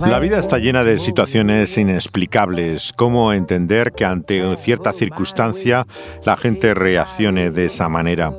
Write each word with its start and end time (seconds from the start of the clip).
La 0.00 0.18
vida 0.18 0.38
está 0.38 0.58
llena 0.58 0.84
de 0.84 0.98
situaciones 0.98 1.76
inexplicables. 1.76 2.92
¿Cómo 2.96 3.32
entender 3.32 3.92
que 3.92 4.04
ante 4.04 4.56
cierta 4.56 4.92
circunstancia 4.92 5.86
la 6.24 6.36
gente 6.36 6.74
reaccione 6.74 7.50
de 7.50 7.66
esa 7.66 7.88
manera? 7.88 8.32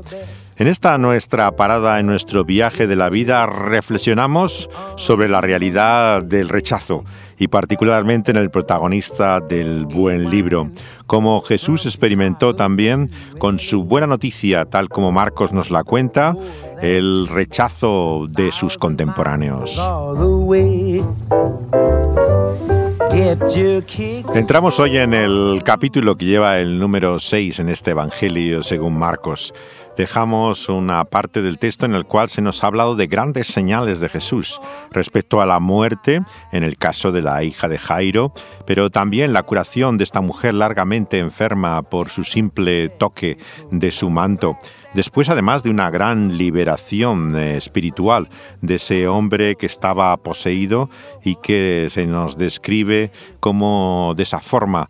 En 0.58 0.68
esta 0.68 0.98
nuestra 0.98 1.52
parada 1.52 2.00
en 2.00 2.06
nuestro 2.06 2.46
viaje 2.46 2.86
de 2.86 2.96
la 2.96 3.10
vida 3.10 3.46
reflexionamos 3.46 4.70
sobre 4.96 5.28
la 5.28 5.42
realidad 5.42 6.24
del 6.24 6.50
rechazo 6.50 7.04
y 7.42 7.48
particularmente 7.48 8.30
en 8.30 8.38
el 8.38 8.52
protagonista 8.52 9.40
del 9.40 9.88
buen 9.88 10.30
libro, 10.30 10.70
como 11.08 11.42
Jesús 11.42 11.88
experimentó 11.88 12.56
también 12.56 13.10
con 13.40 13.58
su 13.58 13.84
buena 13.84 14.06
noticia, 14.06 14.66
tal 14.66 14.90
como 14.90 15.12
Marcos 15.12 15.52
nos 15.52 15.72
la 15.72 15.84
cuenta, 15.84 16.36
el 16.84 17.28
rechazo 17.28 18.28
de 18.30 18.52
sus 18.52 18.78
contemporáneos. 18.78 19.82
Entramos 24.36 24.80
hoy 24.80 24.98
en 24.98 25.16
el 25.16 25.62
capítulo 25.66 26.16
que 26.16 26.26
lleva 26.26 26.60
el 26.60 26.78
número 26.78 27.20
6 27.20 27.58
en 27.58 27.70
este 27.70 27.92
Evangelio 27.92 28.62
según 28.62 29.00
Marcos 29.00 29.52
dejamos 29.98 30.70
una 30.70 31.06
parte 31.06 31.42
del 31.42 31.58
texto 31.58 31.86
en 31.86 31.94
el 31.94 32.06
cual 32.06 32.30
se 32.30 32.42
nos 32.42 32.64
ha 32.64 32.68
hablado 32.68 32.96
de 32.96 33.08
grandes 33.08 33.48
señales 33.48 34.00
de 34.00 34.10
Jesús 34.10 34.60
respecto 34.92 35.42
a 35.42 35.46
la 35.46 35.60
muerte, 35.60 36.22
en 36.52 36.64
el 36.64 36.78
caso 36.78 37.12
de 37.12 37.22
la 37.22 37.44
hija 37.44 37.68
de 37.68 37.78
Jairo, 37.78 38.34
pero 38.66 38.90
también 38.90 39.34
la 39.34 39.44
curación 39.44 39.98
de 39.98 40.04
esta 40.04 40.22
mujer 40.22 40.54
largamente 40.54 41.20
enferma 41.20 41.82
por 41.84 42.10
su 42.10 42.24
simple 42.24 42.90
toque 42.90 43.38
de 43.72 43.92
su 43.92 44.10
manto. 44.10 44.58
Después, 44.94 45.30
además 45.30 45.64
de 45.64 45.70
una 45.70 45.90
gran 45.90 46.38
liberación 46.38 47.36
eh, 47.36 47.56
espiritual 47.56 48.28
de 48.62 48.76
ese 48.76 49.08
hombre 49.08 49.56
que 49.56 49.66
estaba 49.66 50.16
poseído 50.18 50.90
y 51.24 51.36
que 51.36 51.88
se 51.90 52.06
nos 52.06 52.38
describe 52.38 53.12
cómo 53.40 54.14
de 54.18 54.24
esa 54.24 54.40
forma 54.40 54.90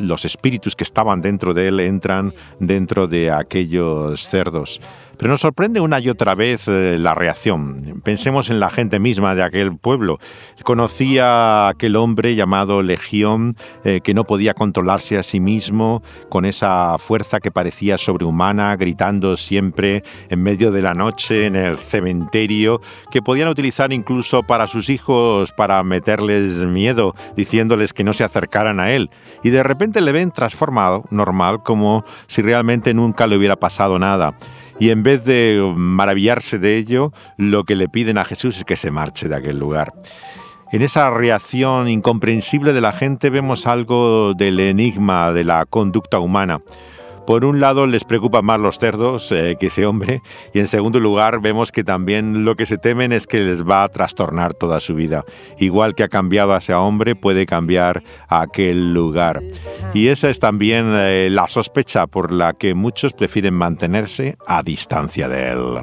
los 0.00 0.24
espíritus 0.24 0.74
que 0.74 0.84
estaban 0.84 1.20
dentro 1.20 1.52
de 1.52 1.68
él 1.68 1.80
entran 1.80 2.34
dentro 2.60 3.08
de 3.08 3.30
aquellos 3.30 4.26
cerdos. 4.26 4.80
Pero 5.22 5.34
nos 5.34 5.42
sorprende 5.42 5.78
una 5.78 6.00
y 6.00 6.08
otra 6.08 6.34
vez 6.34 6.66
eh, 6.66 6.96
la 6.98 7.14
reacción. 7.14 8.00
Pensemos 8.02 8.50
en 8.50 8.58
la 8.58 8.70
gente 8.70 8.98
misma 8.98 9.36
de 9.36 9.44
aquel 9.44 9.76
pueblo. 9.76 10.18
Conocía 10.64 11.68
aquel 11.68 11.94
hombre 11.94 12.34
llamado 12.34 12.82
Legión 12.82 13.56
eh, 13.84 14.00
que 14.02 14.14
no 14.14 14.24
podía 14.24 14.52
controlarse 14.52 15.18
a 15.18 15.22
sí 15.22 15.38
mismo, 15.38 16.02
con 16.28 16.44
esa 16.44 16.98
fuerza 16.98 17.38
que 17.38 17.52
parecía 17.52 17.98
sobrehumana, 17.98 18.74
gritando 18.74 19.36
siempre 19.36 20.02
en 20.28 20.42
medio 20.42 20.72
de 20.72 20.82
la 20.82 20.94
noche 20.94 21.46
en 21.46 21.54
el 21.54 21.78
cementerio, 21.78 22.80
que 23.12 23.22
podían 23.22 23.46
utilizar 23.46 23.92
incluso 23.92 24.42
para 24.42 24.66
sus 24.66 24.90
hijos 24.90 25.52
para 25.52 25.84
meterles 25.84 26.64
miedo, 26.64 27.14
diciéndoles 27.36 27.92
que 27.92 28.02
no 28.02 28.12
se 28.12 28.24
acercaran 28.24 28.80
a 28.80 28.90
él. 28.90 29.08
Y 29.44 29.50
de 29.50 29.62
repente 29.62 30.00
le 30.00 30.10
ven 30.10 30.32
transformado, 30.32 31.04
normal, 31.10 31.62
como 31.62 32.04
si 32.26 32.42
realmente 32.42 32.92
nunca 32.92 33.28
le 33.28 33.36
hubiera 33.36 33.54
pasado 33.54 34.00
nada 34.00 34.34
y 34.82 34.90
en 34.90 35.04
vez 35.04 35.24
de 35.24 35.62
maravillarse 35.76 36.58
de 36.58 36.76
ello, 36.76 37.12
lo 37.36 37.62
que 37.62 37.76
le 37.76 37.88
piden 37.88 38.18
a 38.18 38.24
Jesús 38.24 38.58
es 38.58 38.64
que 38.64 38.74
se 38.74 38.90
marche 38.90 39.28
de 39.28 39.36
aquel 39.36 39.56
lugar. 39.56 39.92
En 40.72 40.82
esa 40.82 41.08
reacción 41.08 41.88
incomprensible 41.88 42.72
de 42.72 42.80
la 42.80 42.90
gente 42.90 43.30
vemos 43.30 43.68
algo 43.68 44.34
del 44.34 44.58
enigma 44.58 45.32
de 45.32 45.44
la 45.44 45.66
conducta 45.66 46.18
humana. 46.18 46.62
Por 47.26 47.44
un 47.44 47.60
lado 47.60 47.86
les 47.86 48.04
preocupan 48.04 48.44
más 48.44 48.60
los 48.60 48.78
cerdos 48.78 49.30
eh, 49.32 49.56
que 49.58 49.66
ese 49.68 49.86
hombre 49.86 50.22
y 50.52 50.58
en 50.58 50.66
segundo 50.66 51.00
lugar 51.00 51.40
vemos 51.40 51.70
que 51.70 51.84
también 51.84 52.44
lo 52.44 52.56
que 52.56 52.66
se 52.66 52.78
temen 52.78 53.12
es 53.12 53.26
que 53.26 53.38
les 53.38 53.62
va 53.62 53.84
a 53.84 53.88
trastornar 53.88 54.54
toda 54.54 54.80
su 54.80 54.94
vida. 54.94 55.24
Igual 55.58 55.94
que 55.94 56.02
ha 56.02 56.08
cambiado 56.08 56.54
a 56.54 56.58
ese 56.58 56.74
hombre 56.74 57.14
puede 57.14 57.46
cambiar 57.46 58.02
a 58.28 58.42
aquel 58.42 58.92
lugar. 58.92 59.42
Y 59.94 60.08
esa 60.08 60.30
es 60.30 60.40
también 60.40 60.92
eh, 60.96 61.28
la 61.30 61.46
sospecha 61.48 62.06
por 62.06 62.32
la 62.32 62.54
que 62.54 62.74
muchos 62.74 63.12
prefieren 63.12 63.54
mantenerse 63.54 64.36
a 64.46 64.62
distancia 64.62 65.28
de 65.28 65.50
él. 65.50 65.78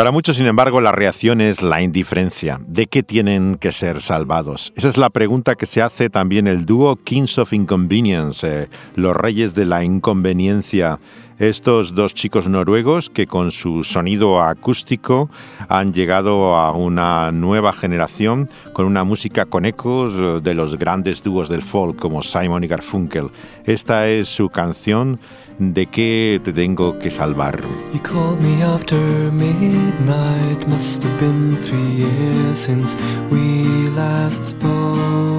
Para 0.00 0.12
muchos, 0.12 0.38
sin 0.38 0.46
embargo, 0.46 0.80
la 0.80 0.92
reacción 0.92 1.42
es 1.42 1.60
la 1.60 1.82
indiferencia. 1.82 2.58
¿De 2.66 2.86
qué 2.86 3.02
tienen 3.02 3.56
que 3.56 3.70
ser 3.70 4.00
salvados? 4.00 4.72
Esa 4.74 4.88
es 4.88 4.96
la 4.96 5.10
pregunta 5.10 5.56
que 5.56 5.66
se 5.66 5.82
hace 5.82 6.08
también 6.08 6.48
el 6.48 6.64
dúo 6.64 6.96
Kings 6.96 7.36
of 7.36 7.52
Inconvenience, 7.52 8.62
eh, 8.62 8.68
los 8.96 9.14
reyes 9.14 9.54
de 9.54 9.66
la 9.66 9.84
inconveniencia 9.84 11.00
estos 11.40 11.94
dos 11.94 12.14
chicos 12.14 12.48
noruegos 12.48 13.10
que 13.10 13.26
con 13.26 13.50
su 13.50 13.82
sonido 13.82 14.42
acústico 14.42 15.30
han 15.68 15.92
llegado 15.92 16.54
a 16.54 16.72
una 16.72 17.32
nueva 17.32 17.72
generación 17.72 18.48
con 18.72 18.86
una 18.86 19.04
música 19.04 19.46
con 19.46 19.64
ecos 19.64 20.42
de 20.42 20.54
los 20.54 20.78
grandes 20.78 21.22
dúos 21.22 21.48
del 21.48 21.62
folk 21.62 21.98
como 21.98 22.22
Simon 22.22 22.62
y 22.62 22.68
Garfunkel. 22.68 23.30
Esta 23.64 24.06
es 24.08 24.28
su 24.28 24.50
canción 24.50 25.18
¿De 25.60 25.84
qué 25.84 26.40
te 26.42 26.54
tengo 26.54 26.98
que 26.98 27.10
salvar? 27.10 27.60
Called 28.02 28.40
me 28.40 28.62
after 28.62 28.96
midnight, 29.30 30.66
must 30.66 31.02
have 31.02 31.20
been 31.20 31.54
three 31.58 32.06
years 32.06 32.58
since 32.58 32.96
we 33.30 33.90
last 33.90 34.46
spoke. 34.46 35.29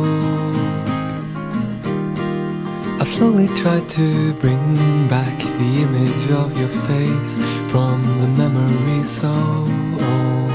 I 3.01 3.03
slowly 3.03 3.47
tried 3.57 3.89
to 3.97 4.31
bring 4.35 5.07
back 5.07 5.39
the 5.39 5.81
image 5.81 6.29
of 6.29 6.55
your 6.55 6.69
face 6.69 7.39
from 7.71 8.03
the 8.21 8.27
memory 8.27 9.03
so 9.03 9.27
old. 9.27 10.51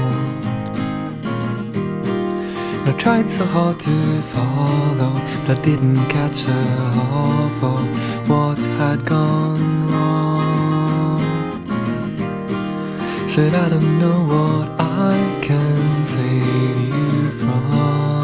I 2.87 2.93
tried 2.97 3.29
so 3.29 3.43
hard 3.43 3.81
to 3.81 4.21
follow, 4.33 5.19
but 5.45 5.59
I 5.59 5.61
didn't 5.61 6.05
catch 6.07 6.45
a 6.45 6.63
half 6.97 7.61
of 7.61 8.29
what 8.29 8.59
had 8.79 9.03
gone 9.03 9.91
wrong. 9.91 11.19
Said 13.27 13.55
I 13.55 13.67
don't 13.67 13.99
know 13.99 14.21
what 14.23 14.69
I 14.79 15.39
can 15.41 16.05
save 16.05 16.95
you 16.95 17.29
from. 17.41 18.16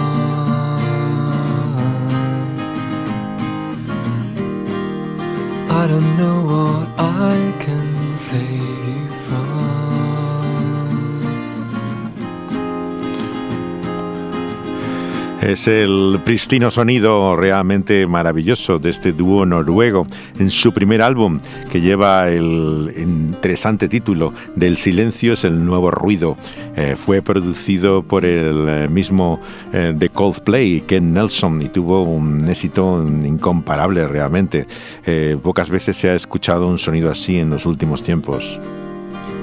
I 5.76 5.88
don't 5.88 6.18
know 6.18 6.40
what 6.52 6.88
I 7.00 7.56
can 7.60 8.16
save 8.16 8.63
Es 15.44 15.68
el 15.68 16.22
pristino 16.24 16.72
sonido 16.72 17.36
realmente 17.36 18.08
maravilloso 18.08 18.80
de 18.80 18.90
este 18.90 19.12
dúo 19.12 19.46
noruego 19.46 20.08
en 20.40 20.50
su 20.50 20.72
primer 20.72 21.02
álbum 21.02 21.42
que 21.70 21.82
lleva 21.82 22.30
el 22.30 22.94
interesante 22.96 23.90
título 23.90 24.34
del 24.56 24.78
silencio 24.78 25.34
es 25.34 25.44
el 25.44 25.66
nuevo 25.66 25.92
ruido. 25.92 26.38
Eh, 26.78 26.96
fue 26.96 27.22
producido 27.22 28.04
por 28.04 28.24
el 28.24 28.70
eh, 28.70 28.88
mismo 28.88 29.42
de 29.74 30.06
eh, 30.06 30.10
Coldplay, 30.14 30.80
Ken 30.88 31.14
Nelson, 31.14 31.62
y 31.62 31.68
tuvo 31.68 32.04
un 32.04 32.48
éxito 32.48 33.06
incomparable 33.06 34.08
realmente. 34.08 34.66
pocas 35.42 35.70
veces 35.70 35.98
se 35.98 36.10
ha 36.10 36.16
escuchado 36.16 36.68
un 36.68 36.78
sonido 36.78 37.12
así 37.12 37.38
en 37.38 37.50
los 37.50 37.66
últimos 37.66 38.02
tiempos. 38.02 38.60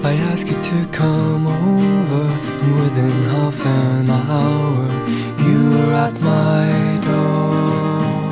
I 0.02 0.14
ask 0.14 0.46
you 0.48 0.58
to 0.60 0.86
come 0.92 1.46
over, 1.46 2.24
and 2.62 2.74
within 2.74 3.22
half 3.24 3.66
an 3.66 4.08
hour, 4.08 4.88
you 5.46 5.70
were 5.70 5.92
at 5.92 6.14
my 6.22 6.98
door. 7.04 8.30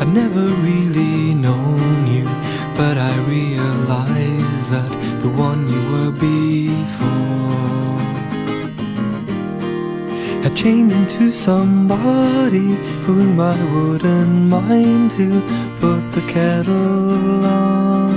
I've 0.00 0.12
never 0.12 0.44
really 0.68 1.34
known 1.34 2.06
you, 2.08 2.24
but 2.74 2.98
I 2.98 3.16
realize 3.28 4.70
that 4.70 4.90
the 5.20 5.28
one 5.28 5.68
you 5.68 5.82
were 5.92 6.10
before 6.10 7.14
had 10.42 10.56
changed 10.56 10.96
into 10.96 11.30
somebody 11.30 12.74
for 13.02 13.12
whom 13.12 13.38
I 13.38 13.56
wouldn't 13.72 14.50
mind 14.50 15.12
to 15.12 15.40
put 15.80 16.10
the 16.10 16.22
kettle 16.26 17.46
on. 17.46 18.13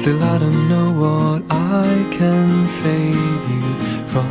Still, 0.00 0.24
I 0.24 0.38
don't 0.38 0.66
know 0.66 0.92
what 0.92 1.42
I 1.50 2.08
can 2.10 2.66
save 2.66 3.50
you 3.50 3.74
from. 4.08 4.24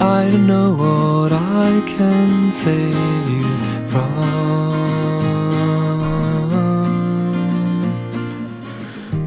I 0.00 0.30
don't 0.30 0.46
know 0.46 0.72
what 0.72 1.34
I 1.34 1.82
can 1.86 2.50
save 2.50 3.28
you 3.28 3.44
from. 3.86 4.85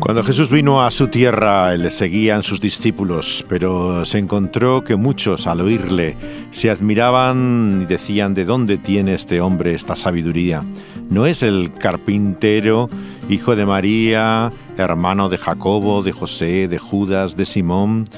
Cuando 0.09 0.23
Jesús 0.23 0.49
vino 0.49 0.81
a 0.81 0.89
su 0.89 1.07
tierra, 1.07 1.77
le 1.77 1.91
seguían 1.91 2.41
sus 2.41 2.59
discípulos, 2.59 3.45
pero 3.47 4.05
se 4.05 4.17
encontró 4.17 4.83
que 4.83 4.95
muchos 4.95 5.45
al 5.45 5.61
oírle 5.61 6.15
se 6.49 6.71
admiraban 6.71 7.81
y 7.83 7.85
decían, 7.85 8.33
¿de 8.33 8.43
dónde 8.43 8.79
tiene 8.79 9.13
este 9.13 9.39
hombre 9.39 9.75
esta 9.75 9.95
sabiduría? 9.95 10.63
¿No 11.11 11.27
es 11.27 11.43
el 11.43 11.71
carpintero, 11.77 12.89
hijo 13.29 13.55
de 13.55 13.67
María, 13.67 14.51
hermano 14.79 15.29
de 15.29 15.37
Jacobo, 15.37 16.01
de 16.01 16.11
José, 16.11 16.67
de 16.67 16.79
Judas, 16.79 17.37
de 17.37 17.45
Simón? 17.45 18.09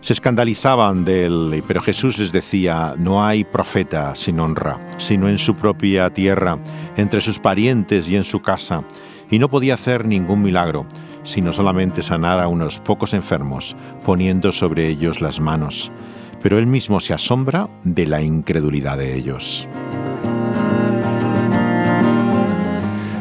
Se 0.00 0.14
escandalizaban 0.14 1.04
de 1.04 1.26
él, 1.26 1.62
pero 1.68 1.80
Jesús 1.80 2.18
les 2.18 2.32
decía, 2.32 2.94
no 2.98 3.24
hay 3.24 3.44
profeta 3.44 4.16
sin 4.16 4.40
honra, 4.40 4.80
sino 4.98 5.28
en 5.28 5.38
su 5.38 5.54
propia 5.54 6.10
tierra, 6.10 6.58
entre 6.96 7.20
sus 7.20 7.38
parientes 7.38 8.08
y 8.08 8.16
en 8.16 8.24
su 8.24 8.42
casa, 8.42 8.82
y 9.30 9.38
no 9.38 9.48
podía 9.48 9.74
hacer 9.74 10.04
ningún 10.06 10.42
milagro 10.42 10.86
sino 11.30 11.52
solamente 11.52 12.02
sanar 12.02 12.40
a 12.40 12.48
unos 12.48 12.80
pocos 12.80 13.14
enfermos, 13.14 13.76
poniendo 14.04 14.50
sobre 14.50 14.88
ellos 14.88 15.20
las 15.20 15.38
manos. 15.38 15.92
Pero 16.42 16.58
él 16.58 16.66
mismo 16.66 16.98
se 16.98 17.14
asombra 17.14 17.68
de 17.84 18.06
la 18.06 18.20
incredulidad 18.20 18.98
de 18.98 19.14
ellos. 19.14 19.68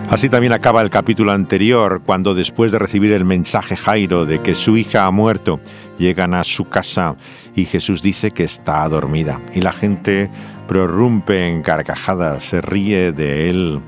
Así 0.10 0.28
también 0.28 0.54
acaba 0.54 0.82
el 0.82 0.90
capítulo 0.90 1.32
anterior, 1.32 2.02
cuando 2.04 2.34
después 2.34 2.72
de 2.72 2.80
recibir 2.80 3.12
el 3.12 3.26
mensaje 3.26 3.76
Jairo 3.76 4.26
de 4.26 4.40
que 4.40 4.56
su 4.56 4.76
hija 4.76 5.06
ha 5.06 5.12
muerto, 5.12 5.60
llegan 6.00 6.34
a 6.34 6.44
su 6.44 6.68
casa 6.68 7.16
y 7.56 7.66
Jesús 7.66 8.02
dice 8.02 8.32
que 8.32 8.44
está 8.44 8.90
dormida. 8.90 9.40
Y 9.54 9.62
la 9.62 9.72
gente 9.72 10.32
prorrumpe 10.68 11.48
en 11.48 11.62
carcajadas, 11.62 12.44
se 12.44 12.60
ríe 12.60 13.12
de 13.12 13.52
él. 13.52 13.82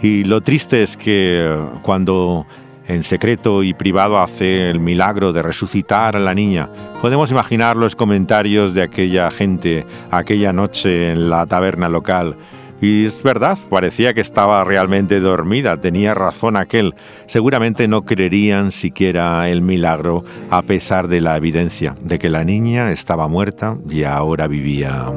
Y 0.00 0.22
lo 0.22 0.42
triste 0.42 0.84
es 0.84 0.96
que 0.96 1.58
cuando 1.82 2.46
en 2.88 3.02
secreto 3.02 3.62
y 3.62 3.74
privado 3.74 4.18
hace 4.18 4.70
el 4.70 4.80
milagro 4.80 5.32
de 5.32 5.42
resucitar 5.42 6.16
a 6.16 6.20
la 6.20 6.34
niña. 6.34 6.68
Podemos 7.00 7.30
imaginar 7.30 7.76
los 7.76 7.94
comentarios 7.94 8.74
de 8.74 8.82
aquella 8.82 9.30
gente 9.30 9.86
aquella 10.10 10.52
noche 10.52 11.12
en 11.12 11.30
la 11.30 11.46
taberna 11.46 11.88
local. 11.88 12.36
Y 12.80 13.06
es 13.06 13.22
verdad, 13.22 13.58
parecía 13.70 14.14
que 14.14 14.20
estaba 14.20 14.62
realmente 14.62 15.18
dormida, 15.20 15.76
tenía 15.78 16.14
razón 16.14 16.56
aquel. 16.56 16.94
Seguramente 17.26 17.88
no 17.88 18.02
creerían 18.02 18.70
siquiera 18.70 19.48
el 19.48 19.62
milagro 19.62 20.22
a 20.48 20.62
pesar 20.62 21.08
de 21.08 21.20
la 21.20 21.36
evidencia 21.36 21.96
de 22.00 22.18
que 22.18 22.30
la 22.30 22.44
niña 22.44 22.92
estaba 22.92 23.26
muerta 23.26 23.76
y 23.90 24.04
ahora 24.04 24.46
vivía. 24.46 25.12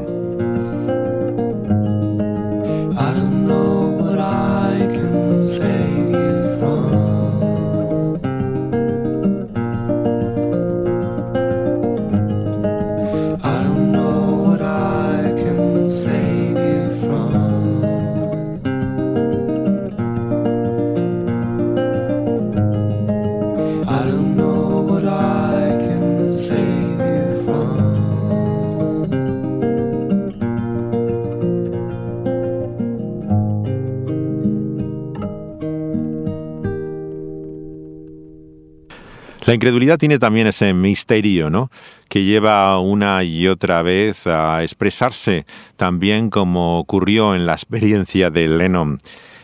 La 39.51 39.55
incredulidad 39.55 39.97
tiene 39.97 40.17
también 40.17 40.47
ese 40.47 40.73
misterio, 40.73 41.49
¿no? 41.49 41.69
Que 42.07 42.23
lleva 42.23 42.79
una 42.79 43.21
y 43.25 43.49
otra 43.49 43.81
vez 43.81 44.25
a 44.25 44.63
expresarse, 44.63 45.45
también 45.75 46.29
como 46.29 46.79
ocurrió 46.79 47.35
en 47.35 47.45
la 47.45 47.51
experiencia 47.51 48.29
de 48.29 48.47
Lennon. 48.47 48.97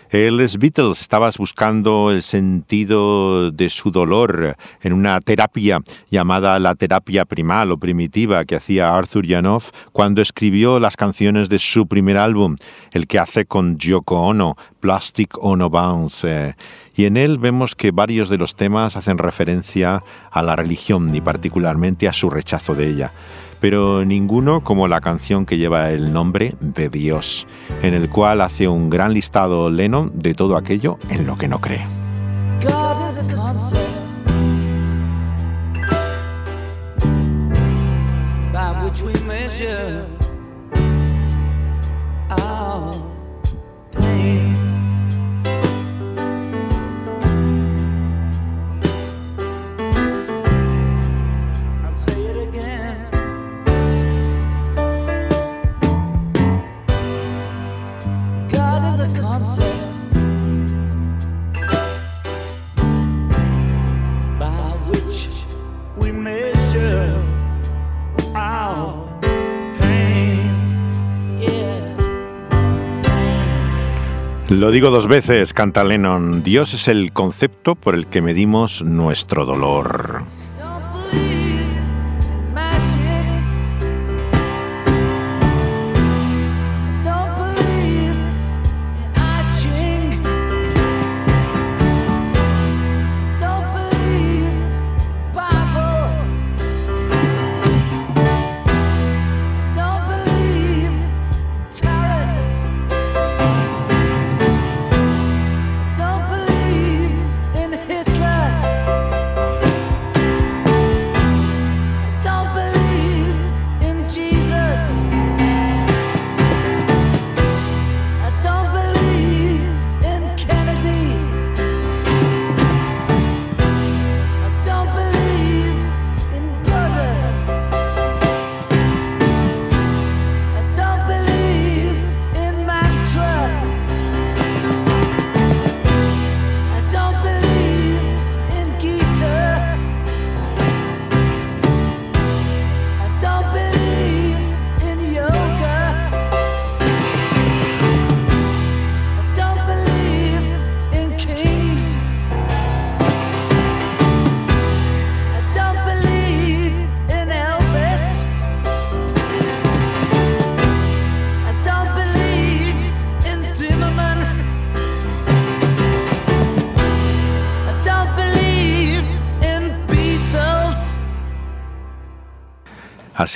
Les 0.09 0.57
Beatles 0.57 1.01
estabas 1.01 1.37
buscando 1.37 2.11
el 2.11 2.23
sentido 2.23 3.51
de 3.51 3.69
su 3.69 3.91
dolor 3.91 4.55
en 4.81 4.93
una 4.93 5.19
terapia 5.19 5.79
llamada 6.09 6.59
la 6.59 6.75
terapia 6.75 7.25
primal 7.25 7.73
o 7.73 7.77
primitiva 7.77 8.45
que 8.45 8.55
hacía 8.55 8.95
Arthur 8.95 9.27
Janoff 9.27 9.71
cuando 9.91 10.21
escribió 10.21 10.79
las 10.79 10.95
canciones 10.95 11.49
de 11.49 11.59
su 11.59 11.87
primer 11.87 12.17
álbum, 12.17 12.55
el 12.93 13.05
que 13.05 13.19
hace 13.19 13.45
con 13.45 13.77
Yoko 13.77 14.21
Ono, 14.21 14.55
Plastic 14.79 15.37
Ono 15.41 15.69
Bounce. 15.69 16.55
y 16.95 17.03
en 17.03 17.17
él 17.17 17.37
vemos 17.37 17.75
que 17.75 17.91
varios 17.91 18.29
de 18.29 18.37
los 18.37 18.55
temas 18.55 18.95
hacen 18.95 19.17
referencia 19.17 20.03
a 20.31 20.41
la 20.41 20.55
religión 20.55 21.13
y 21.13 21.19
particularmente 21.19 22.07
a 22.07 22.13
su 22.13 22.29
rechazo 22.29 22.75
de 22.75 22.87
ella 22.87 23.13
pero 23.59 24.05
ninguno 24.05 24.63
como 24.63 24.87
la 24.87 25.01
canción 25.01 25.45
que 25.45 25.57
lleva 25.57 25.91
el 25.91 26.13
nombre 26.13 26.55
de 26.59 26.89
Dios, 26.89 27.47
en 27.81 27.93
el 27.93 28.09
cual 28.09 28.41
hace 28.41 28.67
un 28.67 28.89
gran 28.89 29.13
listado 29.13 29.69
Lennon 29.69 30.11
de 30.13 30.33
todo 30.33 30.57
aquello 30.57 30.97
en 31.09 31.25
lo 31.25 31.37
que 31.37 31.47
no 31.47 31.59
cree. 31.59 31.85
Lo 74.49 74.71
digo 74.71 74.91
dos 74.91 75.09
veces, 75.09 75.53
canta 75.53 75.83
Lennon, 75.83 76.41
Dios 76.41 76.73
es 76.73 76.87
el 76.87 77.11
concepto 77.11 77.75
por 77.75 77.95
el 77.95 78.07
que 78.07 78.21
medimos 78.21 78.81
nuestro 78.81 79.45
dolor. 79.45 80.23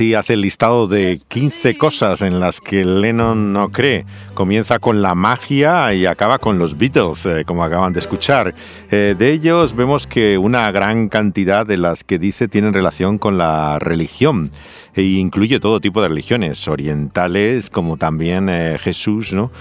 Así 0.02 0.16
hace 0.16 0.34
el 0.34 0.42
listado 0.42 0.88
de 0.88 1.20
15 1.28 1.78
cosas 1.78 2.24
en 2.24 2.40
las 2.40 2.60
que 2.60 2.84
Lennon 2.84 3.54
no 3.54 3.72
cree. 3.72 4.08
Comienza 4.34 4.80
con 4.80 5.04
la 5.04 5.14
magia 5.14 5.94
y 5.94 6.08
acaba 6.08 6.40
con 6.40 6.58
los 6.58 6.76
Beatles, 6.76 7.24
eh, 7.28 7.44
como 7.46 7.64
acaban 7.64 7.94
de 7.94 8.00
escuchar. 8.00 8.56
Eh, 8.90 9.14
de 9.16 9.32
ellos 9.32 9.76
vemos 9.76 10.08
que 10.08 10.40
una 10.40 10.72
gran 10.72 11.08
cantidad 11.08 11.68
de 11.68 11.78
las 11.78 12.04
que 12.04 12.18
dice 12.18 12.48
tienen 12.48 12.74
relación 12.74 13.20
con 13.20 13.38
la 13.38 13.78
religión 13.78 14.50
e 14.96 15.04
incluye 15.04 15.60
todo 15.60 15.80
tipo 15.80 16.02
de 16.02 16.08
religiones, 16.08 16.68
orientales 16.68 17.70
como 17.70 17.98
también 17.98 18.50
eh, 18.50 18.80
Jesús, 18.80 19.34
¿no? 19.34 19.52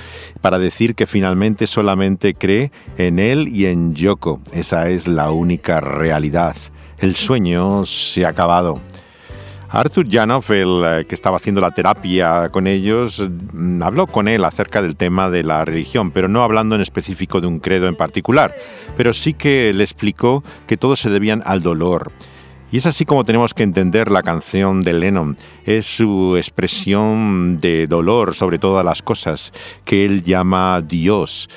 Para 0.40 0.58
decir 0.58 0.94
que 0.94 1.04
finalmente 1.04 1.66
solamente 1.66 2.32
cree 2.32 2.72
en 2.96 3.18
él 3.18 3.46
y 3.48 3.66
en 3.66 3.94
Yoko. 3.94 4.40
Esa 4.54 4.88
es 4.88 5.06
la 5.06 5.32
única 5.32 5.80
realidad. 5.80 6.56
El 6.96 7.14
sueño 7.14 7.84
se 7.84 8.24
ha 8.24 8.30
acabado. 8.30 8.80
Arthur 9.72 10.08
Janov, 10.10 10.50
el 10.50 10.82
eh, 10.84 11.04
que 11.06 11.14
estaba 11.14 11.36
haciendo 11.36 11.60
la 11.60 11.70
terapia 11.70 12.48
con 12.48 12.66
ellos, 12.66 13.22
mm, 13.52 13.80
habló 13.82 14.08
con 14.08 14.26
él 14.26 14.44
acerca 14.44 14.82
del 14.82 14.96
tema 14.96 15.30
de 15.30 15.44
la 15.44 15.64
religión, 15.64 16.10
pero 16.10 16.26
no 16.26 16.42
hablando 16.42 16.74
en 16.74 16.80
específico 16.80 17.40
de 17.40 17.46
un 17.46 17.60
credo 17.60 17.86
en 17.86 17.94
particular, 17.94 18.52
pero 18.96 19.14
sí 19.14 19.32
que 19.32 19.72
le 19.72 19.84
explicó 19.84 20.42
que 20.66 20.76
todos 20.76 20.98
se 20.98 21.08
debían 21.08 21.44
al 21.46 21.62
dolor. 21.62 22.10
Y 22.72 22.78
es 22.78 22.86
así 22.86 23.04
como 23.04 23.24
tenemos 23.24 23.54
que 23.54 23.62
entender 23.62 24.10
la 24.10 24.22
canción 24.22 24.80
de 24.80 24.92
Lennon. 24.92 25.36
Es 25.64 25.86
su 25.86 26.36
expresión 26.36 27.60
de 27.60 27.86
dolor 27.86 28.34
sobre 28.34 28.58
todas 28.58 28.84
las 28.84 29.02
cosas 29.02 29.52
que 29.84 30.04
él 30.04 30.22
llama 30.22 30.80
Dios. 30.80 31.48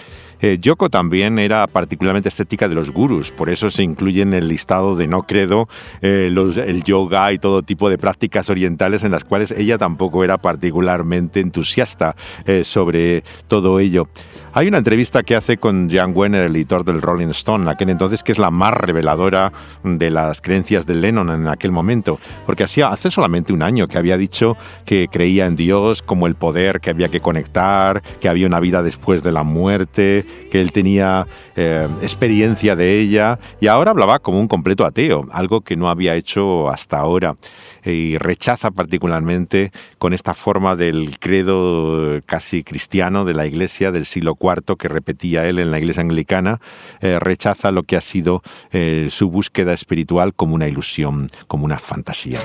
Eh, 0.44 0.58
Yoko 0.60 0.90
también 0.90 1.40
era 1.40 1.68
particularmente 1.68 2.28
estética 2.28 2.68
de 2.68 2.76
los 2.76 2.92
gurus, 2.92 3.32
por 3.32 3.50
eso 3.50 3.70
se 3.70 3.82
incluye 3.82 4.22
en 4.24 4.34
el 4.34 4.50
listado 4.50 4.98
de 4.98 5.08
no 5.08 5.24
credo 5.24 5.70
eh, 6.02 6.30
el 6.30 6.84
yoga 6.84 7.32
y 7.32 7.40
todo 7.40 7.64
tipo 7.64 7.90
de 7.90 7.98
prácticas 7.98 8.50
orientales 8.50 9.06
en 9.06 9.12
las 9.12 9.24
cuales 9.24 9.52
ella 9.52 9.78
tampoco 9.78 10.22
era 10.22 10.38
particularmente 10.38 11.40
entusiasta 11.40 12.18
eh, 12.46 12.66
sobre 12.66 13.24
todo 13.48 13.80
ello. 13.80 14.10
Hay 14.56 14.68
una 14.68 14.78
entrevista 14.78 15.24
que 15.24 15.36
hace 15.36 15.58
con 15.58 15.90
Jan 15.90 16.12
Wenner, 16.16 16.44
el 16.44 16.56
editor 16.56 16.86
del 16.86 17.02
Rolling 17.02 17.30
Stone, 17.30 17.68
aquel 17.72 17.90
entonces 17.90 18.22
que 18.22 18.32
es 18.32 18.38
la 18.38 18.52
más 18.52 18.72
reveladora 18.72 19.52
de 19.84 20.12
las 20.12 20.42
creencias 20.42 20.86
de 20.86 20.94
Lennon 20.94 21.32
en 21.32 21.48
aquel 21.48 21.72
momento, 21.72 22.20
porque 22.46 22.64
hacía 22.64 22.90
hace 22.90 23.10
solamente 23.10 23.52
un 23.52 23.64
año 23.64 23.88
que 23.88 23.98
había 23.98 24.16
dicho 24.16 24.56
que 24.86 25.08
creía 25.12 25.48
en 25.48 25.56
Dios 25.56 26.04
como 26.04 26.28
el 26.28 26.36
poder 26.36 26.82
que 26.82 26.92
había 26.92 27.10
que 27.10 27.20
conectar, 27.20 28.04
que 28.22 28.30
había 28.30 28.46
una 28.46 28.60
vida 28.60 28.84
después 28.84 29.24
de 29.24 29.32
la 29.32 29.42
muerte, 29.42 30.24
que 30.52 30.62
él 30.62 30.72
tenía 30.72 31.26
eh, 31.56 31.88
experiencia 32.04 32.76
de 32.76 33.00
ella 33.00 33.40
y 33.60 33.66
ahora 33.66 33.90
hablaba 33.90 34.20
como 34.20 34.40
un 34.40 34.48
completo 34.48 34.86
ateo, 34.86 35.26
algo 35.32 35.62
que 35.62 35.76
no 35.76 35.90
había 35.90 36.14
hecho 36.14 36.70
hasta 36.70 37.00
ahora 37.00 37.38
y 37.84 38.20
rechaza 38.20 38.70
particularmente 38.70 39.72
con 39.98 40.14
esta 40.14 40.36
forma 40.36 40.76
del 40.76 41.18
credo 41.20 42.22
casi 42.28 42.64
cristiano 42.64 43.26
de 43.26 43.34
la 43.34 43.48
Iglesia 43.48 43.92
del 43.92 44.06
siglo 44.06 44.36
IV 44.44 44.78
que 44.78 44.88
repetía 44.88 45.48
él 45.48 45.60
en 45.60 45.72
la 45.72 45.80
Iglesia 45.80 46.02
anglicana, 46.02 46.60
eh, 47.00 47.18
rechaza 47.20 47.72
lo 47.72 47.84
que 47.84 47.96
ha 47.96 48.02
sido 48.02 48.42
eh, 48.72 49.08
su 49.10 49.30
búsqueda 49.30 49.74
espiritual 49.74 50.34
como 50.34 50.56
una 50.56 50.68
ilusión, 50.68 51.30
como 51.48 51.66
una 51.66 51.80
fantasía. 51.80 52.42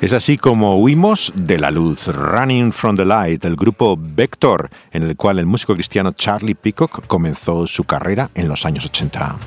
Es 0.00 0.12
así 0.12 0.36
como 0.36 0.78
huimos 0.78 1.32
de 1.34 1.58
la 1.58 1.70
luz, 1.70 2.08
Running 2.08 2.72
from 2.72 2.96
the 2.96 3.06
Light, 3.06 3.44
el 3.46 3.56
grupo 3.56 3.96
Vector, 3.98 4.68
en 4.92 5.04
el 5.04 5.16
cual 5.16 5.38
el 5.38 5.46
músico 5.46 5.72
cristiano 5.72 6.12
Charlie 6.12 6.54
Peacock 6.54 7.06
comenzó 7.06 7.66
su 7.66 7.84
carrera 7.84 8.30
en 8.34 8.46
los 8.46 8.66
años 8.66 8.84
80. 8.84 9.38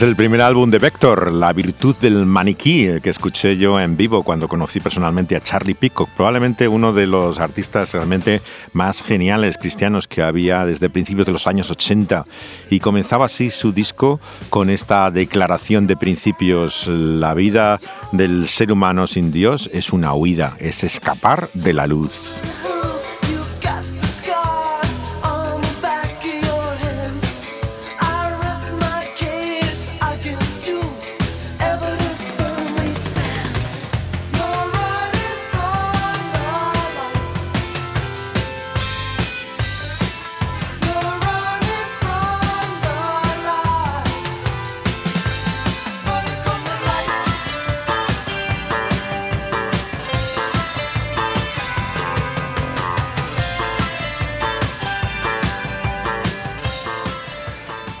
Es 0.00 0.04
el 0.04 0.16
primer 0.16 0.40
álbum 0.40 0.70
de 0.70 0.78
Vector, 0.78 1.30
La 1.30 1.52
virtud 1.52 1.94
del 1.96 2.24
maniquí, 2.24 2.88
que 3.02 3.10
escuché 3.10 3.58
yo 3.58 3.78
en 3.78 3.98
vivo 3.98 4.22
cuando 4.22 4.48
conocí 4.48 4.80
personalmente 4.80 5.36
a 5.36 5.42
Charlie 5.42 5.74
Peacock, 5.74 6.08
probablemente 6.16 6.68
uno 6.68 6.94
de 6.94 7.06
los 7.06 7.38
artistas 7.38 7.92
realmente 7.92 8.40
más 8.72 9.02
geniales 9.02 9.58
cristianos 9.58 10.08
que 10.08 10.22
había 10.22 10.64
desde 10.64 10.88
principios 10.88 11.26
de 11.26 11.34
los 11.34 11.46
años 11.46 11.70
80. 11.70 12.24
Y 12.70 12.80
comenzaba 12.80 13.26
así 13.26 13.50
su 13.50 13.72
disco 13.72 14.20
con 14.48 14.70
esta 14.70 15.10
declaración 15.10 15.86
de 15.86 15.98
principios, 15.98 16.86
la 16.86 17.34
vida 17.34 17.78
del 18.12 18.48
ser 18.48 18.72
humano 18.72 19.06
sin 19.06 19.30
Dios 19.30 19.68
es 19.70 19.92
una 19.92 20.14
huida, 20.14 20.56
es 20.60 20.82
escapar 20.82 21.50
de 21.52 21.74
la 21.74 21.86
luz. 21.86 22.40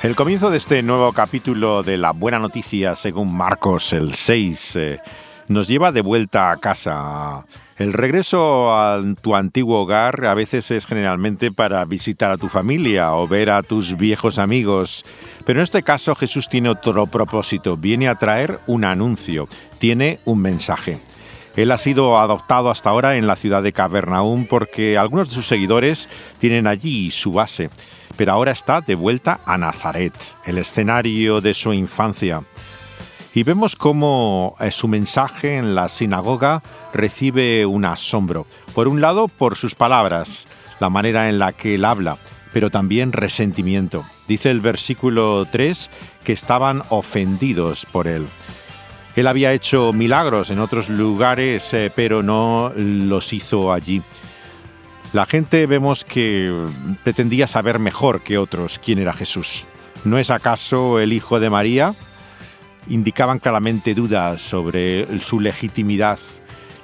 El 0.02 0.16
comienzo 0.16 0.48
de 0.48 0.56
este 0.56 0.82
nuevo 0.82 1.12
capítulo 1.12 1.82
de 1.82 1.98
La 1.98 2.12
Buena 2.12 2.38
Noticia, 2.38 2.94
según 2.94 3.36
Marcos 3.36 3.92
el 3.92 4.14
6, 4.14 4.76
eh, 4.76 4.98
nos 5.48 5.68
lleva 5.68 5.92
de 5.92 6.00
vuelta 6.00 6.50
a 6.50 6.56
casa. 6.56 7.44
El 7.76 7.92
regreso 7.92 8.72
a 8.72 9.02
tu 9.20 9.36
antiguo 9.36 9.82
hogar 9.82 10.24
a 10.24 10.32
veces 10.32 10.70
es 10.70 10.86
generalmente 10.86 11.52
para 11.52 11.84
visitar 11.84 12.30
a 12.30 12.38
tu 12.38 12.48
familia 12.48 13.12
o 13.12 13.28
ver 13.28 13.50
a 13.50 13.62
tus 13.62 13.98
viejos 13.98 14.38
amigos, 14.38 15.04
pero 15.44 15.60
en 15.60 15.64
este 15.64 15.82
caso 15.82 16.14
Jesús 16.14 16.48
tiene 16.48 16.70
otro 16.70 17.06
propósito, 17.06 17.76
viene 17.76 18.08
a 18.08 18.14
traer 18.14 18.58
un 18.66 18.84
anuncio, 18.84 19.48
tiene 19.78 20.18
un 20.24 20.40
mensaje. 20.40 20.98
Él 21.56 21.70
ha 21.72 21.78
sido 21.78 22.18
adoptado 22.18 22.70
hasta 22.70 22.88
ahora 22.88 23.16
en 23.16 23.26
la 23.26 23.36
ciudad 23.36 23.62
de 23.62 23.72
Cavernaum 23.72 24.46
porque 24.46 24.96
algunos 24.96 25.28
de 25.28 25.34
sus 25.34 25.46
seguidores 25.46 26.08
tienen 26.38 26.66
allí 26.66 27.10
su 27.10 27.32
base 27.32 27.68
pero 28.20 28.32
ahora 28.32 28.52
está 28.52 28.82
de 28.82 28.96
vuelta 28.96 29.40
a 29.46 29.56
Nazaret, 29.56 30.12
el 30.44 30.58
escenario 30.58 31.40
de 31.40 31.54
su 31.54 31.72
infancia. 31.72 32.42
Y 33.32 33.44
vemos 33.44 33.76
cómo 33.76 34.56
eh, 34.60 34.70
su 34.70 34.88
mensaje 34.88 35.56
en 35.56 35.74
la 35.74 35.88
sinagoga 35.88 36.62
recibe 36.92 37.64
un 37.64 37.86
asombro. 37.86 38.46
Por 38.74 38.88
un 38.88 39.00
lado, 39.00 39.28
por 39.28 39.56
sus 39.56 39.74
palabras, 39.74 40.46
la 40.80 40.90
manera 40.90 41.30
en 41.30 41.38
la 41.38 41.52
que 41.52 41.76
él 41.76 41.84
habla, 41.86 42.18
pero 42.52 42.68
también 42.68 43.12
resentimiento. 43.12 44.04
Dice 44.28 44.50
el 44.50 44.60
versículo 44.60 45.46
3 45.50 45.88
que 46.22 46.34
estaban 46.34 46.82
ofendidos 46.90 47.86
por 47.86 48.06
él. 48.06 48.28
Él 49.16 49.28
había 49.28 49.54
hecho 49.54 49.94
milagros 49.94 50.50
en 50.50 50.58
otros 50.58 50.90
lugares, 50.90 51.72
eh, 51.72 51.90
pero 51.96 52.22
no 52.22 52.70
los 52.76 53.32
hizo 53.32 53.72
allí. 53.72 54.02
La 55.12 55.26
gente 55.26 55.66
vemos 55.66 56.04
que 56.04 56.66
pretendía 57.02 57.48
saber 57.48 57.80
mejor 57.80 58.20
que 58.20 58.38
otros 58.38 58.78
quién 58.78 59.00
era 59.00 59.12
Jesús. 59.12 59.66
¿No 60.04 60.18
es 60.18 60.30
acaso 60.30 61.00
el 61.00 61.12
hijo 61.12 61.40
de 61.40 61.50
María? 61.50 61.96
Indicaban 62.88 63.40
claramente 63.40 63.94
dudas 63.94 64.40
sobre 64.40 65.20
su 65.20 65.40
legitimidad. 65.40 66.18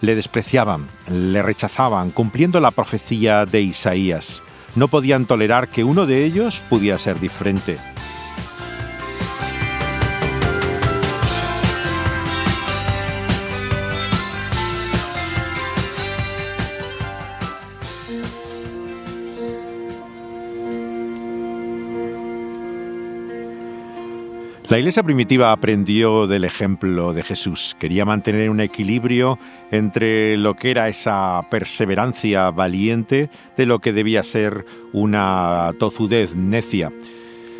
le 0.02 0.14
despreciaban, 0.14 0.86
le 1.10 1.40
rechazaban, 1.40 2.10
cumpliendo 2.10 2.60
la 2.60 2.70
profecía 2.70 3.46
de 3.46 3.62
Isaías. 3.62 4.42
No 4.74 4.88
podían 4.88 5.24
tolerar 5.24 5.68
que 5.68 5.84
uno 5.84 6.04
de 6.04 6.24
ellos 6.24 6.62
pudiera 6.68 6.98
ser 6.98 7.18
diferente. 7.18 7.78
La 24.68 24.80
iglesia 24.80 25.04
primitiva 25.04 25.52
aprendió 25.52 26.26
del 26.26 26.42
ejemplo 26.42 27.12
de 27.12 27.22
Jesús. 27.22 27.76
Quería 27.78 28.04
mantener 28.04 28.50
un 28.50 28.58
equilibrio 28.58 29.38
entre 29.70 30.36
lo 30.36 30.54
que 30.54 30.72
era 30.72 30.88
esa 30.88 31.46
perseverancia 31.48 32.50
valiente 32.50 33.30
de 33.56 33.64
lo 33.64 33.78
que 33.78 33.92
debía 33.92 34.24
ser 34.24 34.64
una 34.92 35.70
tozudez 35.78 36.34
necia. 36.34 36.90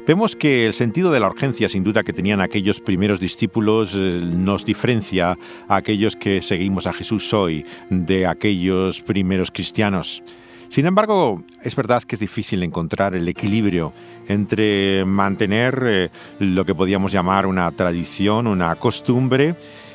Vemos 0.04 0.34
que 0.34 0.66
el 0.66 0.75
sentido 0.75 1.12
de 1.12 1.20
la 1.20 1.28
urgencia, 1.28 1.68
sin 1.68 1.84
duda, 1.84 2.02
que 2.02 2.12
tenían 2.12 2.40
aquellos 2.40 2.80
primeros 2.80 3.20
discípulos 3.20 3.92
eh, 3.94 4.20
nos 4.22 4.64
diferencia 4.64 5.38
a 5.68 5.76
aquellos 5.76 6.16
que 6.16 6.42
seguimos 6.42 6.88
a 6.88 6.92
Jesús 6.92 7.32
hoy 7.32 7.64
de 7.88 8.26
aquellos 8.26 9.00
primeros 9.00 9.52
cristianos. 9.52 10.25
Sin 10.68 10.87
embargo, 10.87 11.42
es 11.62 11.75
verdad 11.75 12.02
que 12.02 12.16
es 12.16 12.20
difícil 12.20 12.62
encontrar 12.62 13.14
el 13.14 13.26
equilibrio 13.28 13.92
entre 14.28 15.04
mantener 15.04 15.82
eh, 15.87 16.11
lo 16.38 16.64
que 16.64 16.75
podíamos 16.75 17.12
llamar 17.12 17.46
una 17.46 17.70
tradición, 17.73 18.46
una 18.46 18.75
costumbre, 18.75 19.54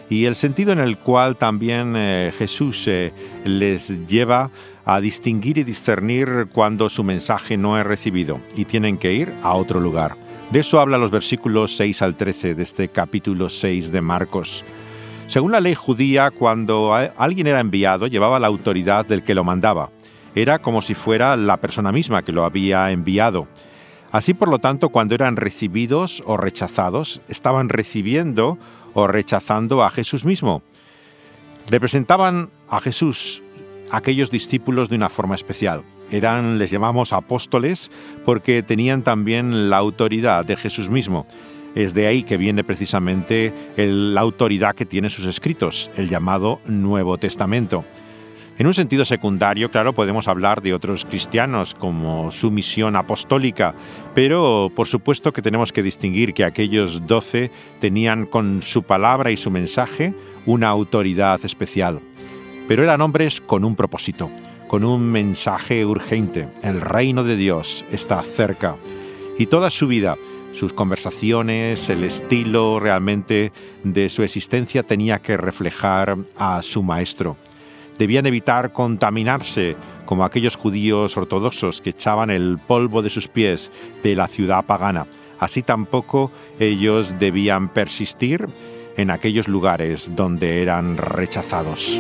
y 0.10 0.26
el 0.26 0.36
sentido 0.36 0.74
en 0.74 0.80
el 0.80 0.98
cual 0.98 1.38
también 1.38 1.94
eh, 1.96 2.34
Jesús 2.38 2.86
eh, 2.88 3.14
les 3.46 4.08
lleva 4.08 4.52
a 4.84 5.00
distinguir 5.00 5.58
y 5.58 5.64
discernir 5.64 6.48
cuando 6.52 6.90
su 6.90 7.04
mensaje 7.04 7.58
no 7.58 7.80
es 7.80 7.86
recibido 7.86 8.40
y 8.56 8.66
tienen 8.66 8.98
que 8.98 9.14
ir 9.14 9.32
a 9.44 9.54
otro 9.54 9.80
lugar. 9.80 10.18
De 10.52 10.60
eso 10.60 10.82
habla 10.82 10.98
los 10.98 11.12
versículos 11.12 11.78
6 11.78 12.02
al 12.02 12.16
13 12.16 12.56
de 12.56 12.64
este 12.64 12.90
capítulo 12.90 13.50
6 13.50 13.92
de 13.92 14.02
Marcos. 14.02 14.66
Según 15.28 15.54
la 15.54 15.62
ley 15.62 15.76
judía, 15.76 16.30
cuando 16.30 16.94
alguien 16.94 17.48
era 17.48 17.62
enviado, 17.62 18.08
llevaba 18.08 18.38
la 18.38 18.48
autoridad 18.48 19.06
del 19.06 19.24
que 19.24 19.34
lo 19.34 19.46
mandaba. 19.46 19.90
Era 20.36 20.60
como 20.60 20.82
si 20.82 20.94
fuera 20.94 21.36
la 21.36 21.58
persona 21.58 21.92
misma 21.92 22.24
que 22.24 22.32
lo 22.32 22.46
había 22.46 22.92
enviado. 22.92 23.48
Así, 24.12 24.34
por 24.34 24.50
lo 24.50 24.60
tanto, 24.60 24.90
cuando 24.90 25.16
eran 25.16 25.36
recibidos 25.36 26.22
o 26.26 26.38
rechazados, 26.38 27.22
estaban 27.30 27.70
recibiendo 27.70 28.58
o 28.94 29.08
rechazando 29.08 29.84
a 29.84 29.90
Jesús 29.90 30.26
mismo. 30.26 30.62
Representaban 31.70 32.50
a 32.70 32.82
Jesús 32.82 33.42
aquellos 33.92 34.32
discípulos 34.32 34.90
de 34.90 34.96
una 34.98 35.10
forma 35.10 35.36
especial. 35.36 35.84
Eran, 36.12 36.58
les 36.60 36.72
llamamos 36.72 37.14
apóstoles, 37.14 37.90
porque 38.26 38.64
tenían 38.64 39.02
también 39.02 39.70
la 39.70 39.78
autoridad 39.78 40.44
de 40.44 40.58
Jesús 40.58 40.90
mismo. 40.90 41.26
Es 41.74 41.94
de 41.94 42.08
ahí 42.08 42.24
que 42.24 42.36
viene 42.36 42.66
precisamente 42.66 43.54
la 43.78 44.20
autoridad 44.20 44.76
que 44.76 44.86
tiene 44.86 45.10
sus 45.10 45.26
escritos, 45.26 45.90
el 45.96 46.10
llamado 46.10 46.60
Nuevo 46.66 47.18
Testamento. 47.18 47.86
En 48.62 48.68
un 48.68 48.76
sentido 48.76 49.06
secundario, 49.06 49.72
claro, 49.72 49.94
podemos 49.94 50.28
hablar 50.28 50.62
de 50.62 50.76
otros 50.76 51.04
cristianos 51.04 51.74
como 51.74 52.30
su 52.30 52.52
misión 52.52 52.96
apostólica, 52.96 53.74
pero 54.14 54.72
por 54.76 54.86
supuesto 54.86 55.34
que 55.34 55.42
tenemos 55.42 55.72
que 55.72 55.82
distinguir 55.82 56.36
que 56.36 56.44
aquellos 56.44 57.08
doce 57.08 57.50
tenían 57.80 58.28
con 58.28 58.62
su 58.62 58.84
palabra 58.84 59.32
y 59.32 59.38
su 59.38 59.50
mensaje 59.50 60.14
una 60.46 60.70
autoridad 60.70 61.44
especial. 61.44 62.02
Pero 62.68 62.84
eran 62.84 63.02
hombres 63.02 63.42
con 63.42 63.66
un 63.66 63.76
propósito, 63.76 64.30
con 64.68 64.84
un 64.84 65.12
mensaje 65.12 65.84
urgente. 65.84 66.48
El 66.62 66.82
reino 66.82 67.24
de 67.24 67.38
Dios 67.38 67.84
está 67.92 68.22
cerca. 68.22 68.76
Y 69.40 69.48
toda 69.48 69.72
su 69.72 69.88
vida, 69.88 70.18
sus 70.54 70.72
conversaciones, 70.72 71.90
el 71.90 72.04
estilo 72.04 72.80
realmente 72.80 73.52
de 73.84 74.08
su 74.10 74.22
existencia 74.22 74.84
tenía 74.84 75.18
que 75.18 75.36
reflejar 75.36 76.16
a 76.38 76.62
su 76.62 76.84
maestro 76.84 77.38
debían 77.98 78.26
evitar 78.26 78.72
contaminarse 78.72 79.76
como 80.06 80.26
aquellos 80.26 80.56
judíos 80.56 81.16
ortodoxos 81.16 81.82
que 81.82 81.92
echaban 81.92 82.30
el 82.30 82.58
polvo 82.60 83.02
de 83.02 83.10
sus 83.10 83.28
pies 83.28 83.72
de 84.04 84.16
la 84.16 84.28
ciudad 84.28 84.66
pagana. 84.66 85.08
Así 85.40 85.64
tampoco 85.64 86.32
ellos 86.60 87.16
debían 87.18 87.70
persistir 87.70 88.48
en 88.98 89.10
aquellos 89.10 89.48
lugares 89.48 90.12
donde 90.16 90.62
eran 90.62 90.98
rechazados. 90.98 92.00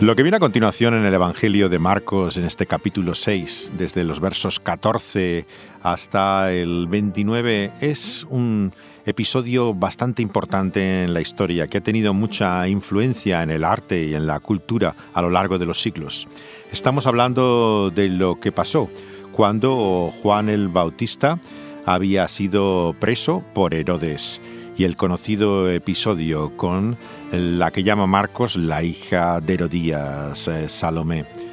Lo 0.00 0.16
que 0.16 0.22
viene 0.22 0.36
a 0.36 0.40
continuación 0.40 0.94
en 0.94 1.06
el 1.06 1.14
Evangelio 1.14 1.68
de 1.68 1.78
Marcos, 1.78 2.36
en 2.36 2.44
este 2.44 2.66
capítulo 2.66 3.14
6, 3.14 3.72
desde 3.78 4.04
los 4.04 4.20
versos 4.20 4.60
14 4.60 5.46
hasta 5.82 6.52
el 6.52 6.88
29, 6.88 7.70
es 7.80 8.26
un 8.28 8.74
episodio 9.06 9.74
bastante 9.74 10.22
importante 10.22 11.04
en 11.04 11.14
la 11.14 11.20
historia 11.20 11.66
que 11.66 11.78
ha 11.78 11.82
tenido 11.82 12.14
mucha 12.14 12.66
influencia 12.68 13.42
en 13.42 13.50
el 13.50 13.64
arte 13.64 14.04
y 14.04 14.14
en 14.14 14.26
la 14.26 14.40
cultura 14.40 14.94
a 15.12 15.22
lo 15.22 15.30
largo 15.30 15.58
de 15.58 15.66
los 15.66 15.80
siglos. 15.80 16.26
Estamos 16.72 17.06
hablando 17.06 17.90
de 17.94 18.08
lo 18.08 18.40
que 18.40 18.52
pasó 18.52 18.88
cuando 19.32 20.12
Juan 20.22 20.48
el 20.48 20.68
Bautista 20.68 21.38
había 21.86 22.28
sido 22.28 22.94
preso 22.98 23.44
por 23.52 23.74
Herodes 23.74 24.40
y 24.76 24.84
el 24.84 24.96
conocido 24.96 25.70
episodio 25.70 26.56
con 26.56 26.96
la 27.32 27.70
que 27.70 27.82
llama 27.82 28.06
Marcos 28.06 28.56
la 28.56 28.82
hija 28.82 29.40
de 29.40 29.54
Herodías, 29.54 30.48
eh, 30.48 30.68
Salomé. 30.68 31.43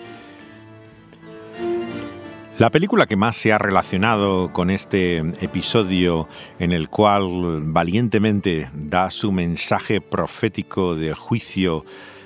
La 2.61 2.69
película 2.69 3.07
que 3.07 3.15
más 3.15 3.37
se 3.37 3.51
ha 3.51 3.57
relacionado 3.57 4.53
con 4.53 4.69
este 4.69 5.17
episodio 5.43 6.27
en 6.59 6.73
el 6.73 6.89
cual 6.89 7.63
valientemente 7.63 8.69
da 8.75 9.09
su 9.09 9.31
mensaje 9.31 9.99
profético 9.99 10.93
de 10.93 11.15
juicio 11.15 11.83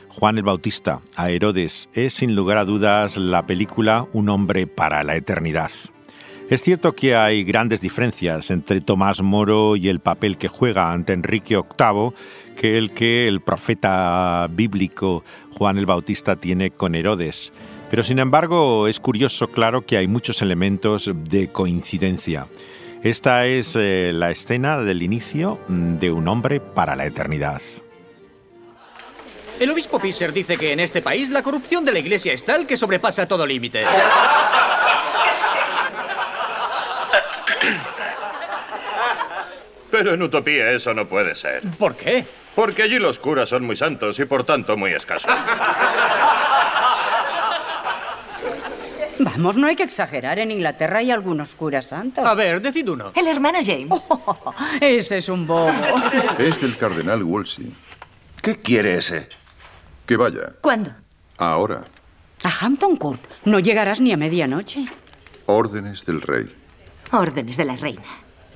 Juan 0.10 0.38
el 0.38 0.44
Bautista 0.44 1.00
a 1.16 1.30
Herodes 1.30 1.88
es 1.94 2.16
sin 2.16 2.36
lugar 2.36 2.58
a 2.58 2.66
dudas 2.66 3.16
la 3.16 3.48
película 3.48 4.10
Un 4.12 4.28
hombre 4.28 4.68
para 4.68 5.06
la 5.06 5.16
eternidad. 5.16 5.72
Es 6.50 6.62
cierto 6.62 6.92
que 6.92 7.16
hay 7.16 7.46
grandes 7.46 7.80
diferencias 7.80 8.52
entre 8.52 8.82
Tomás 8.82 9.22
Moro 9.22 9.78
y 9.78 9.88
el 9.88 10.02
papel 10.02 10.38
que 10.38 10.50
juega 10.50 10.92
ante 10.92 11.14
Enrique 11.14 11.56
VIII 11.56 12.12
que 12.58 12.78
el 12.78 12.92
que 12.92 13.30
el 13.30 13.40
profeta 13.40 14.50
bíblico 14.52 15.24
Juan 15.52 15.78
el 15.78 15.86
Bautista 15.86 16.36
tiene 16.36 16.72
con 16.72 16.94
Herodes. 16.94 17.54
Pero 17.96 18.04
sin 18.04 18.20
embargo 18.20 18.90
es 18.90 19.00
curioso, 19.00 19.48
claro, 19.48 19.86
que 19.86 19.96
hay 19.96 20.06
muchos 20.06 20.42
elementos 20.42 21.10
de 21.14 21.50
coincidencia. 21.50 22.48
Esta 23.04 23.46
es 23.46 23.74
eh, 23.78 24.12
la 24.14 24.32
escena 24.32 24.80
del 24.80 25.02
inicio 25.02 25.62
de 25.70 26.12
Un 26.12 26.28
hombre 26.28 26.60
para 26.60 26.98
la 26.98 27.06
eternidad. 27.06 27.62
El 29.62 29.72
obispo 29.72 29.98
Pisser 29.98 30.34
dice 30.34 30.58
que 30.58 30.74
en 30.74 30.82
este 30.82 31.02
país 31.02 31.30
la 31.30 31.42
corrupción 31.42 31.86
de 31.86 31.94
la 31.94 32.00
iglesia 32.00 32.34
es 32.34 32.44
tal 32.44 32.68
que 32.68 32.76
sobrepasa 32.76 33.30
todo 33.30 33.48
límite. 33.48 33.86
Pero 39.90 40.16
en 40.16 40.22
Utopía 40.22 40.70
eso 40.72 40.94
no 40.94 41.08
puede 41.08 41.34
ser. 41.34 41.62
¿Por 41.80 41.96
qué? 41.96 42.26
Porque 42.56 42.84
allí 42.84 43.00
los 43.00 43.20
curas 43.20 43.48
son 43.48 43.66
muy 43.66 43.78
santos 43.78 44.20
y 44.20 44.26
por 44.26 44.44
tanto 44.44 44.76
muy 44.76 44.92
escasos. 44.92 45.32
Vamos, 49.20 49.58
no 49.58 49.68
hay 49.68 49.76
que 49.76 49.84
exagerar. 49.84 50.40
En 50.40 50.52
Inglaterra 50.52 51.00
hay 51.00 51.12
algunos 51.12 51.56
curas 51.56 51.88
santos. 51.88 52.26
A 52.26 52.34
ver, 52.34 52.62
decid 52.62 52.88
uno. 52.90 53.12
El 53.16 53.28
hermano 53.28 53.60
James. 53.64 54.04
ese 54.82 55.18
es 55.18 55.30
un 55.30 55.48
bobo. 55.48 55.72
Es 56.38 56.62
del 56.62 56.78
cardenal 56.78 57.24
Wolsey. 57.24 57.74
¿Qué 58.42 58.60
quiere 58.60 58.98
ese? 58.98 59.30
Que 60.06 60.18
vaya. 60.18 60.54
¿Cuándo? 60.62 60.92
Ahora. 61.38 61.86
A 62.44 62.52
Hampton 62.66 62.98
Court 62.98 63.22
no 63.46 63.60
llegarás 63.60 64.00
ni 64.00 64.12
a 64.12 64.18
medianoche. 64.18 64.86
Órdenes 65.48 66.06
del 66.06 66.22
rey. 66.22 66.54
Órdenes 67.12 67.58
de 67.58 67.66
la 67.66 67.76
reina. 67.76 68.04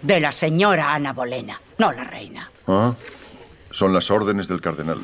De 0.01 0.19
la 0.19 0.31
señora 0.31 0.93
Ana 0.93 1.13
Bolena, 1.13 1.59
no 1.77 1.91
la 1.91 2.03
reina. 2.03 2.49
Ah, 2.67 2.93
son 3.71 3.93
las 3.93 4.09
órdenes 4.11 4.47
del 4.47 4.61
cardenal. 4.61 4.99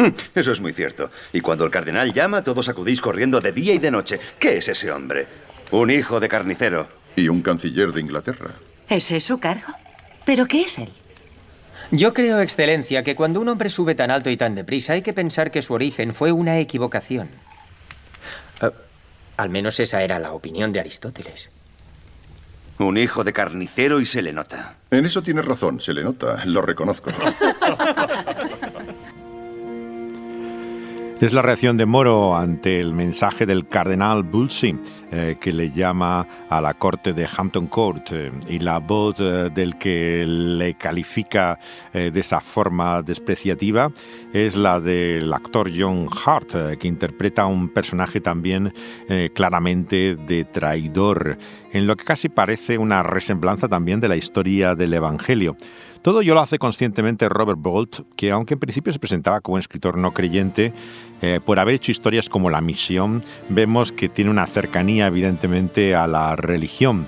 Eso 0.34 0.52
es 0.52 0.60
muy 0.60 0.72
cierto. 0.72 1.10
Y 1.32 1.40
cuando 1.40 1.64
el 1.64 1.70
cardenal 1.70 2.12
llama, 2.12 2.42
todos 2.42 2.68
acudís 2.68 3.00
corriendo 3.00 3.40
de 3.40 3.52
día 3.52 3.74
y 3.74 3.78
de 3.78 3.90
noche. 3.90 4.20
¿Qué 4.38 4.58
es 4.58 4.68
ese 4.68 4.90
hombre? 4.90 5.26
Un 5.70 5.90
hijo 5.90 6.20
de 6.20 6.28
carnicero. 6.28 6.88
Y 7.16 7.28
un 7.28 7.42
canciller 7.42 7.92
de 7.92 8.00
Inglaterra. 8.00 8.50
¿Ese 8.88 9.16
es 9.16 9.24
su 9.24 9.38
cargo? 9.38 9.72
¿Pero 10.24 10.46
qué 10.46 10.62
es 10.62 10.78
él? 10.78 10.90
Yo 11.90 12.14
creo, 12.14 12.40
Excelencia, 12.40 13.02
que 13.02 13.16
cuando 13.16 13.40
un 13.40 13.48
hombre 13.48 13.68
sube 13.68 13.96
tan 13.96 14.12
alto 14.12 14.30
y 14.30 14.36
tan 14.36 14.54
deprisa 14.54 14.92
hay 14.92 15.02
que 15.02 15.12
pensar 15.12 15.50
que 15.50 15.60
su 15.60 15.74
origen 15.74 16.14
fue 16.14 16.30
una 16.30 16.58
equivocación. 16.58 17.28
Eh, 18.62 18.70
al 19.36 19.50
menos 19.50 19.80
esa 19.80 20.02
era 20.02 20.20
la 20.20 20.32
opinión 20.32 20.72
de 20.72 20.80
Aristóteles. 20.80 21.50
Un 22.78 22.96
hijo 22.96 23.24
de 23.24 23.32
carnicero 23.32 24.00
y 24.00 24.06
se 24.06 24.22
le 24.22 24.32
nota. 24.32 24.76
En 24.90 25.04
eso 25.04 25.22
tienes 25.22 25.44
razón, 25.44 25.80
se 25.80 25.92
le 25.92 26.04
nota, 26.04 26.44
lo 26.46 26.62
reconozco. 26.62 27.10
Es 31.20 31.34
la 31.34 31.42
reacción 31.42 31.76
de 31.76 31.84
Moro 31.84 32.34
ante 32.34 32.80
el 32.80 32.94
mensaje 32.94 33.44
del 33.44 33.68
cardenal 33.68 34.22
Bulsey, 34.22 34.74
eh, 35.12 35.36
que 35.38 35.52
le 35.52 35.70
llama 35.70 36.26
a 36.48 36.62
la 36.62 36.72
corte 36.72 37.12
de 37.12 37.28
Hampton 37.36 37.66
Court, 37.66 38.08
eh, 38.12 38.32
y 38.48 38.58
la 38.58 38.78
voz 38.78 39.16
eh, 39.20 39.50
del 39.52 39.76
que 39.76 40.24
le 40.26 40.78
califica 40.78 41.58
de 41.92 42.18
esa 42.20 42.40
forma 42.40 43.02
despreciativa 43.02 43.90
es 44.32 44.56
la 44.56 44.80
del 44.80 45.30
actor 45.32 45.70
John 45.76 46.06
Hart, 46.24 46.78
que 46.78 46.88
interpreta 46.88 47.42
a 47.42 47.46
un 47.46 47.68
personaje 47.68 48.20
también 48.20 48.72
claramente 49.34 50.14
de 50.14 50.44
traidor, 50.44 51.36
en 51.72 51.86
lo 51.86 51.96
que 51.96 52.04
casi 52.04 52.28
parece 52.28 52.78
una 52.78 53.02
resemblanza 53.02 53.68
también 53.68 54.00
de 54.00 54.08
la 54.08 54.16
historia 54.16 54.74
del 54.76 54.94
Evangelio. 54.94 55.56
Todo 56.02 56.22
ello 56.22 56.32
lo 56.32 56.40
hace 56.40 56.58
conscientemente 56.58 57.28
Robert 57.28 57.60
Bolt, 57.60 58.00
que 58.16 58.30
aunque 58.30 58.54
en 58.54 58.60
principio 58.60 58.90
se 58.90 58.98
presentaba 58.98 59.42
como 59.42 59.56
un 59.56 59.60
escritor 59.60 59.98
no 59.98 60.14
creyente, 60.14 60.72
eh, 61.20 61.40
por 61.44 61.58
haber 61.58 61.74
hecho 61.74 61.90
historias 61.90 62.30
como 62.30 62.48
La 62.48 62.62
Misión, 62.62 63.22
vemos 63.50 63.92
que 63.92 64.08
tiene 64.08 64.30
una 64.30 64.46
cercanía 64.46 65.08
evidentemente 65.08 65.94
a 65.94 66.06
la 66.06 66.36
religión. 66.36 67.06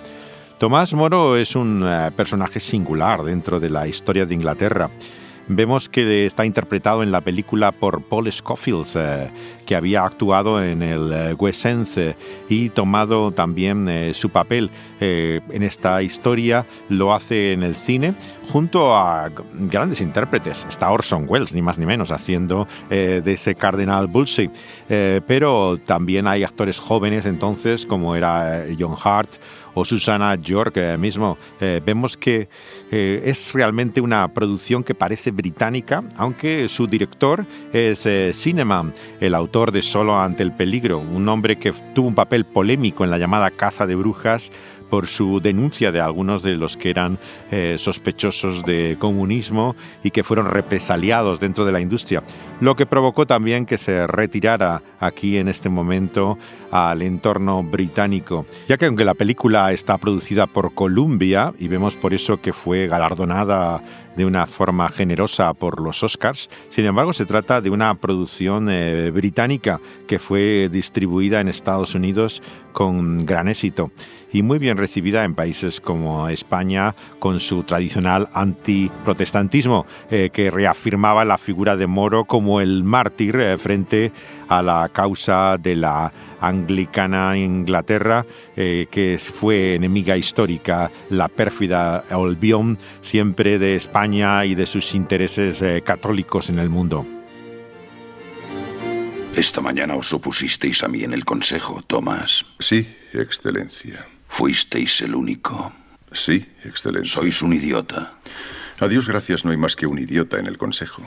Tomás 0.58 0.92
Moro 0.92 1.38
es 1.38 1.56
un 1.56 1.82
eh, 1.86 2.10
personaje 2.14 2.60
singular 2.60 3.22
dentro 3.22 3.60
de 3.60 3.70
la 3.70 3.88
historia 3.88 4.26
de 4.26 4.34
Inglaterra. 4.34 4.90
Vemos 5.48 5.88
que 5.88 6.24
está 6.24 6.46
interpretado 6.46 7.02
en 7.02 7.10
la 7.10 7.20
película 7.20 7.72
por 7.72 8.02
Paul 8.02 8.30
Scofield, 8.30 8.86
eh, 8.94 9.30
que 9.66 9.74
había 9.74 10.04
actuado 10.04 10.62
en 10.62 10.82
el 10.82 11.12
eh, 11.12 11.34
West 11.34 11.66
eh, 11.66 12.14
y 12.48 12.68
tomado 12.68 13.32
también 13.32 14.12
su 14.14 14.30
papel 14.30 14.70
en 15.00 15.62
esta 15.64 16.00
historia, 16.02 16.64
lo 16.88 17.12
hace 17.12 17.52
en 17.52 17.64
el 17.64 17.74
cine 17.74 18.14
junto 18.50 18.94
a 18.94 19.30
grandes 19.52 20.00
intérpretes. 20.00 20.64
Está 20.68 20.90
Orson 20.90 21.26
Welles, 21.28 21.54
ni 21.54 21.60
más 21.60 21.76
ni 21.76 21.86
menos, 21.86 22.12
haciendo 22.12 22.68
de 22.88 23.22
ese 23.26 23.56
Cardenal 23.56 24.06
Bulsey. 24.06 24.48
pero 24.88 25.78
también 25.84 26.28
hay 26.28 26.44
actores 26.44 26.78
jóvenes 26.78 27.26
entonces, 27.26 27.84
como 27.84 28.14
era 28.14 28.64
John 28.78 28.96
Hart 29.02 29.30
o 29.74 29.84
Susana 29.84 30.34
York 30.36 30.76
eh, 30.76 30.96
mismo, 30.98 31.38
eh, 31.60 31.80
vemos 31.84 32.16
que 32.16 32.48
eh, 32.90 33.22
es 33.24 33.52
realmente 33.52 34.00
una 34.00 34.28
producción 34.28 34.84
que 34.84 34.94
parece 34.94 35.30
británica, 35.30 36.02
aunque 36.16 36.68
su 36.68 36.86
director 36.86 37.46
es 37.72 38.06
Cineman, 38.36 38.92
el 39.20 39.34
autor 39.34 39.72
de 39.72 39.82
Solo 39.82 40.18
ante 40.20 40.42
el 40.42 40.52
peligro, 40.52 40.98
un 40.98 41.28
hombre 41.28 41.56
que 41.56 41.72
tuvo 41.94 42.08
un 42.08 42.14
papel 42.14 42.44
polémico 42.44 43.04
en 43.04 43.10
la 43.10 43.18
llamada 43.18 43.50
caza 43.50 43.86
de 43.86 43.94
brujas 43.94 44.50
por 44.92 45.06
su 45.06 45.40
denuncia 45.40 45.90
de 45.90 46.02
algunos 46.02 46.42
de 46.42 46.54
los 46.54 46.76
que 46.76 46.90
eran 46.90 47.18
eh, 47.50 47.76
sospechosos 47.78 48.62
de 48.62 48.98
comunismo 48.98 49.74
y 50.04 50.10
que 50.10 50.22
fueron 50.22 50.50
represaliados 50.50 51.40
dentro 51.40 51.64
de 51.64 51.72
la 51.72 51.80
industria, 51.80 52.22
lo 52.60 52.76
que 52.76 52.84
provocó 52.84 53.26
también 53.26 53.64
que 53.64 53.78
se 53.78 54.06
retirara 54.06 54.82
aquí 55.00 55.38
en 55.38 55.48
este 55.48 55.70
momento 55.70 56.36
al 56.70 57.00
entorno 57.00 57.62
británico, 57.62 58.44
ya 58.68 58.76
que 58.76 58.84
aunque 58.84 59.06
la 59.06 59.14
película 59.14 59.72
está 59.72 59.96
producida 59.96 60.46
por 60.46 60.74
Columbia 60.74 61.54
y 61.58 61.68
vemos 61.68 61.96
por 61.96 62.12
eso 62.12 62.42
que 62.42 62.52
fue 62.52 62.86
galardonada 62.86 63.82
de 64.14 64.26
una 64.26 64.46
forma 64.46 64.90
generosa 64.90 65.54
por 65.54 65.80
los 65.80 66.02
Oscars. 66.02 66.50
Sin 66.68 66.84
embargo, 66.84 67.14
se 67.14 67.24
trata 67.24 67.62
de 67.62 67.70
una 67.70 67.94
producción 67.94 68.68
eh, 68.70 69.10
británica 69.10 69.80
que 70.06 70.18
fue 70.18 70.68
distribuida 70.70 71.40
en 71.40 71.48
Estados 71.48 71.94
Unidos 71.94 72.42
con 72.72 73.24
gran 73.24 73.48
éxito 73.48 73.90
y 74.32 74.42
muy 74.42 74.58
bien 74.58 74.76
recibida 74.76 75.24
en 75.24 75.34
países 75.34 75.80
como 75.80 76.28
España 76.28 76.94
con 77.18 77.40
su 77.40 77.62
tradicional 77.62 78.28
antiprotestantismo 78.32 79.86
eh, 80.10 80.30
que 80.32 80.50
reafirmaba 80.50 81.24
la 81.24 81.38
figura 81.38 81.76
de 81.76 81.86
Moro 81.86 82.24
como 82.24 82.60
el 82.60 82.84
mártir 82.84 83.36
eh, 83.36 83.58
frente 83.58 84.12
a 84.48 84.62
la 84.62 84.90
causa 84.92 85.56
de 85.58 85.76
la 85.76 86.12
anglicana 86.42 87.38
Inglaterra, 87.38 88.26
eh, 88.56 88.86
que 88.90 89.18
fue 89.18 89.76
enemiga 89.76 90.16
histórica, 90.16 90.90
la 91.08 91.28
pérfida 91.28 92.04
Olbión, 92.10 92.78
siempre 93.00 93.58
de 93.58 93.76
España 93.76 94.44
y 94.44 94.54
de 94.54 94.66
sus 94.66 94.94
intereses 94.94 95.62
eh, 95.62 95.82
católicos 95.82 96.50
en 96.50 96.58
el 96.58 96.68
mundo. 96.68 97.06
Esta 99.34 99.62
mañana 99.62 99.94
os 99.94 100.12
opusisteis 100.12 100.82
a 100.82 100.88
mí 100.88 101.04
en 101.04 101.14
el 101.14 101.24
Consejo, 101.24 101.80
Tomás. 101.86 102.44
Sí, 102.58 102.86
Excelencia. 103.14 104.11
¿Fuisteis 104.32 105.02
el 105.02 105.14
único? 105.14 105.74
Sí, 106.10 106.46
Excelencia. 106.64 107.20
Sois 107.20 107.42
un 107.42 107.52
idiota. 107.52 108.14
A 108.80 108.88
Dios 108.88 109.06
gracias 109.06 109.44
no 109.44 109.50
hay 109.50 109.58
más 109.58 109.76
que 109.76 109.86
un 109.86 109.98
idiota 109.98 110.38
en 110.38 110.46
el 110.46 110.56
Consejo. 110.56 111.02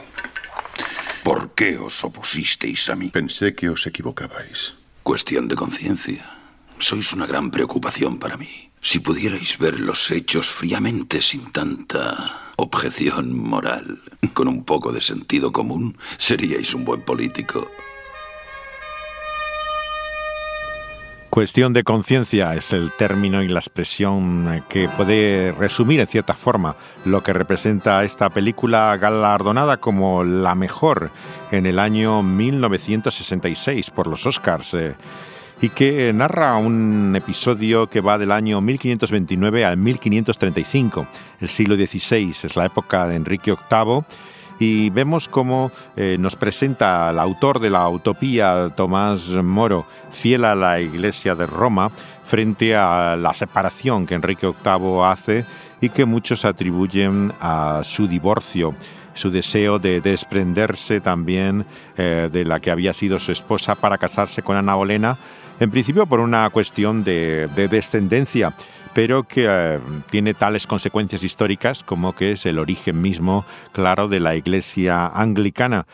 ¿Por 1.23 1.55
qué 1.55 1.79
os 1.79 2.03
opusisteis 2.03 2.87
a 2.87 2.95
mí? 2.95 3.09
Pensé 3.09 3.55
que 3.55 3.67
os 3.69 3.87
equivocabais. 3.87 4.75
Cuestión 5.01 5.47
de 5.47 5.55
conciencia. 5.55 6.37
Sois 6.77 7.13
una 7.13 7.25
gran 7.25 7.49
preocupación 7.49 8.19
para 8.19 8.37
mí. 8.37 8.69
Si 8.79 8.99
pudierais 8.99 9.57
ver 9.57 9.79
los 9.79 10.11
hechos 10.11 10.51
fríamente, 10.51 11.19
sin 11.19 11.51
tanta 11.51 12.53
objeción 12.57 13.35
moral, 13.35 14.03
con 14.35 14.47
un 14.47 14.63
poco 14.63 14.91
de 14.91 15.01
sentido 15.01 15.51
común, 15.51 15.97
seríais 16.19 16.75
un 16.75 16.85
buen 16.85 17.01
político. 17.01 17.71
Cuestión 21.35 21.73
de 21.73 21.83
conciencia 21.83 22.55
es 22.55 22.71
el 22.71 22.93
término 22.93 23.43
y 23.43 23.49
la 23.49 23.59
expresión 23.59 24.63
que 24.69 24.87
puede 24.87 25.51
resumir 25.51 25.99
en 25.99 26.07
cierta 26.07 26.33
forma 26.33 26.77
lo 27.03 27.23
que 27.23 27.33
representa 27.33 28.05
esta 28.05 28.29
película 28.29 28.95
galardonada 28.95 29.75
como 29.75 30.23
la 30.23 30.55
mejor 30.55 31.11
en 31.51 31.65
el 31.65 31.77
año 31.79 32.23
1966 32.23 33.89
por 33.89 34.07
los 34.07 34.25
Oscars 34.25 34.75
eh, 34.75 34.95
y 35.59 35.71
que 35.71 36.13
narra 36.13 36.55
un 36.55 37.13
episodio 37.17 37.89
que 37.89 37.99
va 37.99 38.17
del 38.17 38.31
año 38.31 38.61
1529 38.61 39.65
al 39.65 39.75
1535. 39.75 41.05
El 41.41 41.49
siglo 41.49 41.75
XVI 41.75 42.29
es 42.29 42.55
la 42.55 42.65
época 42.65 43.07
de 43.07 43.15
Enrique 43.17 43.51
VIII 43.51 44.05
y 44.59 44.89
vemos 44.89 45.27
cómo 45.27 45.71
eh, 45.95 46.17
nos 46.19 46.35
presenta 46.35 47.09
el 47.09 47.19
autor 47.19 47.59
de 47.59 47.69
la 47.69 47.87
utopía, 47.89 48.73
Tomás 48.75 49.29
Moro, 49.29 49.85
fiel 50.11 50.45
a 50.45 50.55
la 50.55 50.79
Iglesia 50.79 51.35
de 51.35 51.45
Roma, 51.45 51.91
frente 52.23 52.75
a 52.75 53.15
la 53.15 53.33
separación 53.33 54.05
que 54.05 54.15
Enrique 54.15 54.47
VIII 54.47 55.03
hace 55.03 55.45
y 55.81 55.89
que 55.89 56.05
muchos 56.05 56.45
atribuyen 56.45 57.33
a 57.39 57.81
su 57.83 58.07
divorcio 58.07 58.73
su 59.13 59.31
deseo 59.31 59.79
de 59.79 60.01
desprenderse 60.01 60.99
también 60.99 61.65
eh, 61.95 62.29
de 62.29 62.43
la 62.43 62.59
que 62.59 62.69
había 62.69 62.91
sido 62.91 63.17
su 63.17 63.31
esposa 63.31 63.75
para 63.75 63.97
casarse 63.97 64.43
con 64.43 64.57
Ana 64.57 64.75
Bolena, 64.75 65.17
en 65.57 65.71
principio 65.71 66.05
por 66.05 66.19
una 66.19 66.49
cuestión 66.49 67.05
de 67.05 67.47
descendencia, 67.71 68.53
pero 68.95 69.23
que 69.23 69.45
eh, 69.47 69.79
tiene 70.09 70.33
tales 70.33 70.65
consecuencias 70.65 71.21
históricas 71.21 71.83
como 71.83 72.15
que 72.15 72.31
es 72.31 72.45
el 72.45 72.57
origen 72.57 73.01
mismo, 73.01 73.45
claro, 73.73 74.07
de 74.07 74.21
la 74.21 74.37
iglesia 74.37 75.07
anglicana. 75.07 75.85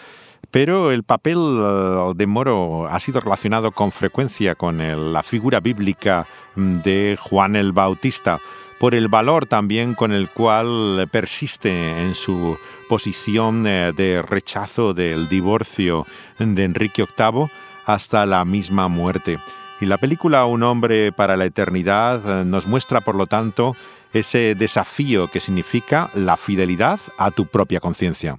Pero 0.51 0.91
el 0.91 1.03
papel 1.03 1.39
eh, 1.39 2.13
de 2.15 2.27
Moro 2.27 2.87
ha 2.87 2.99
sido 2.99 3.19
relacionado 3.19 3.71
con 3.71 3.91
frecuencia 3.91 4.53
con 4.53 4.77
la 5.13 5.23
figura 5.23 5.59
bíblica 5.59 6.27
mm, 6.55 6.75
de 6.81 7.17
Juan 7.19 7.55
el 7.55 7.71
Bautista, 7.71 8.39
por 8.79 8.93
el 8.93 9.07
valor 9.07 9.47
también 9.47 9.95
con 9.95 10.11
el 10.11 10.29
cual 10.29 11.09
persiste 11.11 12.03
en 12.03 12.13
su 12.13 12.55
posición 12.87 13.65
eh, 13.65 13.93
de 13.97 14.21
rechazo 14.21 14.93
del 14.93 15.27
divorcio 15.27 16.05
de 16.37 16.63
Enrique 16.63 17.07
VIII 17.17 17.47
hasta 17.83 18.27
la 18.27 18.45
misma 18.45 18.87
muerte. 18.89 19.39
Y 19.81 19.87
la 19.87 19.97
película 19.97 20.45
Un 20.45 20.61
hombre 20.61 21.11
para 21.11 21.35
la 21.35 21.45
eternidad 21.45 22.41
eh, 22.41 22.45
nos 22.45 22.67
muestra, 22.67 23.01
por 23.01 23.15
lo 23.15 23.25
tanto, 23.25 23.75
ese 24.13 24.53
desafío 24.53 25.27
que 25.27 25.39
significa 25.39 26.11
la 26.13 26.37
fidelidad 26.37 26.99
a 27.17 27.31
tu 27.31 27.47
propia 27.47 27.79
conciencia. 27.79 28.37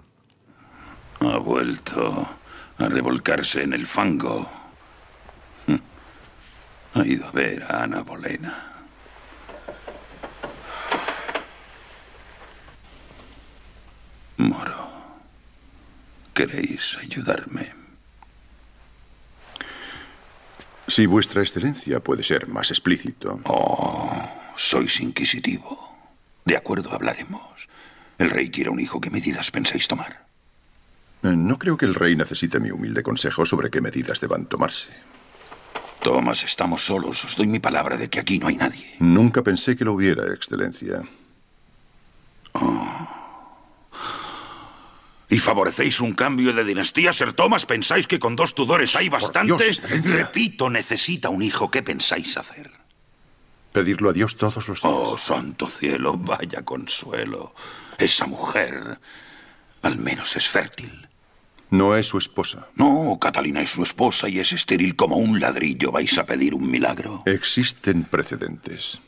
Ha 1.19 1.39
vuelto 1.39 2.29
a 2.79 2.87
revolcarse 2.87 3.63
en 3.63 3.73
el 3.73 3.87
fango. 3.87 4.49
Ha 6.95 7.07
ido 7.07 7.27
a 7.27 7.33
ver 7.33 7.63
a 7.63 7.85
Ana 7.85 8.03
Bolena. 8.03 8.85
Moro, 14.37 14.91
¿queréis 16.35 16.99
ayudarme? 17.01 17.82
Si 20.95 21.07
vuestra 21.07 21.41
excelencia 21.41 22.01
puede 22.01 22.23
ser 22.23 22.49
más 22.49 22.71
explícito. 22.71 23.41
Oh, 23.45 24.13
sois 24.57 25.01
inquisitivo. 25.01 25.89
De 26.45 26.55
acuerdo, 26.55 26.93
hablaremos. 26.93 27.67
El 28.19 28.29
rey 28.29 28.51
quiere 28.51 28.69
un 28.69 28.79
hijo. 28.79 29.01
¿Qué 29.01 29.09
medidas 29.09 29.51
pensáis 29.51 29.89
tomar? 29.89 30.27
Eh, 31.23 31.35
no 31.35 31.59
creo 31.59 31.79
que 31.79 31.87
el 31.87 31.95
rey 31.95 32.15
necesite 32.15 32.61
mi 32.61 32.71
humilde 32.71 33.03
consejo 33.03 33.47
sobre 33.47 33.71
qué 33.71 33.81
medidas 33.81 34.21
deban 34.21 34.45
tomarse. 34.45 34.91
Thomas, 36.03 36.45
estamos 36.45 36.85
solos. 36.85 37.25
Os 37.25 37.39
doy 37.39 37.47
mi 37.47 37.59
palabra 37.59 37.97
de 37.97 38.11
que 38.11 38.21
aquí 38.21 38.39
no 38.39 38.49
hay 38.49 38.57
nadie. 38.57 38.97
Nunca 38.99 39.43
pensé 39.43 39.75
que 39.75 39.87
lo 39.87 39.95
hubiera, 39.95 40.35
Excelencia. 40.35 41.03
¿Y 45.33 45.39
favorecéis 45.39 46.03
un 46.03 46.13
cambio 46.13 46.53
de 46.53 46.63
dinastía, 46.63 47.11
Sir 47.11 47.33
Thomas? 47.33 47.65
¿Pensáis 47.65 48.07
que 48.07 48.19
con 48.19 48.37
dos 48.37 48.55
Tudores 48.55 48.95
hay 48.97 49.09
bastantes? 49.09 49.83
Repito, 50.05 50.69
necesita 50.69 51.31
un 51.31 51.43
hijo. 51.43 51.71
¿Qué 51.71 51.83
pensáis 51.83 52.37
hacer? 52.37 52.71
Pedirlo 53.73 54.11
a 54.11 54.13
Dios 54.13 54.37
todos 54.37 54.69
los 54.69 54.83
días. 54.83 54.95
Oh, 54.95 55.17
santo 55.17 55.69
cielo, 55.69 56.19
vaya 56.19 56.61
consuelo. 56.67 57.55
Esa 57.97 58.27
mujer 58.27 59.01
al 59.81 59.97
menos 59.97 60.37
es 60.37 60.47
fértil. 60.47 61.09
No 61.71 61.97
es 61.97 62.09
su 62.09 62.19
esposa. 62.19 62.69
No, 62.75 63.17
Catalina 63.19 63.63
es 63.63 63.71
su 63.71 63.83
esposa 63.83 64.29
y 64.29 64.39
es 64.39 64.53
estéril 64.53 64.97
como 64.97 65.17
un 65.17 65.41
ladrillo. 65.41 65.93
¿Vais 65.93 66.19
a 66.19 66.27
pedir 66.27 66.53
un 66.53 66.71
milagro? 66.71 67.23
Existen 67.25 68.05
precedentes. 68.05 69.01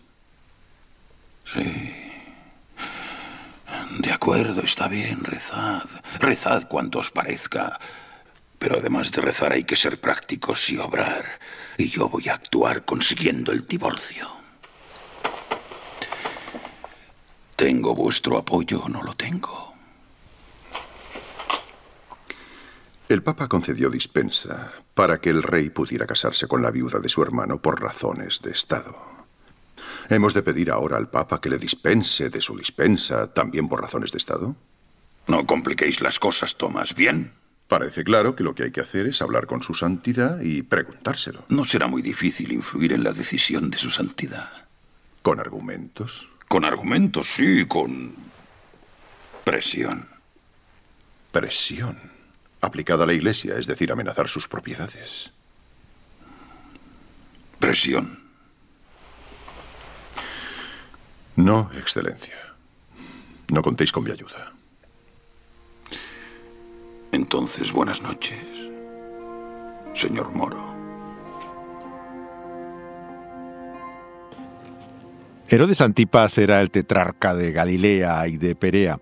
Sí. 1.44 2.03
De 3.98 4.12
acuerdo, 4.12 4.62
está 4.62 4.88
bien, 4.88 5.24
rezad. 5.24 5.84
Rezad 6.18 6.68
cuanto 6.68 6.98
os 6.98 7.10
parezca. 7.10 7.78
Pero 8.58 8.78
además 8.78 9.10
de 9.12 9.20
rezar 9.20 9.52
hay 9.52 9.64
que 9.64 9.76
ser 9.76 10.00
prácticos 10.00 10.68
y 10.70 10.78
obrar. 10.78 11.24
Y 11.78 11.88
yo 11.88 12.08
voy 12.08 12.28
a 12.28 12.34
actuar 12.34 12.84
consiguiendo 12.84 13.52
el 13.52 13.66
divorcio. 13.66 14.28
¿Tengo 17.56 17.94
vuestro 17.94 18.38
apoyo 18.38 18.82
o 18.82 18.88
no 18.88 19.02
lo 19.02 19.14
tengo? 19.14 19.74
El 23.08 23.22
Papa 23.22 23.48
concedió 23.48 23.90
dispensa 23.90 24.72
para 24.94 25.20
que 25.20 25.30
el 25.30 25.42
rey 25.42 25.70
pudiera 25.70 26.06
casarse 26.06 26.48
con 26.48 26.62
la 26.62 26.70
viuda 26.70 26.98
de 26.98 27.08
su 27.08 27.22
hermano 27.22 27.60
por 27.60 27.80
razones 27.80 28.40
de 28.42 28.50
Estado. 28.50 29.13
¿Hemos 30.08 30.34
de 30.34 30.42
pedir 30.42 30.70
ahora 30.70 30.96
al 30.96 31.08
Papa 31.08 31.40
que 31.40 31.48
le 31.48 31.58
dispense 31.58 32.28
de 32.28 32.40
su 32.40 32.56
dispensa 32.56 33.32
también 33.32 33.68
por 33.68 33.80
razones 33.80 34.12
de 34.12 34.18
Estado? 34.18 34.56
No 35.26 35.46
compliquéis 35.46 36.00
las 36.00 36.18
cosas, 36.18 36.56
Tomás. 36.56 36.94
¿Bien? 36.94 37.32
Parece 37.68 38.04
claro 38.04 38.36
que 38.36 38.42
lo 38.42 38.54
que 38.54 38.64
hay 38.64 38.70
que 38.70 38.82
hacer 38.82 39.06
es 39.06 39.22
hablar 39.22 39.46
con 39.46 39.62
su 39.62 39.74
santidad 39.74 40.40
y 40.40 40.62
preguntárselo. 40.62 41.46
No 41.48 41.64
será 41.64 41.86
muy 41.86 42.02
difícil 42.02 42.52
influir 42.52 42.92
en 42.92 43.02
la 43.02 43.12
decisión 43.12 43.70
de 43.70 43.78
su 43.78 43.90
santidad. 43.90 44.50
¿Con 45.22 45.40
argumentos? 45.40 46.28
Con 46.46 46.66
argumentos, 46.66 47.28
sí, 47.34 47.64
con 47.66 48.14
presión. 49.44 50.06
Presión. 51.32 51.98
Aplicada 52.60 53.04
a 53.04 53.06
la 53.06 53.14
Iglesia, 53.14 53.56
es 53.58 53.66
decir, 53.66 53.90
amenazar 53.90 54.28
sus 54.28 54.46
propiedades. 54.46 55.32
Presión. 57.58 58.23
No, 61.36 61.70
Excelencia. 61.76 62.34
No 63.52 63.62
contéis 63.62 63.92
con 63.92 64.04
mi 64.04 64.10
ayuda. 64.10 64.52
Entonces, 67.12 67.72
buenas 67.72 68.02
noches, 68.02 68.44
señor 69.94 70.32
Moro. 70.34 70.74
Herodes 75.48 75.80
Antipas 75.80 76.38
era 76.38 76.60
el 76.60 76.70
tetrarca 76.70 77.34
de 77.34 77.52
Galilea 77.52 78.26
y 78.28 78.38
de 78.38 78.54
Perea. 78.54 78.98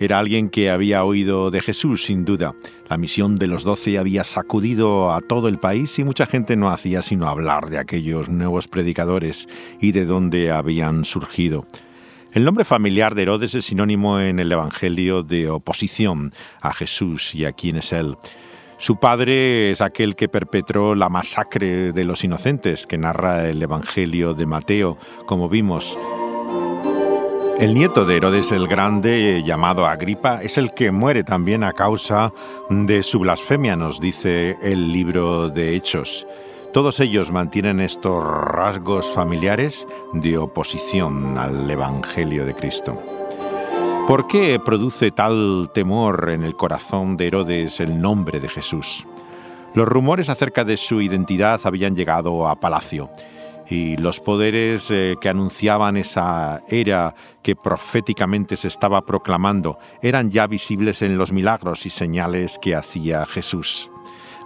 Era 0.00 0.18
alguien 0.18 0.48
que 0.48 0.70
había 0.70 1.04
oído 1.04 1.50
de 1.50 1.60
Jesús, 1.60 2.06
sin 2.06 2.24
duda. 2.24 2.54
La 2.88 2.96
misión 2.96 3.36
de 3.36 3.46
los 3.46 3.64
doce 3.64 3.98
había 3.98 4.24
sacudido 4.24 5.12
a 5.12 5.20
todo 5.20 5.46
el 5.46 5.58
país 5.58 5.98
y 5.98 6.04
mucha 6.04 6.24
gente 6.24 6.56
no 6.56 6.70
hacía 6.70 7.02
sino 7.02 7.28
hablar 7.28 7.68
de 7.68 7.76
aquellos 7.76 8.30
nuevos 8.30 8.66
predicadores 8.66 9.46
y 9.78 9.92
de 9.92 10.06
dónde 10.06 10.52
habían 10.52 11.04
surgido. 11.04 11.66
El 12.32 12.46
nombre 12.46 12.64
familiar 12.64 13.14
de 13.14 13.22
Herodes 13.22 13.54
es 13.54 13.66
sinónimo 13.66 14.20
en 14.20 14.38
el 14.38 14.50
Evangelio 14.50 15.22
de 15.22 15.50
oposición 15.50 16.32
a 16.62 16.72
Jesús 16.72 17.34
y 17.34 17.44
a 17.44 17.52
quién 17.52 17.76
es 17.76 17.92
Él. 17.92 18.16
Su 18.78 18.96
padre 18.96 19.70
es 19.70 19.82
aquel 19.82 20.16
que 20.16 20.30
perpetró 20.30 20.94
la 20.94 21.10
masacre 21.10 21.92
de 21.92 22.04
los 22.04 22.24
inocentes 22.24 22.86
que 22.86 22.96
narra 22.96 23.50
el 23.50 23.62
Evangelio 23.62 24.32
de 24.32 24.46
Mateo, 24.46 24.96
como 25.26 25.50
vimos. 25.50 25.98
El 27.60 27.74
nieto 27.74 28.06
de 28.06 28.16
Herodes 28.16 28.52
el 28.52 28.66
Grande, 28.68 29.42
llamado 29.44 29.84
Agripa, 29.84 30.42
es 30.42 30.56
el 30.56 30.72
que 30.72 30.90
muere 30.90 31.24
también 31.24 31.62
a 31.62 31.74
causa 31.74 32.32
de 32.70 33.02
su 33.02 33.18
blasfemia, 33.18 33.76
nos 33.76 34.00
dice 34.00 34.56
el 34.62 34.94
libro 34.94 35.50
de 35.50 35.76
Hechos. 35.76 36.26
Todos 36.72 37.00
ellos 37.00 37.30
mantienen 37.30 37.80
estos 37.80 38.24
rasgos 38.24 39.12
familiares 39.12 39.86
de 40.14 40.38
oposición 40.38 41.36
al 41.36 41.70
Evangelio 41.70 42.46
de 42.46 42.54
Cristo. 42.54 42.98
¿Por 44.08 44.26
qué 44.26 44.58
produce 44.58 45.10
tal 45.10 45.70
temor 45.74 46.30
en 46.30 46.44
el 46.44 46.56
corazón 46.56 47.18
de 47.18 47.26
Herodes 47.26 47.78
el 47.80 48.00
nombre 48.00 48.40
de 48.40 48.48
Jesús? 48.48 49.06
Los 49.74 49.86
rumores 49.86 50.30
acerca 50.30 50.64
de 50.64 50.78
su 50.78 51.02
identidad 51.02 51.60
habían 51.64 51.94
llegado 51.94 52.48
a 52.48 52.58
palacio 52.58 53.10
y 53.70 53.96
los 53.96 54.20
poderes 54.20 54.90
eh, 54.90 55.14
que 55.20 55.28
anunciaban 55.28 55.96
esa 55.96 56.62
era 56.68 57.14
que 57.42 57.54
proféticamente 57.54 58.56
se 58.56 58.68
estaba 58.68 59.06
proclamando 59.06 59.78
eran 60.02 60.30
ya 60.30 60.46
visibles 60.46 61.02
en 61.02 61.16
los 61.16 61.32
milagros 61.32 61.86
y 61.86 61.90
señales 61.90 62.58
que 62.60 62.74
hacía 62.74 63.24
Jesús. 63.26 63.88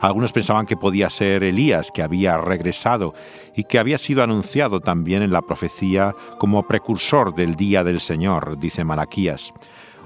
Algunos 0.01 0.33
pensaban 0.33 0.67
que 0.67 0.77
podía 0.77 1.09
ser 1.09 1.43
Elías, 1.43 1.91
que 1.91 2.03
había 2.03 2.37
regresado 2.37 3.15
y 3.57 3.65
que 3.65 3.79
había 3.79 3.97
sido 3.97 4.23
anunciado 4.23 4.81
también 4.81 5.23
en 5.23 5.31
la 5.31 5.41
profecía 5.41 6.15
como 6.39 6.65
precursor 6.65 7.35
del 7.35 7.55
día 7.55 7.83
del 7.85 8.03
Señor, 8.03 8.59
dice 8.59 8.85
Malaquías. 8.85 9.55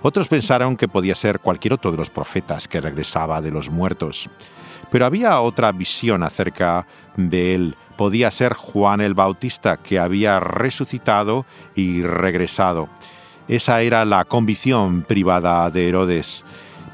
Otros 0.02 0.28
pensaron 0.28 0.76
que 0.76 0.86
podía 0.86 1.16
ser 1.16 1.40
cualquier 1.40 1.74
otro 1.74 1.90
de 1.90 1.96
los 1.96 2.10
profetas 2.10 2.68
que 2.68 2.80
regresaba 2.80 3.42
de 3.42 3.50
los 3.50 3.68
muertos. 3.68 4.30
Pero 4.92 5.04
había 5.04 5.40
otra 5.40 5.72
visión 5.72 6.22
acerca 6.22 6.86
de 7.16 7.54
él. 7.54 7.76
Podía 7.98 8.30
ser 8.30 8.54
Juan 8.54 9.00
el 9.00 9.14
Bautista, 9.14 9.76
que 9.76 9.98
había 9.98 10.38
resucitado 10.38 11.44
y 11.74 12.02
regresado. 12.02 12.88
Esa 13.48 13.82
era 13.82 14.04
la 14.04 14.24
convicción 14.24 15.02
privada 15.02 15.68
de 15.70 15.88
Herodes. 15.88 16.44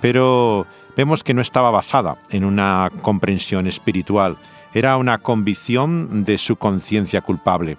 Pero 0.00 0.66
vemos 0.96 1.22
que 1.22 1.34
no 1.34 1.42
estaba 1.42 1.70
basada 1.70 2.16
en 2.30 2.44
una 2.44 2.90
comprensión 3.02 3.66
espiritual, 3.66 4.38
era 4.72 4.96
una 4.96 5.18
convicción 5.18 6.24
de 6.24 6.38
su 6.38 6.56
conciencia 6.56 7.20
culpable, 7.20 7.76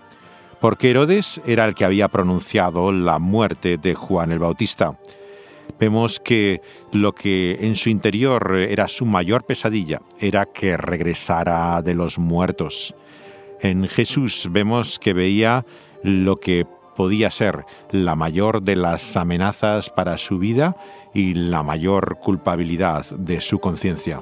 porque 0.61 0.91
Herodes 0.91 1.41
era 1.47 1.65
el 1.65 1.73
que 1.73 1.85
había 1.85 2.07
pronunciado 2.09 2.91
la 2.91 3.17
muerte 3.17 3.77
de 3.77 3.95
Juan 3.95 4.33
el 4.33 4.39
Bautista. 4.39 4.97
Vemos 5.79 6.19
que 6.19 6.61
lo 6.91 7.13
que 7.13 7.57
en 7.59 7.75
su 7.75 7.89
interior 7.89 8.55
era 8.55 8.87
su 8.87 9.05
mayor 9.05 9.45
pesadilla 9.45 10.01
era 10.19 10.45
que 10.45 10.77
regresara 10.77 11.81
de 11.81 11.95
los 11.95 12.19
muertos. 12.19 12.93
En 13.65 13.87
Jesús 13.87 14.47
vemos 14.51 14.99
que 14.99 15.13
veía 15.13 15.65
lo 16.03 16.39
que 16.39 16.67
podía 16.95 17.31
ser 17.31 17.65
la 17.89 18.13
mayor 18.15 18.61
de 18.61 18.75
las 18.75 19.17
amenazas 19.17 19.89
para 19.89 20.19
su 20.19 20.37
vida 20.37 20.77
y 21.15 21.33
la 21.33 21.63
mayor 21.63 22.19
culpabilidad 22.19 23.07
de 23.17 23.41
su 23.41 23.57
conciencia. 23.57 24.21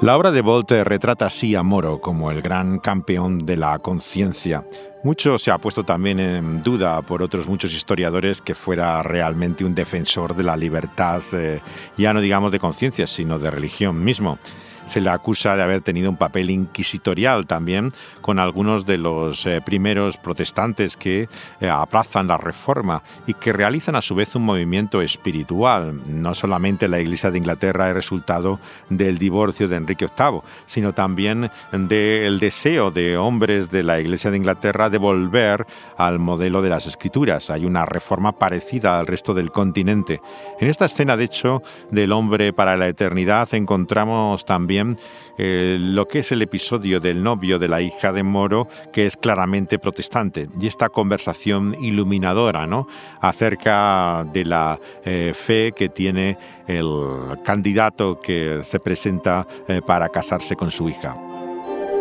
La 0.00 0.16
obra 0.16 0.30
de 0.30 0.40
Voltaire 0.40 0.84
retrata 0.84 1.26
así 1.26 1.56
a 1.56 1.64
Moro 1.64 2.00
como 2.00 2.30
el 2.30 2.40
gran 2.40 2.78
campeón 2.78 3.40
de 3.40 3.56
la 3.56 3.80
conciencia. 3.80 4.64
Mucho 5.04 5.38
se 5.38 5.50
ha 5.50 5.58
puesto 5.58 5.84
también 5.84 6.18
en 6.18 6.62
duda 6.62 7.02
por 7.02 7.22
otros 7.22 7.46
muchos 7.46 7.74
historiadores 7.74 8.40
que 8.40 8.54
fuera 8.54 9.02
realmente 9.02 9.62
un 9.62 9.74
defensor 9.74 10.34
de 10.34 10.44
la 10.44 10.56
libertad, 10.56 11.20
eh, 11.34 11.60
ya 11.98 12.14
no 12.14 12.22
digamos 12.22 12.50
de 12.50 12.58
conciencia, 12.58 13.06
sino 13.06 13.38
de 13.38 13.50
religión 13.50 14.02
mismo 14.02 14.38
se 14.86 15.00
le 15.00 15.10
acusa 15.10 15.56
de 15.56 15.62
haber 15.62 15.80
tenido 15.80 16.10
un 16.10 16.16
papel 16.16 16.50
inquisitorial 16.50 17.46
también 17.46 17.92
con 18.20 18.38
algunos 18.38 18.86
de 18.86 18.98
los 18.98 19.46
eh, 19.46 19.60
primeros 19.64 20.16
protestantes 20.16 20.96
que 20.96 21.28
eh, 21.60 21.68
aplazan 21.68 22.26
la 22.26 22.36
reforma 22.36 23.02
y 23.26 23.34
que 23.34 23.52
realizan 23.52 23.96
a 23.96 24.02
su 24.02 24.14
vez 24.14 24.34
un 24.34 24.44
movimiento 24.44 25.02
espiritual. 25.02 26.00
No 26.08 26.34
solamente 26.34 26.88
la 26.88 27.00
Iglesia 27.00 27.30
de 27.30 27.38
Inglaterra 27.38 27.88
es 27.88 27.94
resultado 27.94 28.60
del 28.88 29.18
divorcio 29.18 29.68
de 29.68 29.76
Enrique 29.76 30.06
VIII, 30.06 30.40
sino 30.66 30.92
también 30.92 31.50
del 31.72 32.38
deseo 32.38 32.90
de 32.90 33.16
hombres 33.16 33.70
de 33.70 33.82
la 33.82 34.00
Iglesia 34.00 34.30
de 34.30 34.36
Inglaterra 34.36 34.90
de 34.90 34.98
volver 34.98 35.66
al 35.96 36.18
modelo 36.18 36.62
de 36.62 36.70
las 36.70 36.86
escrituras. 36.86 37.50
Hay 37.50 37.64
una 37.64 37.84
reforma 37.86 38.32
parecida 38.32 38.98
al 38.98 39.06
resto 39.06 39.34
del 39.34 39.50
continente. 39.50 40.20
En 40.60 40.68
esta 40.68 40.86
escena, 40.86 41.16
de 41.16 41.24
hecho, 41.24 41.62
del 41.90 42.12
hombre 42.12 42.52
para 42.52 42.76
la 42.76 42.88
eternidad 42.88 43.52
encontramos 43.54 44.44
también 44.44 44.73
también 44.74 44.98
eh, 45.38 45.76
lo 45.80 46.06
que 46.06 46.20
es 46.20 46.32
el 46.32 46.42
episodio 46.42 47.00
del 47.00 47.22
novio 47.22 47.58
de 47.58 47.68
la 47.68 47.80
hija 47.80 48.12
de 48.12 48.22
Moro, 48.22 48.68
que 48.92 49.06
es 49.06 49.16
claramente 49.16 49.78
protestante, 49.78 50.48
y 50.60 50.66
esta 50.66 50.88
conversación 50.88 51.76
iluminadora 51.80 52.66
¿no? 52.66 52.88
acerca 53.20 54.24
de 54.32 54.44
la 54.44 54.80
eh, 55.04 55.32
fe 55.34 55.72
que 55.76 55.88
tiene 55.88 56.38
el 56.66 57.38
candidato 57.44 58.20
que 58.20 58.60
se 58.62 58.80
presenta 58.80 59.46
eh, 59.68 59.80
para 59.84 60.08
casarse 60.08 60.56
con 60.56 60.70
su 60.70 60.88
hija. 60.88 61.16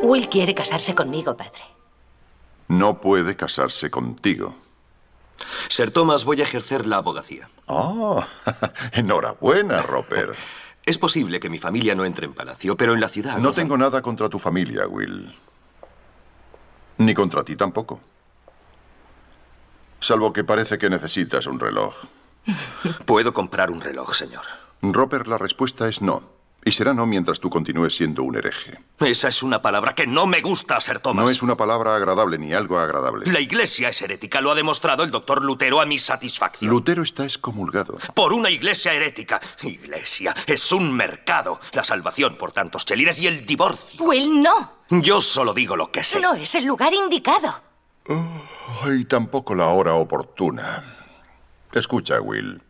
Will 0.03 0.27
quiere 0.29 0.53
casarse 0.53 0.93
conmigo, 0.93 1.35
padre. 1.35 1.63
No 2.67 2.99
puede 2.99 3.35
casarse 3.35 3.89
contigo. 3.89 4.55
Ser 5.69 5.91
Thomas, 5.91 6.23
voy 6.23 6.41
a 6.41 6.43
ejercer 6.43 6.87
la 6.87 6.97
abogacía. 6.97 7.49
Oh, 7.67 8.23
enhorabuena, 8.93 9.81
Roper. 9.81 10.33
Es 10.85 10.97
posible 10.97 11.39
que 11.39 11.49
mi 11.49 11.59
familia 11.59 11.95
no 11.95 12.03
entre 12.03 12.25
en 12.25 12.33
palacio, 12.33 12.75
pero 12.75 12.93
en 12.93 12.99
la 12.99 13.07
ciudad... 13.07 13.37
No 13.37 13.53
tengo 13.53 13.77
nada 13.77 14.01
contra 14.01 14.27
tu 14.27 14.37
familia, 14.37 14.85
Will. 14.87 15.33
Ni 16.97 17.13
contra 17.13 17.43
ti 17.43 17.55
tampoco. 17.55 18.01
Salvo 19.99 20.33
que 20.33 20.43
parece 20.43 20.77
que 20.77 20.89
necesitas 20.89 21.47
un 21.47 21.59
reloj. 21.59 21.95
Puedo 23.05 23.33
comprar 23.33 23.71
un 23.71 23.79
reloj, 23.79 24.13
señor. 24.13 24.43
Roper, 24.81 25.27
la 25.27 25.37
respuesta 25.37 25.87
es 25.87 26.01
no. 26.01 26.23
Y 26.65 26.71
será 26.71 26.93
no 26.93 27.05
mientras 27.05 27.39
tú 27.39 27.49
continúes 27.49 27.95
siendo 27.95 28.23
un 28.23 28.37
hereje. 28.37 28.79
Esa 28.99 29.27
es 29.27 29.43
una 29.43 29.61
palabra 29.61 29.93
que 29.93 30.07
no 30.07 30.25
me 30.25 30.41
gusta, 30.41 30.79
Sir 30.79 30.99
Thomas. 30.99 31.25
No 31.25 31.31
es 31.31 31.41
una 31.41 31.55
palabra 31.55 31.95
agradable 31.95 32.37
ni 32.37 32.53
algo 32.53 32.79
agradable. 32.79 33.29
La 33.31 33.41
iglesia 33.41 33.89
es 33.89 34.01
herética, 34.01 34.39
lo 34.39 34.51
ha 34.51 34.55
demostrado 34.55 35.03
el 35.03 35.11
doctor 35.11 35.43
Lutero 35.43 35.81
a 35.81 35.85
mi 35.85 35.99
satisfacción. 35.99 36.71
Lutero 36.71 37.03
está 37.03 37.25
excomulgado. 37.25 37.97
Por 38.13 38.31
una 38.33 38.49
iglesia 38.49 38.93
herética. 38.93 39.41
Iglesia, 39.61 40.33
es 40.47 40.71
un 40.71 40.91
mercado. 40.93 41.59
La 41.73 41.83
salvación 41.83 42.37
por 42.37 42.53
tantos 42.53 42.85
chelines 42.85 43.19
y 43.19 43.27
el 43.27 43.45
divorcio. 43.45 44.05
Will, 44.05 44.41
no. 44.41 44.83
Yo 44.89 45.21
solo 45.21 45.53
digo 45.53 45.75
lo 45.75 45.91
que 45.91 46.03
sé. 46.03 46.21
No 46.21 46.33
es 46.35 46.55
el 46.55 46.65
lugar 46.65 46.93
indicado. 46.93 47.53
Oh, 48.07 48.91
y 48.91 49.05
tampoco 49.05 49.55
la 49.55 49.67
hora 49.67 49.95
oportuna. 49.95 50.97
Escucha, 51.73 52.21
Will. 52.21 52.61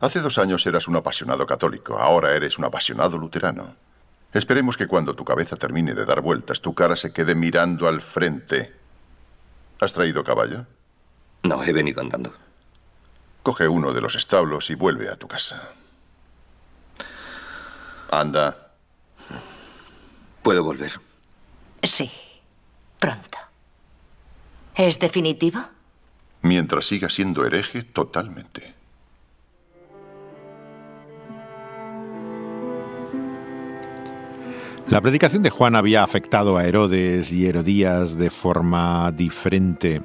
Hace 0.00 0.20
dos 0.20 0.38
años 0.38 0.64
eras 0.66 0.86
un 0.86 0.96
apasionado 0.96 1.46
católico, 1.46 1.98
ahora 1.98 2.34
eres 2.34 2.58
un 2.58 2.64
apasionado 2.64 3.18
luterano. 3.18 3.74
Esperemos 4.32 4.76
que 4.76 4.86
cuando 4.86 5.14
tu 5.14 5.24
cabeza 5.24 5.56
termine 5.56 5.94
de 5.94 6.04
dar 6.04 6.20
vueltas, 6.20 6.60
tu 6.60 6.74
cara 6.74 6.94
se 6.94 7.12
quede 7.12 7.34
mirando 7.34 7.88
al 7.88 8.00
frente. 8.00 8.72
¿Has 9.80 9.92
traído 9.92 10.22
caballo? 10.22 10.66
No, 11.42 11.64
he 11.64 11.72
venido 11.72 12.00
andando. 12.00 12.32
Coge 13.42 13.66
uno 13.66 13.92
de 13.92 14.00
los 14.00 14.14
establos 14.14 14.70
y 14.70 14.74
vuelve 14.74 15.08
a 15.08 15.16
tu 15.16 15.26
casa. 15.26 15.70
Anda. 18.10 18.72
¿Puedo 20.42 20.62
volver? 20.62 20.92
Sí, 21.82 22.10
pronto. 22.98 23.38
¿Es 24.74 24.98
definitivo? 24.98 25.60
Mientras 26.42 26.86
siga 26.86 27.08
siendo 27.08 27.44
hereje, 27.44 27.82
totalmente. 27.82 28.77
La 34.90 35.02
predicación 35.02 35.42
de 35.42 35.50
Juan 35.50 35.76
había 35.76 36.02
afectado 36.02 36.56
a 36.56 36.64
Herodes 36.64 37.30
y 37.30 37.46
Herodías 37.46 38.16
de 38.16 38.30
forma 38.30 39.12
diferente. 39.12 40.00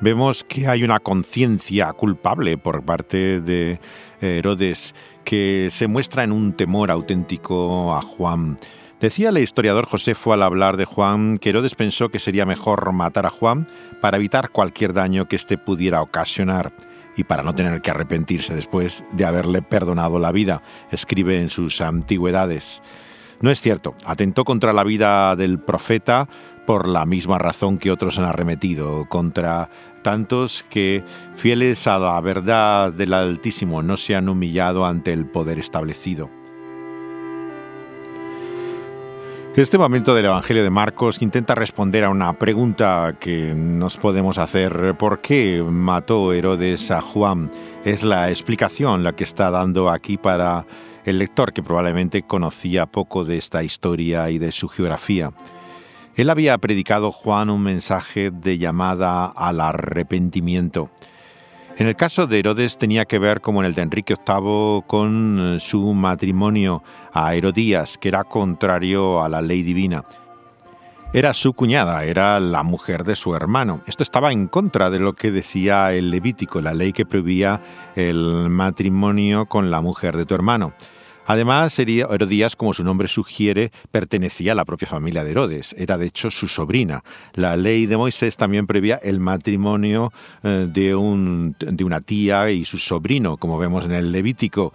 Vemos 0.00 0.44
que 0.44 0.66
hay 0.66 0.82
una 0.82 0.98
conciencia 0.98 1.92
culpable 1.92 2.56
por 2.56 2.82
parte 2.86 3.42
de 3.42 3.78
Herodes 4.22 4.94
que 5.24 5.68
se 5.70 5.88
muestra 5.88 6.24
en 6.24 6.32
un 6.32 6.54
temor 6.54 6.90
auténtico 6.90 7.94
a 7.94 8.00
Juan. 8.00 8.56
Decía 8.98 9.28
el 9.28 9.36
historiador 9.36 9.84
Josefo 9.84 10.32
al 10.32 10.42
hablar 10.42 10.78
de 10.78 10.86
Juan 10.86 11.36
que 11.36 11.50
Herodes 11.50 11.74
pensó 11.74 12.08
que 12.08 12.18
sería 12.18 12.46
mejor 12.46 12.90
matar 12.92 13.26
a 13.26 13.30
Juan 13.30 13.68
para 14.00 14.16
evitar 14.16 14.48
cualquier 14.48 14.94
daño 14.94 15.28
que 15.28 15.36
éste 15.36 15.58
pudiera 15.58 16.00
ocasionar 16.00 16.72
y 17.14 17.24
para 17.24 17.42
no 17.42 17.54
tener 17.54 17.82
que 17.82 17.90
arrepentirse 17.90 18.54
después 18.54 19.04
de 19.12 19.26
haberle 19.26 19.60
perdonado 19.60 20.18
la 20.18 20.32
vida, 20.32 20.62
escribe 20.90 21.40
en 21.42 21.50
sus 21.50 21.82
antigüedades. 21.82 22.82
No 23.40 23.50
es 23.50 23.60
cierto, 23.60 23.94
atentó 24.04 24.44
contra 24.44 24.72
la 24.72 24.84
vida 24.84 25.36
del 25.36 25.58
profeta 25.58 26.28
por 26.66 26.88
la 26.88 27.04
misma 27.04 27.38
razón 27.38 27.78
que 27.78 27.90
otros 27.90 28.18
han 28.18 28.24
arremetido, 28.24 29.06
contra 29.08 29.68
tantos 30.02 30.64
que, 30.70 31.02
fieles 31.34 31.86
a 31.86 31.98
la 31.98 32.20
verdad 32.20 32.92
del 32.92 33.12
Altísimo, 33.12 33.82
no 33.82 33.96
se 33.96 34.14
han 34.14 34.28
humillado 34.28 34.86
ante 34.86 35.12
el 35.12 35.26
poder 35.26 35.58
establecido. 35.58 36.30
Este 39.56 39.78
momento 39.78 40.16
del 40.16 40.24
Evangelio 40.24 40.64
de 40.64 40.70
Marcos 40.70 41.22
intenta 41.22 41.54
responder 41.54 42.02
a 42.02 42.10
una 42.10 42.32
pregunta 42.32 43.14
que 43.20 43.54
nos 43.54 43.96
podemos 43.96 44.36
hacer. 44.38 44.96
¿Por 44.98 45.20
qué 45.20 45.62
mató 45.62 46.32
Herodes 46.32 46.90
a 46.90 47.00
Juan? 47.00 47.48
Es 47.84 48.02
la 48.02 48.30
explicación 48.30 49.04
la 49.04 49.12
que 49.12 49.22
está 49.22 49.52
dando 49.52 49.90
aquí 49.90 50.16
para 50.16 50.66
el 51.04 51.18
lector 51.18 51.52
que 51.52 51.62
probablemente 51.62 52.22
conocía 52.22 52.86
poco 52.86 53.24
de 53.24 53.36
esta 53.36 53.62
historia 53.62 54.30
y 54.30 54.38
de 54.38 54.52
su 54.52 54.68
geografía. 54.68 55.32
Él 56.16 56.30
había 56.30 56.56
predicado 56.58 57.10
Juan 57.10 57.50
un 57.50 57.62
mensaje 57.62 58.30
de 58.30 58.58
llamada 58.58 59.26
al 59.26 59.60
arrepentimiento. 59.60 60.90
En 61.76 61.88
el 61.88 61.96
caso 61.96 62.28
de 62.28 62.38
Herodes 62.38 62.78
tenía 62.78 63.04
que 63.04 63.18
ver, 63.18 63.40
como 63.40 63.60
en 63.60 63.66
el 63.66 63.74
de 63.74 63.82
Enrique 63.82 64.14
VIII, 64.14 64.82
con 64.86 65.58
su 65.58 65.92
matrimonio 65.92 66.84
a 67.12 67.34
Herodías, 67.34 67.98
que 67.98 68.08
era 68.08 68.22
contrario 68.22 69.22
a 69.24 69.28
la 69.28 69.42
ley 69.42 69.64
divina. 69.64 70.04
Era 71.12 71.34
su 71.34 71.52
cuñada, 71.52 72.04
era 72.04 72.38
la 72.38 72.62
mujer 72.62 73.02
de 73.02 73.16
su 73.16 73.34
hermano. 73.34 73.82
Esto 73.86 74.04
estaba 74.04 74.32
en 74.32 74.46
contra 74.46 74.90
de 74.90 75.00
lo 75.00 75.14
que 75.14 75.32
decía 75.32 75.92
el 75.92 76.10
Levítico, 76.10 76.60
la 76.60 76.74
ley 76.74 76.92
que 76.92 77.06
prohibía 77.06 77.60
el 77.96 78.50
matrimonio 78.50 79.46
con 79.46 79.70
la 79.70 79.80
mujer 79.80 80.16
de 80.16 80.26
tu 80.26 80.34
hermano. 80.34 80.74
Además, 81.26 81.78
Herodías, 81.78 82.56
como 82.56 82.74
su 82.74 82.84
nombre 82.84 83.08
sugiere, 83.08 83.70
pertenecía 83.90 84.52
a 84.52 84.54
la 84.54 84.64
propia 84.64 84.88
familia 84.88 85.24
de 85.24 85.30
Herodes, 85.30 85.74
era 85.78 85.96
de 85.96 86.06
hecho 86.06 86.30
su 86.30 86.48
sobrina. 86.48 87.02
La 87.34 87.56
ley 87.56 87.86
de 87.86 87.96
Moisés 87.96 88.36
también 88.36 88.66
prevía 88.66 88.96
el 88.96 89.20
matrimonio 89.20 90.12
eh, 90.42 90.68
de, 90.70 90.94
un, 90.94 91.56
de 91.58 91.84
una 91.84 92.00
tía 92.00 92.50
y 92.50 92.64
su 92.64 92.78
sobrino, 92.78 93.36
como 93.36 93.58
vemos 93.58 93.84
en 93.84 93.92
el 93.92 94.12
Levítico 94.12 94.72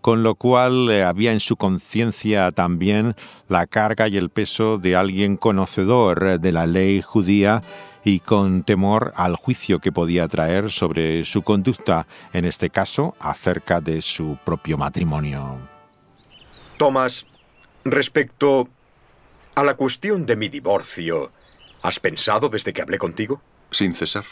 con 0.00 0.22
lo 0.22 0.34
cual 0.34 0.88
eh, 0.90 1.02
había 1.02 1.32
en 1.32 1.40
su 1.40 1.56
conciencia 1.56 2.52
también 2.52 3.14
la 3.48 3.66
carga 3.66 4.08
y 4.08 4.16
el 4.16 4.30
peso 4.30 4.78
de 4.78 4.96
alguien 4.96 5.36
conocedor 5.36 6.40
de 6.40 6.52
la 6.52 6.66
ley 6.66 7.02
judía 7.02 7.60
y 8.04 8.20
con 8.20 8.62
temor 8.62 9.12
al 9.16 9.36
juicio 9.36 9.78
que 9.78 9.92
podía 9.92 10.26
traer 10.28 10.70
sobre 10.70 11.24
su 11.24 11.42
conducta, 11.42 12.06
en 12.32 12.44
este 12.44 12.70
caso 12.70 13.14
acerca 13.20 13.80
de 13.80 14.00
su 14.00 14.38
propio 14.44 14.78
matrimonio. 14.78 15.79
Tomás, 16.80 17.26
respecto 17.84 18.66
a 19.54 19.62
la 19.62 19.74
cuestión 19.74 20.24
de 20.24 20.34
mi 20.34 20.48
divorcio, 20.48 21.30
¿has 21.82 22.00
pensado 22.00 22.48
desde 22.48 22.72
que 22.72 22.80
hablé 22.80 22.96
contigo? 22.96 23.42
Sin 23.70 23.94
cesar. 23.94 24.24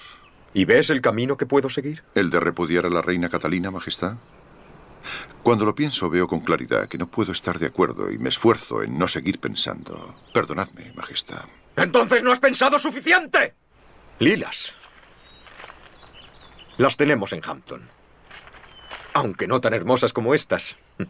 ¿Y 0.54 0.64
ves 0.64 0.88
el 0.88 1.02
camino 1.02 1.37
que 1.37 1.44
puedo 1.44 1.68
seguir? 1.68 2.04
¿El 2.14 2.30
de 2.30 2.40
repudiar 2.40 2.87
a 2.87 2.88
la 2.88 3.02
reina 3.02 3.28
Catalina, 3.28 3.70
Majestad? 3.70 4.14
Cuando 5.42 5.66
lo 5.66 5.74
pienso 5.74 6.08
veo 6.08 6.26
con 6.26 6.40
claridad 6.40 6.88
que 6.88 6.96
no 6.96 7.06
puedo 7.06 7.32
estar 7.32 7.58
de 7.58 7.66
acuerdo 7.66 8.11
y 8.11 8.16
me 8.16 8.30
esfuerzo 8.30 8.82
en 8.82 8.96
no 8.96 9.08
seguir 9.08 9.40
pensando. 9.40 10.14
Perdonadme, 10.32 10.94
Majestad. 10.94 11.44
Entonces 11.76 12.22
no 12.22 12.32
has 12.32 12.40
pensado 12.40 12.78
suficiente. 12.78 13.56
Lilas. 14.20 14.72
Las 16.78 16.96
tenemos 16.96 17.34
en 17.34 17.42
Hampton. 17.44 17.90
Aunque 19.12 19.46
no 19.46 19.61
tan 19.61 19.74
hermosas 19.74 20.14
como 20.14 20.32
estas. 20.32 20.78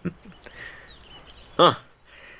Ah, 1.59 1.81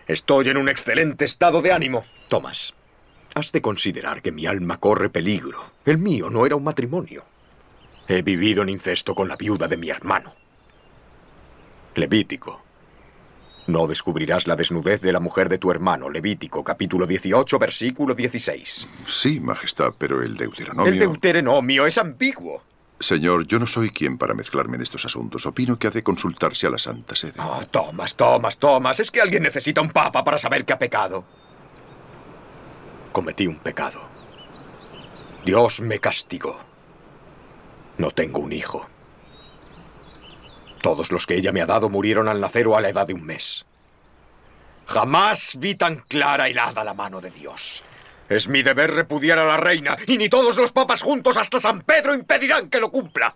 estoy 0.07 0.49
en 0.49 0.57
un 0.57 0.69
excelente 0.69 1.25
estado 1.25 1.61
de 1.61 1.73
ánimo. 1.73 2.05
Tomás, 2.29 2.73
has 3.35 3.51
de 3.51 3.61
considerar 3.61 4.23
que 4.23 4.31
mi 4.31 4.47
alma 4.47 4.79
corre 4.79 5.11
peligro. 5.11 5.73
El 5.85 5.99
mío 5.99 6.31
no 6.31 6.47
era 6.47 6.55
un 6.55 6.63
matrimonio. 6.63 7.25
He 8.07 8.23
vivido 8.23 8.63
en 8.63 8.69
incesto 8.69 9.17
con 9.17 9.29
la 9.29 9.35
viuda 9.35 9.67
de 9.67 9.77
mi 9.77 9.91
hermano. 9.91 10.35
Levítico. 11.97 12.63
No 13.67 13.89
descubrirás 13.89 14.47
la 14.47 14.55
desnudez 14.55 15.01
de 15.01 15.13
la 15.13 15.19
mujer 15.21 15.49
de 15.49 15.59
tu 15.59 15.73
hermano. 15.73 16.09
Levítico, 16.09 16.63
capítulo 16.63 17.05
18, 17.05 17.59
versículo 17.59 18.15
16. 18.15 18.89
Sí, 19.07 19.41
Majestad, 19.41 19.95
pero 19.99 20.23
el 20.23 20.37
deuteronomio... 20.37 20.93
El 20.93 20.99
deuteronomio 21.01 21.87
es 21.87 21.99
ambiguo. 21.99 22.63
Señor, 23.01 23.47
yo 23.47 23.59
no 23.59 23.67
soy 23.67 23.91
quien 23.91 24.19
para 24.19 24.35
mezclarme 24.35 24.77
en 24.77 24.83
estos 24.83 25.05
asuntos. 25.05 25.47
Opino 25.47 25.79
que 25.79 25.87
ha 25.87 25.91
de 25.91 26.03
consultarse 26.03 26.67
a 26.67 26.71
la 26.71 26.79
Santa 26.79 27.15
Sede. 27.15 27.35
Oh, 27.39 27.65
Tomás, 27.71 28.17
Tomás, 28.17 28.59
Tomás. 28.59 28.99
Es 28.99 29.11
que 29.11 29.21
alguien 29.21 29.45
necesita 29.45 29.81
un 29.81 29.91
papa 29.91 30.25
para 30.25 30.39
saber 30.39 30.65
que 30.65 30.73
ha 30.73 30.79
pecado. 30.79 31.25
Cometí 33.13 33.47
un 33.47 33.59
pecado. 33.59 34.01
Dios 35.45 35.81
me 35.81 36.01
castigó. 36.01 36.59
No 37.99 38.11
tengo 38.11 38.41
un 38.41 38.53
hijo. 38.53 38.89
Todos 40.83 41.11
los 41.11 41.27
que 41.27 41.37
ella 41.37 41.53
me 41.53 41.63
ha 41.63 41.67
dado 41.67 41.89
murieron 41.89 42.29
al 42.29 42.41
nacer 42.41 42.67
o 42.67 42.77
a 42.77 42.81
la 42.81 42.89
edad 42.89 43.07
de 43.07 43.15
un 43.15 43.25
mes. 43.25 43.65
Jamás 44.87 45.57
vi 45.59 45.75
tan 45.75 45.97
clara 45.97 46.49
y 46.49 46.53
helada 46.53 46.83
la 46.83 46.95
mano 46.95 47.21
de 47.21 47.31
Dios. 47.31 47.85
Es 48.29 48.49
mi 48.49 48.63
deber 48.63 48.93
repudiar 48.93 49.39
a 49.39 49.45
la 49.45 49.57
reina, 49.57 49.97
y 50.07 50.19
ni 50.19 50.29
todos 50.29 50.57
los 50.57 50.73
papas 50.73 51.03
juntos 51.03 51.37
hasta 51.37 51.61
San 51.61 51.83
Pedro 51.83 52.15
impedirán 52.15 52.69
que 52.69 52.81
lo 52.81 52.91
cumpla. 52.91 53.35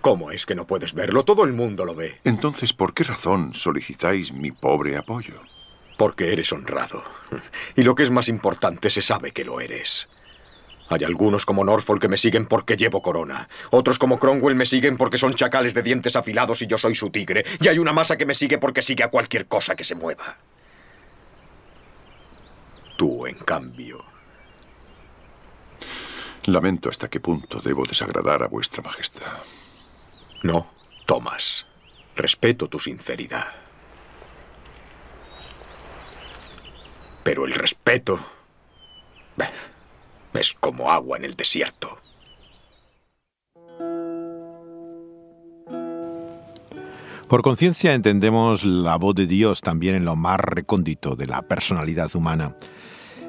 ¿Cómo 0.00 0.30
es 0.30 0.44
que 0.44 0.54
no 0.54 0.66
puedes 0.66 0.92
verlo? 0.92 1.24
Todo 1.24 1.44
el 1.44 1.54
mundo 1.54 1.86
lo 1.86 1.94
ve. 1.94 2.20
Entonces, 2.24 2.74
¿por 2.74 2.92
qué 2.92 3.04
razón 3.04 3.54
solicitáis 3.54 4.32
mi 4.32 4.52
pobre 4.52 4.98
apoyo? 4.98 5.40
Porque 5.96 6.32
eres 6.32 6.52
honrado. 6.52 7.02
Y 7.76 7.82
lo 7.82 7.94
que 7.94 8.02
es 8.02 8.10
más 8.10 8.28
importante, 8.28 8.90
se 8.90 9.00
sabe 9.02 9.32
que 9.32 9.44
lo 9.44 9.60
eres. 9.60 10.08
Hay 10.90 11.02
algunos 11.02 11.46
como 11.46 11.64
Norfolk 11.64 12.02
que 12.02 12.08
me 12.08 12.18
siguen 12.18 12.46
porque 12.46 12.76
llevo 12.76 13.00
corona. 13.00 13.48
Otros 13.70 13.98
como 13.98 14.18
Cromwell 14.18 14.54
me 14.54 14.66
siguen 14.66 14.98
porque 14.98 15.18
son 15.18 15.34
chacales 15.34 15.72
de 15.72 15.82
dientes 15.82 16.14
afilados 16.16 16.60
y 16.60 16.66
yo 16.66 16.76
soy 16.76 16.94
su 16.94 17.08
tigre. 17.10 17.44
Y 17.60 17.68
hay 17.68 17.78
una 17.78 17.94
masa 17.94 18.18
que 18.18 18.26
me 18.26 18.34
sigue 18.34 18.58
porque 18.58 18.82
sigue 18.82 19.04
a 19.04 19.10
cualquier 19.10 19.46
cosa 19.46 19.74
que 19.74 19.84
se 19.84 19.94
mueva. 19.94 20.36
Tú, 22.96 23.26
en 23.26 23.36
cambio. 23.36 24.04
Lamento 26.44 26.90
hasta 26.90 27.08
qué 27.08 27.20
punto 27.20 27.60
debo 27.60 27.84
desagradar 27.86 28.42
a 28.42 28.48
vuestra 28.48 28.82
majestad. 28.82 29.32
No, 30.42 30.70
Thomas. 31.06 31.66
Respeto 32.16 32.68
tu 32.68 32.78
sinceridad. 32.78 33.46
Pero 37.24 37.46
el 37.46 37.54
respeto 37.54 38.20
es 40.34 40.54
como 40.54 40.90
agua 40.90 41.16
en 41.16 41.24
el 41.24 41.34
desierto. 41.34 41.98
Por 47.28 47.42
conciencia 47.42 47.94
entendemos 47.94 48.64
la 48.64 48.96
voz 48.96 49.14
de 49.14 49.26
Dios 49.26 49.60
también 49.60 49.94
en 49.94 50.04
lo 50.04 50.14
más 50.16 50.38
recóndito 50.40 51.16
de 51.16 51.26
la 51.26 51.42
personalidad 51.42 52.14
humana 52.14 52.54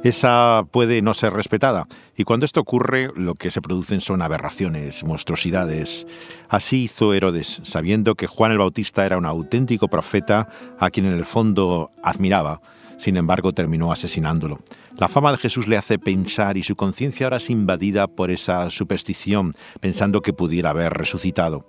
esa 0.10 0.68
puede 0.70 1.02
no 1.02 1.16
ser 1.16 1.34
respetada. 1.34 1.88
Y 2.16 2.26
cuando 2.26 2.46
esto 2.46 2.60
ocurre, 2.60 3.12
lo 3.16 3.34
que 3.34 3.50
se 3.50 3.60
producen 3.60 4.02
son 4.02 4.22
aberraciones, 4.22 5.04
monstruosidades. 5.04 6.06
Así 6.48 6.84
hizo 6.84 7.16
Herodes, 7.16 7.60
sabiendo 7.64 8.14
que 8.14 8.28
Juan 8.28 8.52
el 8.52 8.60
Bautista 8.60 9.04
era 9.06 9.18
un 9.18 9.26
auténtico 9.26 9.88
profeta 9.88 10.48
a 10.78 10.92
quien 10.92 11.08
en 11.08 11.14
el 11.14 11.26
fondo 11.26 11.92
admiraba. 12.04 12.62
Sin 13.00 13.18
embargo, 13.18 13.54
terminó 13.54 13.92
asesinándolo. 13.92 14.60
La 15.00 15.08
fama 15.08 15.32
de 15.32 15.40
Jesús 15.40 15.68
le 15.68 15.76
hace 15.76 15.98
pensar 15.98 16.56
y 16.56 16.62
su 16.62 16.76
conciencia 16.76 17.26
ahora 17.26 17.38
es 17.38 17.50
invadida 17.50 18.08
por 18.08 18.30
esa 18.30 18.70
superstición, 18.70 19.54
pensando 19.80 20.22
que 20.22 20.34
pudiera 20.34 20.70
haber 20.70 20.94
resucitado. 20.94 21.66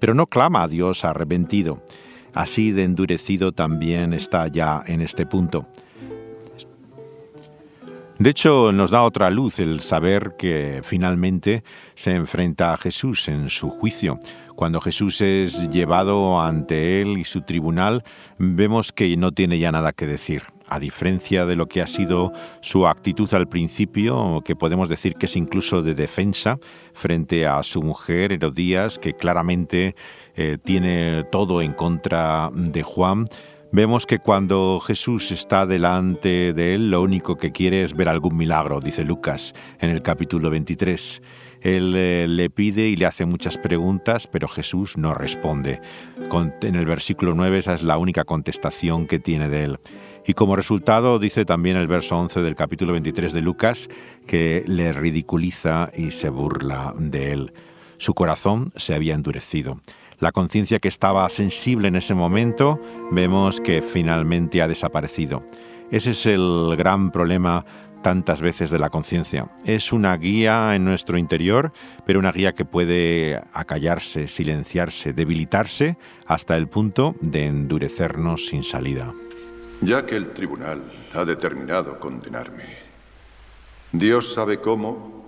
Pero 0.00 0.14
no 0.14 0.26
clama 0.26 0.64
a 0.64 0.68
Dios 0.68 1.04
arrepentido. 1.04 1.82
Así 2.34 2.72
de 2.72 2.84
endurecido 2.84 3.52
también 3.52 4.12
está 4.12 4.48
ya 4.48 4.82
en 4.86 5.00
este 5.00 5.26
punto. 5.26 5.66
De 8.18 8.28
hecho, 8.28 8.70
nos 8.70 8.90
da 8.90 9.02
otra 9.02 9.30
luz 9.30 9.60
el 9.60 9.80
saber 9.80 10.34
que 10.38 10.82
finalmente 10.84 11.64
se 11.94 12.12
enfrenta 12.12 12.74
a 12.74 12.76
Jesús 12.76 13.28
en 13.28 13.48
su 13.48 13.70
juicio. 13.70 14.18
Cuando 14.54 14.82
Jesús 14.82 15.22
es 15.22 15.70
llevado 15.70 16.38
ante 16.38 17.00
él 17.00 17.16
y 17.16 17.24
su 17.24 17.40
tribunal, 17.40 18.04
vemos 18.36 18.92
que 18.92 19.16
no 19.16 19.32
tiene 19.32 19.58
ya 19.58 19.72
nada 19.72 19.92
que 19.92 20.06
decir. 20.06 20.42
A 20.70 20.78
diferencia 20.78 21.46
de 21.46 21.56
lo 21.56 21.66
que 21.66 21.82
ha 21.82 21.86
sido 21.86 22.32
su 22.60 22.86
actitud 22.86 23.32
al 23.34 23.48
principio, 23.48 24.42
que 24.44 24.56
podemos 24.56 24.88
decir 24.88 25.14
que 25.16 25.26
es 25.26 25.36
incluso 25.36 25.82
de 25.82 25.94
defensa 25.94 26.58
frente 26.94 27.46
a 27.46 27.62
su 27.62 27.82
mujer 27.82 28.32
Herodías, 28.32 28.98
que 28.98 29.14
claramente 29.14 29.94
eh, 30.36 30.58
tiene 30.62 31.24
todo 31.30 31.60
en 31.60 31.72
contra 31.72 32.50
de 32.54 32.82
Juan, 32.82 33.26
Vemos 33.72 34.04
que 34.04 34.18
cuando 34.18 34.80
Jesús 34.80 35.30
está 35.30 35.64
delante 35.64 36.52
de 36.52 36.74
él, 36.74 36.90
lo 36.90 37.02
único 37.02 37.36
que 37.36 37.52
quiere 37.52 37.84
es 37.84 37.94
ver 37.94 38.08
algún 38.08 38.36
milagro, 38.36 38.80
dice 38.80 39.04
Lucas 39.04 39.54
en 39.78 39.90
el 39.90 40.02
capítulo 40.02 40.50
23. 40.50 41.22
Él 41.60 41.94
eh, 41.96 42.26
le 42.28 42.50
pide 42.50 42.88
y 42.88 42.96
le 42.96 43.06
hace 43.06 43.26
muchas 43.26 43.58
preguntas, 43.58 44.26
pero 44.26 44.48
Jesús 44.48 44.96
no 44.96 45.14
responde. 45.14 45.80
en 46.62 46.74
el 46.74 46.84
versículo 46.84 47.32
9 47.34 47.58
esa 47.58 47.74
es 47.74 47.84
la 47.84 47.96
única 47.96 48.24
contestación 48.24 49.06
que 49.06 49.20
tiene 49.20 49.48
de 49.48 49.62
él. 49.62 49.78
Y 50.26 50.34
como 50.34 50.56
resultado 50.56 51.18
dice 51.18 51.44
también 51.44 51.76
el 51.76 51.86
verso 51.86 52.16
11 52.16 52.42
del 52.42 52.54
capítulo 52.54 52.92
23 52.92 53.32
de 53.32 53.40
Lucas 53.40 53.88
que 54.26 54.64
le 54.66 54.92
ridiculiza 54.92 55.90
y 55.96 56.10
se 56.10 56.28
burla 56.28 56.94
de 56.96 57.32
él. 57.32 57.52
Su 57.98 58.14
corazón 58.14 58.72
se 58.76 58.94
había 58.94 59.14
endurecido. 59.14 59.80
La 60.18 60.32
conciencia 60.32 60.78
que 60.78 60.88
estaba 60.88 61.28
sensible 61.30 61.88
en 61.88 61.96
ese 61.96 62.14
momento 62.14 62.78
vemos 63.10 63.60
que 63.60 63.82
finalmente 63.82 64.60
ha 64.60 64.68
desaparecido. 64.68 65.42
Ese 65.90 66.10
es 66.10 66.26
el 66.26 66.74
gran 66.76 67.10
problema 67.10 67.64
tantas 68.02 68.40
veces 68.40 68.70
de 68.70 68.78
la 68.78 68.90
conciencia. 68.90 69.50
Es 69.64 69.92
una 69.92 70.16
guía 70.16 70.74
en 70.74 70.84
nuestro 70.84 71.18
interior, 71.18 71.72
pero 72.06 72.18
una 72.18 72.32
guía 72.32 72.52
que 72.52 72.64
puede 72.64 73.42
acallarse, 73.52 74.28
silenciarse, 74.28 75.12
debilitarse 75.12 75.96
hasta 76.26 76.56
el 76.56 76.68
punto 76.68 77.16
de 77.20 77.46
endurecernos 77.46 78.46
sin 78.46 78.62
salida. 78.62 79.12
Ya 79.80 80.04
que 80.04 80.16
el 80.16 80.32
tribunal 80.32 80.82
ha 81.14 81.24
determinado 81.24 81.98
condenarme, 81.98 82.78
Dios 83.92 84.32
sabe 84.34 84.60
cómo 84.60 85.20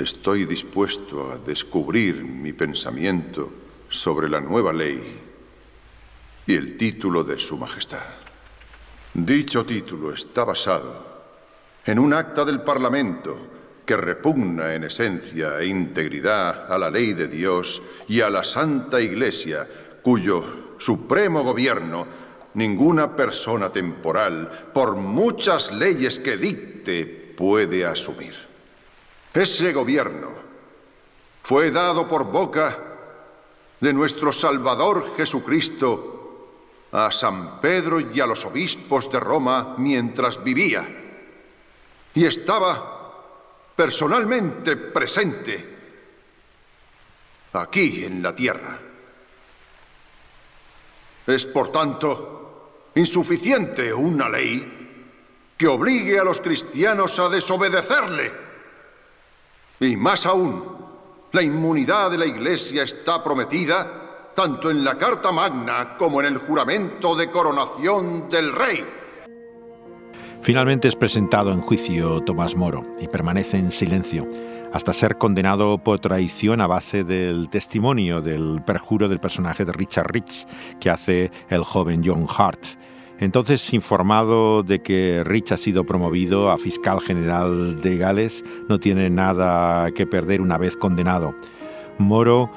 Estoy 0.00 0.46
dispuesto 0.46 1.30
a 1.30 1.36
descubrir 1.36 2.24
mi 2.24 2.54
pensamiento 2.54 3.52
sobre 3.90 4.30
la 4.30 4.40
nueva 4.40 4.72
ley 4.72 5.20
y 6.46 6.54
el 6.54 6.78
título 6.78 7.22
de 7.22 7.38
Su 7.38 7.58
Majestad. 7.58 8.06
Dicho 9.12 9.66
título 9.66 10.14
está 10.14 10.44
basado 10.44 11.04
en 11.84 11.98
un 11.98 12.14
acta 12.14 12.46
del 12.46 12.62
Parlamento 12.62 13.36
que 13.84 13.94
repugna 13.94 14.74
en 14.74 14.84
esencia 14.84 15.58
e 15.60 15.66
integridad 15.66 16.72
a 16.72 16.78
la 16.78 16.88
ley 16.88 17.12
de 17.12 17.28
Dios 17.28 17.82
y 18.08 18.22
a 18.22 18.30
la 18.30 18.42
Santa 18.42 19.02
Iglesia, 19.02 19.68
cuyo 20.02 20.76
supremo 20.78 21.42
gobierno 21.42 22.06
ninguna 22.54 23.14
persona 23.14 23.70
temporal, 23.70 24.70
por 24.72 24.96
muchas 24.96 25.72
leyes 25.72 26.18
que 26.18 26.36
dicte, 26.36 27.04
puede 27.36 27.84
asumir. 27.84 28.34
Ese 29.32 29.72
gobierno 29.72 30.30
fue 31.42 31.70
dado 31.70 32.08
por 32.08 32.24
boca 32.24 32.78
de 33.80 33.92
nuestro 33.92 34.32
Salvador 34.32 35.16
Jesucristo 35.16 36.10
a 36.92 37.10
San 37.10 37.60
Pedro 37.60 38.00
y 38.00 38.20
a 38.20 38.26
los 38.26 38.44
obispos 38.44 39.10
de 39.10 39.20
Roma 39.20 39.74
mientras 39.78 40.42
vivía 40.42 41.00
y 42.14 42.26
estaba 42.26 42.98
personalmente 43.76 44.76
presente 44.76 45.76
aquí 47.52 48.04
en 48.04 48.22
la 48.22 48.34
tierra. 48.34 48.78
Es, 51.26 51.46
por 51.46 51.70
tanto, 51.70 52.39
insuficiente 53.00 53.92
una 53.92 54.28
ley 54.28 55.52
que 55.56 55.66
obligue 55.66 56.18
a 56.18 56.24
los 56.24 56.40
cristianos 56.40 57.18
a 57.18 57.28
desobedecerle 57.28 58.50
y 59.80 59.96
más 59.96 60.26
aún, 60.26 60.62
la 61.32 61.42
inmunidad 61.42 62.10
de 62.10 62.18
la 62.18 62.26
Iglesia 62.26 62.82
está 62.82 63.24
prometida 63.24 64.32
tanto 64.34 64.70
en 64.70 64.84
la 64.84 64.98
Carta 64.98 65.32
Magna 65.32 65.96
como 65.96 66.20
en 66.20 66.26
el 66.26 66.36
juramento 66.36 67.16
de 67.16 67.30
coronación 67.30 68.28
del 68.28 68.54
Rey. 68.54 68.84
Finalmente 70.42 70.88
es 70.88 70.96
presentado 70.96 71.50
en 71.52 71.60
juicio 71.62 72.20
Tomás 72.20 72.56
Moro 72.56 72.82
y 73.00 73.08
permanece 73.08 73.56
en 73.56 73.72
silencio 73.72 74.28
hasta 74.72 74.92
ser 74.92 75.16
condenado 75.16 75.78
por 75.78 75.98
traición 75.98 76.60
a 76.60 76.66
base 76.66 77.02
del 77.02 77.48
testimonio 77.48 78.20
del 78.20 78.62
perjuro 78.64 79.08
del 79.08 79.18
personaje 79.18 79.64
de 79.64 79.72
Richard 79.72 80.12
Rich 80.12 80.46
que 80.78 80.90
hace 80.90 81.30
el 81.48 81.64
joven 81.64 82.02
John 82.04 82.26
Hart 82.28 82.64
entonces, 83.20 83.72
informado 83.72 84.62
de 84.62 84.80
que 84.80 85.22
Rich 85.24 85.52
ha 85.52 85.56
sido 85.56 85.84
promovido 85.84 86.50
a 86.50 86.58
fiscal 86.58 87.00
general 87.00 87.80
de 87.80 87.96
Gales, 87.96 88.44
no 88.68 88.80
tiene 88.80 89.10
nada 89.10 89.90
que 89.92 90.06
perder 90.06 90.40
una 90.40 90.58
vez 90.58 90.76
condenado. 90.76 91.34
Moro 91.98 92.50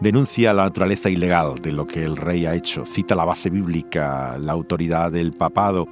denuncia 0.00 0.52
la 0.52 0.64
naturaleza 0.64 1.10
ilegal 1.10 1.56
de 1.60 1.72
lo 1.72 1.86
que 1.86 2.02
el 2.02 2.16
rey 2.16 2.46
ha 2.46 2.54
hecho, 2.54 2.84
cita 2.84 3.14
la 3.14 3.24
base 3.24 3.50
bíblica, 3.50 4.36
la 4.38 4.52
autoridad 4.52 5.12
del 5.12 5.32
papado 5.32 5.86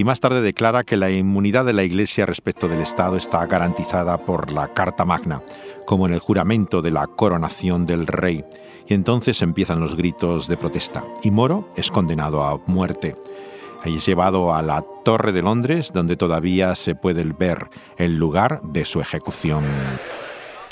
y 0.00 0.04
más 0.04 0.18
tarde 0.18 0.40
declara 0.40 0.82
que 0.82 0.96
la 0.96 1.10
inmunidad 1.10 1.66
de 1.66 1.74
la 1.74 1.82
Iglesia 1.82 2.24
respecto 2.24 2.68
del 2.68 2.80
Estado 2.80 3.18
está 3.18 3.44
garantizada 3.44 4.16
por 4.16 4.50
la 4.50 4.68
Carta 4.68 5.04
Magna, 5.04 5.42
como 5.84 6.06
en 6.06 6.14
el 6.14 6.20
juramento 6.20 6.80
de 6.80 6.90
la 6.90 7.06
coronación 7.06 7.84
del 7.84 8.06
rey. 8.06 8.42
Y 8.88 8.94
entonces 8.94 9.42
empiezan 9.42 9.78
los 9.78 9.96
gritos 9.96 10.48
de 10.48 10.56
protesta 10.56 11.04
y 11.22 11.30
Moro 11.30 11.68
es 11.76 11.90
condenado 11.90 12.42
a 12.42 12.58
muerte. 12.66 13.14
Ahí 13.82 13.96
es 13.96 14.06
llevado 14.06 14.54
a 14.54 14.60
la 14.60 14.84
Torre 15.04 15.32
de 15.32 15.40
Londres, 15.40 15.90
donde 15.94 16.16
todavía 16.16 16.74
se 16.74 16.94
puede 16.94 17.24
ver 17.24 17.70
el 17.96 18.16
lugar 18.16 18.60
de 18.62 18.84
su 18.84 19.00
ejecución. 19.00 19.64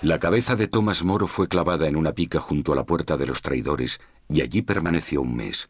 La 0.03 0.19
cabeza 0.19 0.57
de 0.57 0.69
Thomas 0.69 1.03
Moro 1.03 1.27
fue 1.27 1.49
clavada 1.49 1.89
en 1.89 1.97
una 1.97 2.13
pica 2.13 2.39
junto 2.39 2.73
a 2.73 2.77
la 2.77 2.85
puerta 2.85 3.17
de 3.17 3.27
los 3.27 3.41
traidores 3.41 4.01
y 4.29 4.43
allí 4.43 4.63
permaneció 4.63 5.23
un 5.23 5.35
mes. 5.35 5.69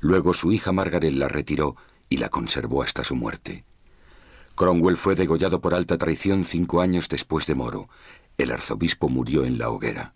Luego 0.00 0.32
su 0.32 0.52
hija 0.52 0.72
Margaret 0.72 1.12
la 1.12 1.28
retiró 1.28 1.76
y 2.08 2.16
la 2.16 2.30
conservó 2.30 2.82
hasta 2.82 3.04
su 3.04 3.14
muerte. 3.14 3.64
Cromwell 4.54 4.96
fue 4.96 5.14
degollado 5.14 5.60
por 5.60 5.74
alta 5.74 5.98
traición 5.98 6.44
cinco 6.44 6.80
años 6.80 7.08
después 7.08 7.46
de 7.46 7.54
Moro. 7.54 7.88
El 8.38 8.52
arzobispo 8.52 9.08
murió 9.08 9.44
en 9.44 9.58
la 9.58 9.68
hoguera. 9.68 10.14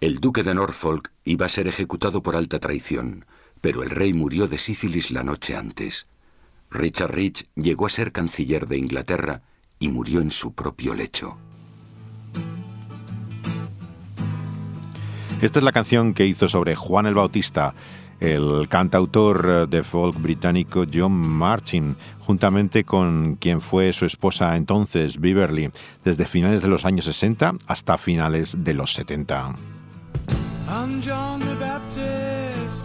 El 0.00 0.20
duque 0.20 0.42
de 0.42 0.54
Norfolk 0.54 1.10
iba 1.24 1.46
a 1.46 1.50
ser 1.50 1.66
ejecutado 1.66 2.22
por 2.22 2.36
alta 2.36 2.58
traición, 2.60 3.26
pero 3.60 3.82
el 3.82 3.90
rey 3.90 4.12
murió 4.12 4.48
de 4.48 4.58
sífilis 4.58 5.10
la 5.10 5.22
noche 5.22 5.56
antes. 5.56 6.06
Richard 6.70 7.12
Rich 7.12 7.46
llegó 7.56 7.86
a 7.86 7.90
ser 7.90 8.12
canciller 8.12 8.66
de 8.66 8.78
Inglaterra 8.78 9.42
y 9.78 9.88
murió 9.88 10.20
en 10.20 10.30
su 10.30 10.52
propio 10.54 10.94
lecho. 10.94 11.36
Esta 15.40 15.58
es 15.58 15.64
la 15.64 15.72
canción 15.72 16.12
que 16.12 16.26
hizo 16.26 16.48
sobre 16.48 16.76
Juan 16.76 17.06
el 17.06 17.14
Bautista 17.14 17.74
el 18.20 18.68
cantautor 18.68 19.68
de 19.68 19.82
folk 19.82 20.20
británico 20.20 20.84
John 20.92 21.12
Martin, 21.12 21.96
juntamente 22.20 22.84
con 22.84 23.36
quien 23.36 23.60
fue 23.60 23.92
su 23.92 24.04
esposa 24.04 24.56
entonces, 24.56 25.18
Beverly, 25.18 25.70
desde 26.04 26.26
finales 26.26 26.62
de 26.62 26.68
los 26.68 26.84
años 26.84 27.06
60 27.06 27.54
hasta 27.66 27.96
finales 27.96 28.62
de 28.62 28.74
los 28.74 28.92
70. 28.92 29.54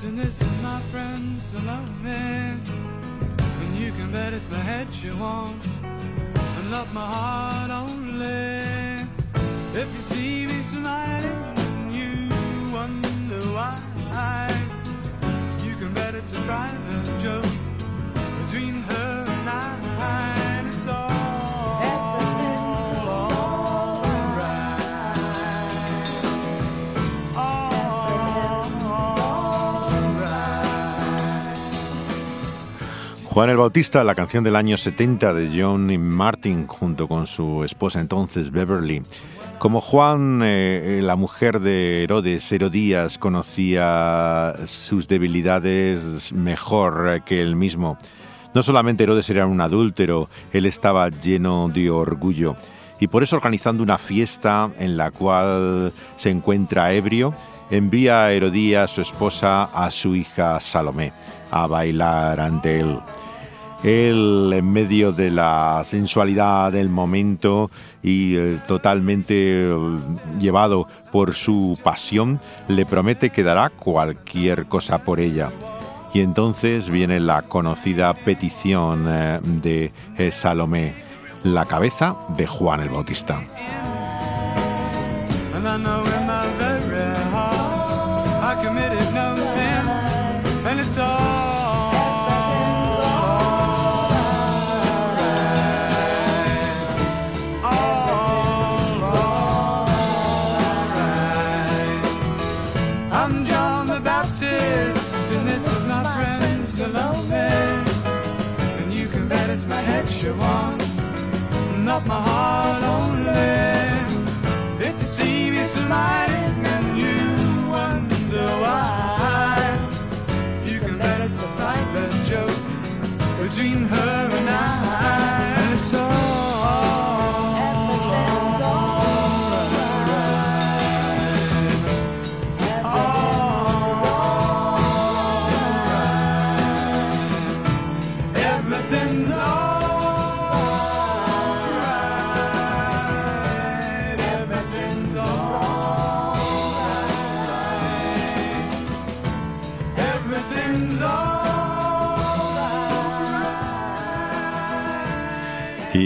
And 0.05 0.19
this 0.19 0.39
is 0.39 0.61
my 0.61 0.79
friend 0.91 1.41
Salome. 1.41 2.59
And 3.61 3.75
you 3.75 3.91
can 3.91 4.11
bet 4.11 4.33
it's 4.33 4.49
my 4.49 4.57
head 4.57 4.87
she 4.93 5.09
wants, 5.09 5.67
and 5.83 6.71
not 6.71 6.93
my 6.93 7.05
heart 7.05 7.71
only. 7.71 8.61
If 9.81 9.87
you 9.95 10.01
see 10.01 10.45
me 10.45 10.61
smiling, 10.61 11.93
you 11.99 12.29
wonder 12.71 13.41
why. 13.57 13.79
You 15.63 15.75
can 15.75 15.91
bet 15.93 16.13
it's 16.13 16.33
a 16.33 16.41
private 16.41 17.21
joke 17.21 17.53
between 18.41 18.75
her 18.89 19.04
Juan 33.35 33.49
el 33.49 33.57
Bautista, 33.57 34.01
la 34.05 34.15
canción 34.15 34.45
del 34.45 34.55
año 34.55 34.77
70 34.77 35.33
de 35.33 35.61
John 35.61 35.99
Martin 36.01 36.67
junto 36.67 37.09
con 37.09 37.27
su 37.27 37.65
esposa 37.65 37.99
entonces 37.99 38.49
Beverly. 38.49 39.03
Como 39.59 39.81
Juan, 39.81 40.39
eh, 40.41 41.01
la 41.03 41.17
mujer 41.17 41.59
de 41.59 42.03
Herodes, 42.03 42.49
Herodías, 42.49 43.17
conocía 43.17 44.55
sus 44.67 45.09
debilidades 45.09 46.31
mejor 46.31 47.23
que 47.25 47.41
él 47.41 47.57
mismo. 47.57 47.97
No 48.53 48.63
solamente 48.63 49.03
Herodes 49.03 49.29
era 49.29 49.45
un 49.47 49.59
adúltero, 49.59 50.29
él 50.53 50.65
estaba 50.65 51.09
lleno 51.09 51.67
de 51.67 51.89
orgullo. 51.89 52.55
Y 53.01 53.07
por 53.07 53.21
eso 53.21 53.35
organizando 53.35 53.83
una 53.83 53.97
fiesta 53.97 54.71
en 54.79 54.95
la 54.95 55.11
cual 55.11 55.91
se 56.15 56.29
encuentra 56.29 56.93
ebrio, 56.93 57.33
envía 57.69 58.23
a 58.23 58.31
Herodías, 58.31 58.91
su 58.91 59.01
esposa, 59.01 59.63
a 59.63 59.91
su 59.91 60.15
hija 60.15 60.57
Salomé 60.61 61.11
a 61.51 61.67
bailar 61.67 62.39
ante 62.39 62.79
él. 62.79 62.99
Él, 63.83 64.51
en 64.53 64.71
medio 64.71 65.11
de 65.11 65.29
la 65.29 65.81
sensualidad 65.83 66.71
del 66.71 66.89
momento 66.89 67.69
y 68.01 68.35
eh, 68.35 68.59
totalmente 68.67 69.35
eh, 69.35 69.75
llevado 70.39 70.87
por 71.11 71.35
su 71.35 71.77
pasión, 71.83 72.39
le 72.67 72.85
promete 72.85 73.29
que 73.29 73.43
dará 73.43 73.69
cualquier 73.69 74.65
cosa 74.65 74.99
por 74.99 75.19
ella. 75.19 75.51
Y 76.13 76.21
entonces 76.21 76.89
viene 76.89 77.19
la 77.19 77.41
conocida 77.43 78.13
petición 78.13 79.07
eh, 79.09 79.39
de 79.43 79.91
Salomé, 80.31 80.93
la 81.43 81.65
cabeza 81.65 82.15
de 82.37 82.47
Juan 82.47 82.81
el 82.81 82.89
Bautista. 82.89 83.41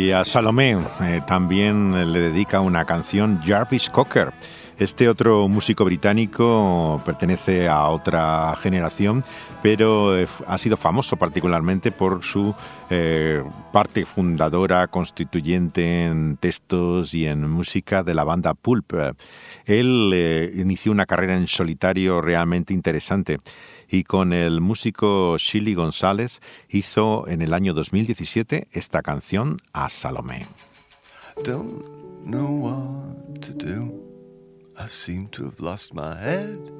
Y 0.09 0.11
a 0.11 0.25
Salomé 0.25 0.75
eh, 1.01 1.21
también 1.27 2.11
le 2.11 2.19
dedica 2.19 2.61
una 2.61 2.83
canción 2.83 3.39
Jarvis 3.45 3.91
Cocker. 3.91 4.33
Este 4.79 5.09
otro 5.09 5.49
músico 5.49 5.83
británico 5.83 7.01
pertenece 7.05 7.67
a 7.67 7.89
otra 7.89 8.55
generación, 8.61 9.25
pero 9.61 10.17
eh, 10.17 10.25
ha 10.47 10.57
sido 10.57 10.77
famoso 10.77 11.17
particularmente 11.17 11.91
por 11.91 12.23
su 12.23 12.55
eh, 12.89 13.43
parte 13.73 14.05
fundadora, 14.05 14.87
constituyente 14.87 16.05
en 16.05 16.37
textos 16.37 17.13
y 17.13 17.25
en 17.25 17.49
música 17.49 18.03
de 18.03 18.13
la 18.13 18.23
banda 18.23 18.53
Pulp. 18.53 18.93
Él 19.65 20.11
eh, 20.13 20.49
inició 20.55 20.93
una 20.93 21.05
carrera 21.05 21.35
en 21.35 21.47
solitario 21.47 22.21
realmente 22.21 22.73
interesante 22.73 23.41
y 23.89 24.05
con 24.05 24.31
el 24.31 24.61
músico 24.61 25.35
Shilly 25.37 25.73
González 25.73 26.39
hizo 26.69 27.27
en 27.27 27.41
el 27.41 27.53
año 27.53 27.73
2017 27.73 28.69
esta 28.71 29.01
canción 29.01 29.57
a 29.73 29.89
Salomé. 29.89 30.45
I 34.81 34.87
seem 34.87 35.27
to 35.33 35.43
have 35.43 35.59
lost 35.59 35.93
my 35.93 36.15
head 36.15 36.71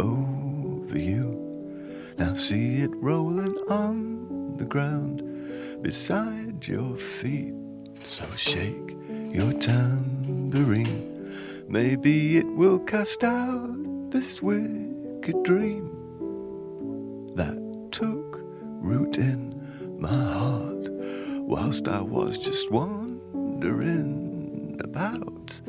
over 0.00 0.98
you. 0.98 2.14
Now 2.18 2.34
see 2.34 2.78
it 2.78 2.90
rolling 2.96 3.56
on 3.68 4.56
the 4.56 4.64
ground 4.64 5.22
beside 5.80 6.66
your 6.66 6.96
feet. 6.96 7.54
So 8.04 8.24
shake 8.36 8.96
your 9.32 9.52
tambourine. 9.52 11.32
Maybe 11.68 12.36
it 12.36 12.48
will 12.48 12.80
cast 12.80 13.22
out 13.22 14.10
this 14.10 14.42
wicked 14.42 15.44
dream 15.44 15.86
that 17.36 17.92
took 17.92 18.40
root 18.82 19.18
in 19.18 19.54
my 20.00 20.08
heart 20.08 20.88
whilst 21.46 21.86
I 21.86 22.00
was 22.00 22.38
just 22.38 22.72
wandering 22.72 23.20
about. 24.82 25.60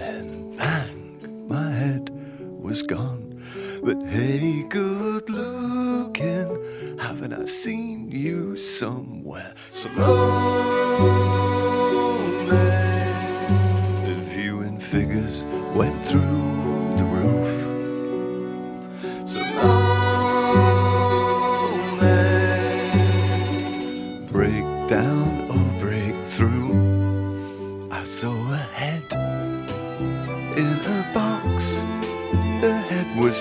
Then 0.00 0.56
bang, 0.56 1.46
my 1.46 1.70
head 1.70 2.08
was 2.58 2.82
gone. 2.82 3.44
But 3.82 4.02
hey, 4.06 4.64
good 4.70 5.28
looking, 5.28 6.56
haven't 6.98 7.34
I 7.34 7.44
seen 7.44 8.10
you 8.10 8.56
somewhere? 8.56 9.52
Salome. 9.72 10.00
The 14.06 14.14
viewing 14.34 14.80
figures 14.80 15.44
went 15.74 16.02
through 16.02 16.59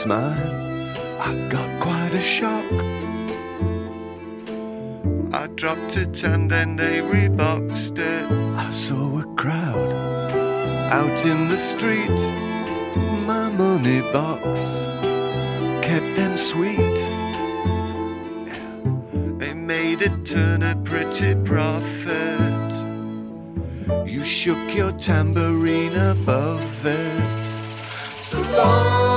mine. 0.06 0.96
I 1.20 1.36
got 1.50 1.80
quite 1.80 2.00
quite 2.10 2.14
a 2.14 2.22
shock. 2.22 2.66
I 5.32 5.48
dropped 5.56 5.98
it 5.98 6.24
and 6.24 6.50
then 6.50 6.76
they 6.76 7.02
reboxed 7.02 7.98
it. 8.00 8.26
I 8.58 8.70
saw 8.72 9.20
a 9.20 9.26
crowd 9.36 9.94
out 10.92 11.26
in 11.26 11.50
the 11.50 11.58
street. 11.58 12.20
My 13.28 13.52
money 13.52 14.02
box 14.12 14.44
kept 15.86 16.16
them 16.16 16.36
sweet. 16.38 17.00
They 19.40 19.54
made 19.54 20.02
it 20.02 20.26
turn 20.26 20.64
a 20.64 20.76
pretty 20.76 21.36
profit. 21.36 22.72
You 24.06 24.24
shook 24.24 24.76
your 24.76 24.94
tambourine 24.94 25.96
above 25.96 26.86
it. 26.86 27.42
So 28.20 28.42
long, 28.58 29.09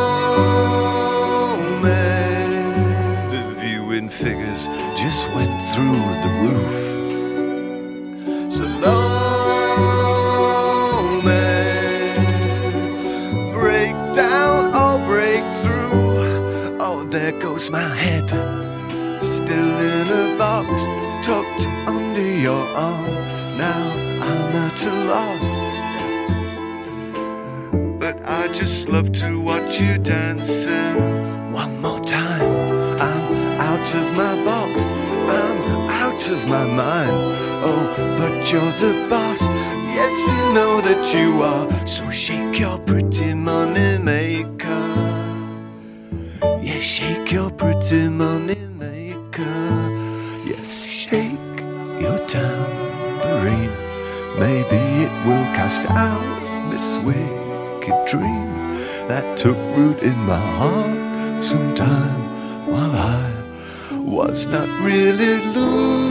through 5.73 6.05
the 6.25 6.31
roof. 6.43 6.77
So 8.53 8.65
long, 8.87 10.05
man. 11.25 12.13
Break 13.55 13.97
down 14.15 14.75
or 14.75 14.99
break 15.07 15.45
through. 15.63 16.77
Oh, 16.79 17.05
there 17.09 17.33
goes 17.33 17.71
my 17.71 17.89
head. 18.05 18.29
Still 19.23 19.79
in 19.97 20.09
a 20.09 20.37
box, 20.37 20.69
tucked 21.27 21.67
under 21.89 22.31
your 22.47 22.67
arm. 22.77 23.15
Now 23.57 23.85
I'm 24.29 24.57
at 24.67 24.85
a 24.85 24.95
loss. 25.13 25.49
But 27.99 28.17
I 28.29 28.49
just 28.49 28.89
love 28.91 29.11
to 29.23 29.41
watch 29.41 29.81
you 29.81 29.97
dancing. 29.97 30.97
One 31.51 31.81
more 31.81 32.01
time. 32.01 33.01
I'm 33.01 33.33
out 33.61 33.95
of 33.95 34.17
my 34.17 34.32
out 36.13 36.29
of 36.29 36.49
my 36.49 36.67
mind. 36.67 37.17
Oh, 37.65 37.95
but 38.19 38.53
you're 38.53 38.75
the 38.85 39.07
boss. 39.09 39.41
Yes, 39.97 40.29
you 40.29 40.53
know 40.53 40.81
that 40.81 41.15
you 41.15 41.43
are. 41.43 41.87
So 41.87 42.11
shake 42.11 42.59
your 42.59 42.79
pretty 42.79 43.35
money 43.35 43.99
maker. 43.99 44.85
Yeah, 46.61 46.81
shake 46.81 47.33
your 47.33 47.51
pretty 47.51 48.11
money 48.11 48.63
maker. 48.79 49.61
Yes, 50.45 50.85
shake 50.85 51.57
your 52.01 52.19
tambourine. 52.27 53.73
Maybe 54.39 54.81
it 55.05 55.13
will 55.27 55.47
cast 55.57 55.83
out 55.83 56.71
this 56.71 56.99
wicked 56.99 57.99
dream 58.07 58.49
that 59.09 59.37
took 59.37 59.57
root 59.77 59.99
in 60.03 60.19
my 60.19 60.45
heart 60.59 61.43
sometime 61.43 62.23
while 62.71 62.97
I 62.97 63.43
was 64.01 64.49
not 64.49 64.69
really 64.85 65.37
looking. 65.55 66.02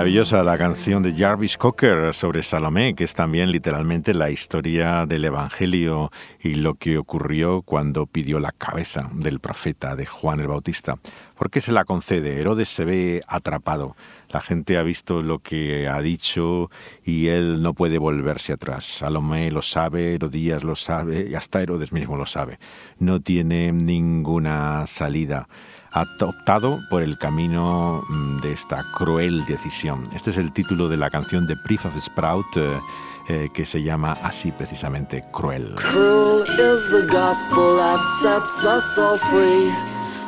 Maravillosa 0.00 0.42
la 0.42 0.56
canción 0.56 1.02
de 1.02 1.12
Jarvis 1.12 1.58
Cocker 1.58 2.14
sobre 2.14 2.42
Salomé, 2.42 2.94
que 2.94 3.04
es 3.04 3.12
también 3.12 3.52
literalmente 3.52 4.14
la 4.14 4.30
historia 4.30 5.04
del 5.04 5.26
Evangelio 5.26 6.10
y 6.42 6.54
lo 6.54 6.76
que 6.76 6.96
ocurrió 6.96 7.60
cuando 7.60 8.06
pidió 8.06 8.40
la 8.40 8.52
cabeza 8.52 9.10
del 9.12 9.40
profeta 9.40 9.96
de 9.96 10.06
Juan 10.06 10.40
el 10.40 10.48
Bautista. 10.48 10.96
¿Por 11.36 11.50
qué 11.50 11.60
se 11.60 11.72
la 11.72 11.84
concede? 11.84 12.40
Herodes 12.40 12.70
se 12.70 12.86
ve 12.86 13.20
atrapado. 13.26 13.94
La 14.30 14.40
gente 14.40 14.78
ha 14.78 14.82
visto 14.82 15.20
lo 15.20 15.40
que 15.40 15.86
ha 15.86 16.00
dicho 16.00 16.70
y 17.04 17.26
él 17.26 17.60
no 17.60 17.74
puede 17.74 17.98
volverse 17.98 18.54
atrás. 18.54 18.86
Salomé 18.86 19.50
lo 19.50 19.60
sabe, 19.60 20.14
Herodías 20.14 20.64
lo 20.64 20.76
sabe 20.76 21.28
y 21.30 21.34
hasta 21.34 21.60
Herodes 21.60 21.92
mismo 21.92 22.16
lo 22.16 22.24
sabe. 22.24 22.58
No 22.98 23.20
tiene 23.20 23.70
ninguna 23.72 24.86
salida 24.86 25.46
ha 25.92 26.06
optado 26.20 26.80
por 26.88 27.02
el 27.02 27.18
camino 27.18 28.04
mm, 28.08 28.40
de 28.40 28.52
esta 28.52 28.84
cruel 28.92 29.44
decisión. 29.46 30.08
Este 30.14 30.30
es 30.30 30.36
el 30.36 30.52
título 30.52 30.88
de 30.88 30.96
la 30.96 31.10
canción 31.10 31.46
de 31.46 31.56
Brief 31.56 31.84
of 31.86 31.98
Sprout 31.98 32.46
eh, 32.56 32.80
eh, 33.28 33.48
que 33.52 33.64
se 33.64 33.82
llama 33.82 34.16
así 34.22 34.52
precisamente 34.52 35.24
Cruel. 35.32 35.74
Cruel 35.76 36.42
is 36.42 36.90
the 36.90 37.06
gospel 37.12 37.76
that 37.76 38.00
sets 38.22 38.64
us 38.64 38.98
all 38.98 39.18
free, 39.18 39.70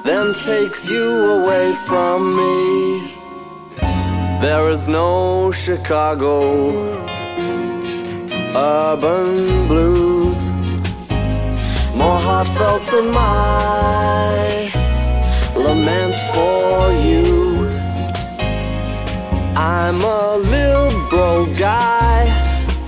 then 0.04 0.32
takes 0.44 0.84
you 0.88 1.42
away 1.42 1.74
from 1.86 2.36
me. 2.36 3.12
There 4.40 4.72
is 4.72 4.88
no 4.88 5.52
Chicago 5.52 7.00
urban 8.54 9.66
blues 9.66 10.36
more 11.96 12.20
heartfelt 12.20 12.82
than 12.90 13.10
my 13.12 14.61
lament 15.64 16.14
for 16.34 16.92
you. 16.92 17.68
I'm 19.56 20.02
a 20.02 20.36
little 20.36 20.72
liberal 21.12 21.46
guy, 21.54 22.24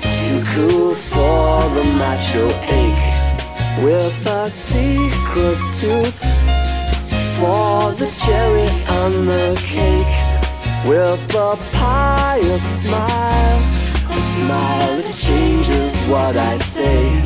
too 0.01 0.43
cool 0.55 0.95
for 0.95 1.69
the 1.75 1.85
macho 1.99 2.49
ache, 2.63 3.07
with 3.85 4.27
a 4.27 4.51
secret 4.51 5.59
tooth 5.81 6.19
for 7.39 7.93
the 7.93 8.11
cherry 8.25 8.69
on 8.89 9.27
the 9.27 9.61
cake, 9.67 10.17
with 10.87 11.35
a 11.35 11.59
pious 11.73 12.63
smile, 12.83 13.61
a 14.11 14.21
smile 14.35 15.03
that 15.03 15.15
changes 15.19 15.93
what 16.09 16.37
I 16.37 16.57
say, 16.73 17.21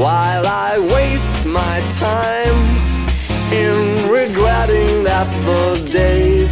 while 0.00 0.46
I 0.46 0.78
waste 0.78 1.46
my 1.46 1.80
time 1.98 2.91
in 3.52 4.08
regretting 4.08 5.04
that 5.04 5.28
the 5.44 5.92
days 5.92 6.50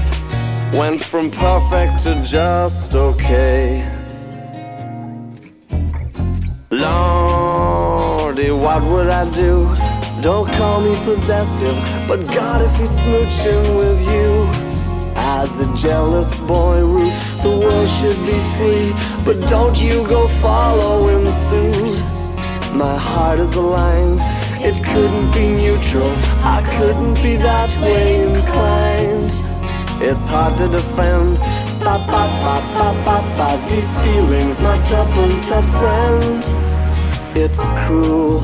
went 0.72 1.02
from 1.02 1.30
perfect 1.30 2.02
to 2.04 2.12
just 2.26 2.92
okay. 2.94 3.88
Lordy, 6.70 8.50
what 8.50 8.82
would 8.84 9.08
I 9.08 9.24
do? 9.32 9.74
Don't 10.22 10.48
call 10.58 10.82
me 10.82 10.94
possessive, 11.04 11.76
but 12.06 12.20
God, 12.34 12.60
if 12.62 12.72
he's 12.76 12.90
smooching 12.90 13.78
with 13.78 14.00
you. 14.12 14.70
As 15.16 15.50
a 15.60 15.76
jealous 15.78 16.30
boy 16.40 16.84
root, 16.84 17.14
the 17.42 17.50
world 17.50 17.88
should 17.98 18.20
be 18.26 18.38
free, 18.56 18.92
but 19.24 19.40
don't 19.48 19.76
you 19.76 20.06
go 20.06 20.28
following 20.40 21.24
suit. 21.48 21.98
My 22.74 22.96
heart 22.96 23.38
is 23.38 23.52
aligned, 23.54 24.20
it 24.62 24.76
couldn't 24.84 25.32
be 25.32 25.48
neutral, 25.48 26.09
couldn't 26.80 27.22
be 27.22 27.36
that 27.36 27.70
way 27.82 28.24
inclined. 28.24 29.30
It's 30.00 30.24
hard 30.32 30.56
to 30.56 30.66
defend, 30.66 31.36
ba 31.84 31.96
ba 32.08 32.22
ba 32.42 32.56
ba 32.76 32.88
ba 33.04 33.16
ba, 33.36 33.48
these 33.68 33.92
feelings, 34.00 34.56
my 34.64 34.78
tuppence 34.88 35.50
up 35.58 35.66
friend. 35.76 36.40
It's 37.36 37.62
cruel, 37.84 38.40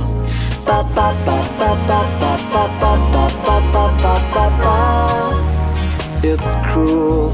ba 0.68 0.84
ba 0.96 1.08
ba 1.24 1.38
ba 1.60 1.70
ba 1.88 2.00
ba 2.20 2.32
ba 2.52 2.62
ba 2.82 2.92
ba 3.12 3.56
ba 3.72 3.86
ba 4.04 4.14
ba 4.34 4.46
ba. 4.60 4.76
It's 6.30 6.50
cruel, 6.68 7.32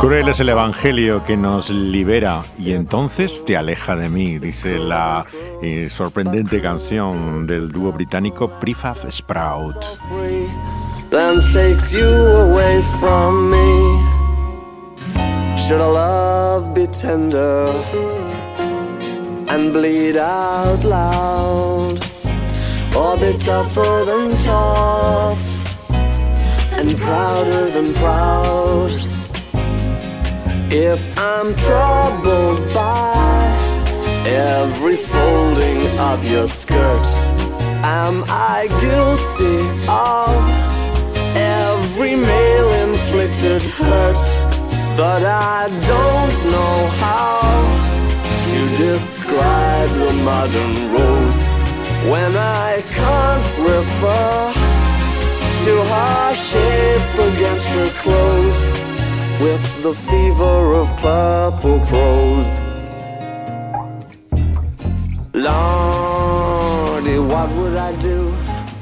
Cruel 0.00 0.28
es 0.28 0.40
el 0.40 0.48
Evangelio 0.48 1.24
que 1.24 1.36
nos 1.36 1.70
libera 1.70 2.44
y 2.58 2.72
entonces 2.72 3.44
te 3.44 3.56
aleja 3.56 3.96
de 3.96 4.08
mí, 4.08 4.38
dice 4.38 4.78
la 4.78 5.26
eh, 5.62 5.88
sorprendente 5.90 6.60
canción 6.60 7.46
del 7.46 7.72
dúo 7.72 7.92
británico 7.92 8.48
Prefab 8.60 9.10
Sprout. 9.10 9.84
and 19.50 19.72
bleed 19.72 20.16
out 20.16 20.84
loud 20.84 21.98
or 22.94 23.16
be 23.16 23.32
tougher 23.38 24.04
and 26.88 26.98
prouder 26.98 27.70
than 27.70 27.92
proud? 27.94 28.90
If 30.70 31.00
I'm 31.18 31.54
troubled 31.56 32.74
by 32.74 33.56
every 34.26 34.96
folding 34.96 35.98
of 35.98 36.24
your 36.24 36.48
skirt, 36.48 37.06
am 37.82 38.24
I 38.28 38.68
guilty 38.84 39.58
of 39.88 40.36
every 41.36 42.16
male 42.16 42.70
inflicted 42.86 43.62
hurt? 43.62 44.26
But 44.96 45.24
I 45.24 45.68
don't 45.92 46.36
know 46.52 46.76
how 47.04 47.40
to 48.44 48.58
describe 48.76 49.90
the 49.90 50.12
modern 50.24 50.74
rose 50.92 51.42
when 52.10 52.36
I 52.36 52.82
can't 52.88 53.46
refer 53.58 54.77
to 55.64 55.88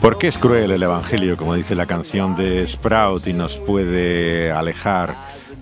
¿Por 0.01 0.19
qué 0.19 0.29
es 0.29 0.39
cruel 0.39 0.71
el 0.71 0.83
Evangelio, 0.83 1.37
como 1.37 1.55
dice 1.55 1.75
la 1.75 1.87
canción 1.87 2.37
de 2.37 2.67
Sprout, 2.67 3.27
y 3.27 3.33
nos 3.33 3.59
puede 3.59 4.53
alejar? 4.53 5.15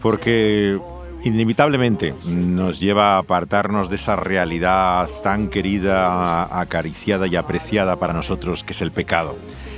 Porque 0.02 0.78
inevitablemente 1.24 2.14
nos 2.26 2.78
lleva 2.78 3.14
a 3.14 3.18
apartarnos 3.18 3.88
de 3.88 3.96
esa 3.96 4.16
realidad 4.16 5.08
tan 5.22 5.48
querida, 5.48 6.60
acariciada 6.60 7.26
y 7.26 7.36
apreciada 7.36 7.96
para 7.96 8.12
nosotros, 8.12 8.64
que 8.64 8.72
es 8.72 8.82
el 8.82 8.92
pecado. 8.92 9.36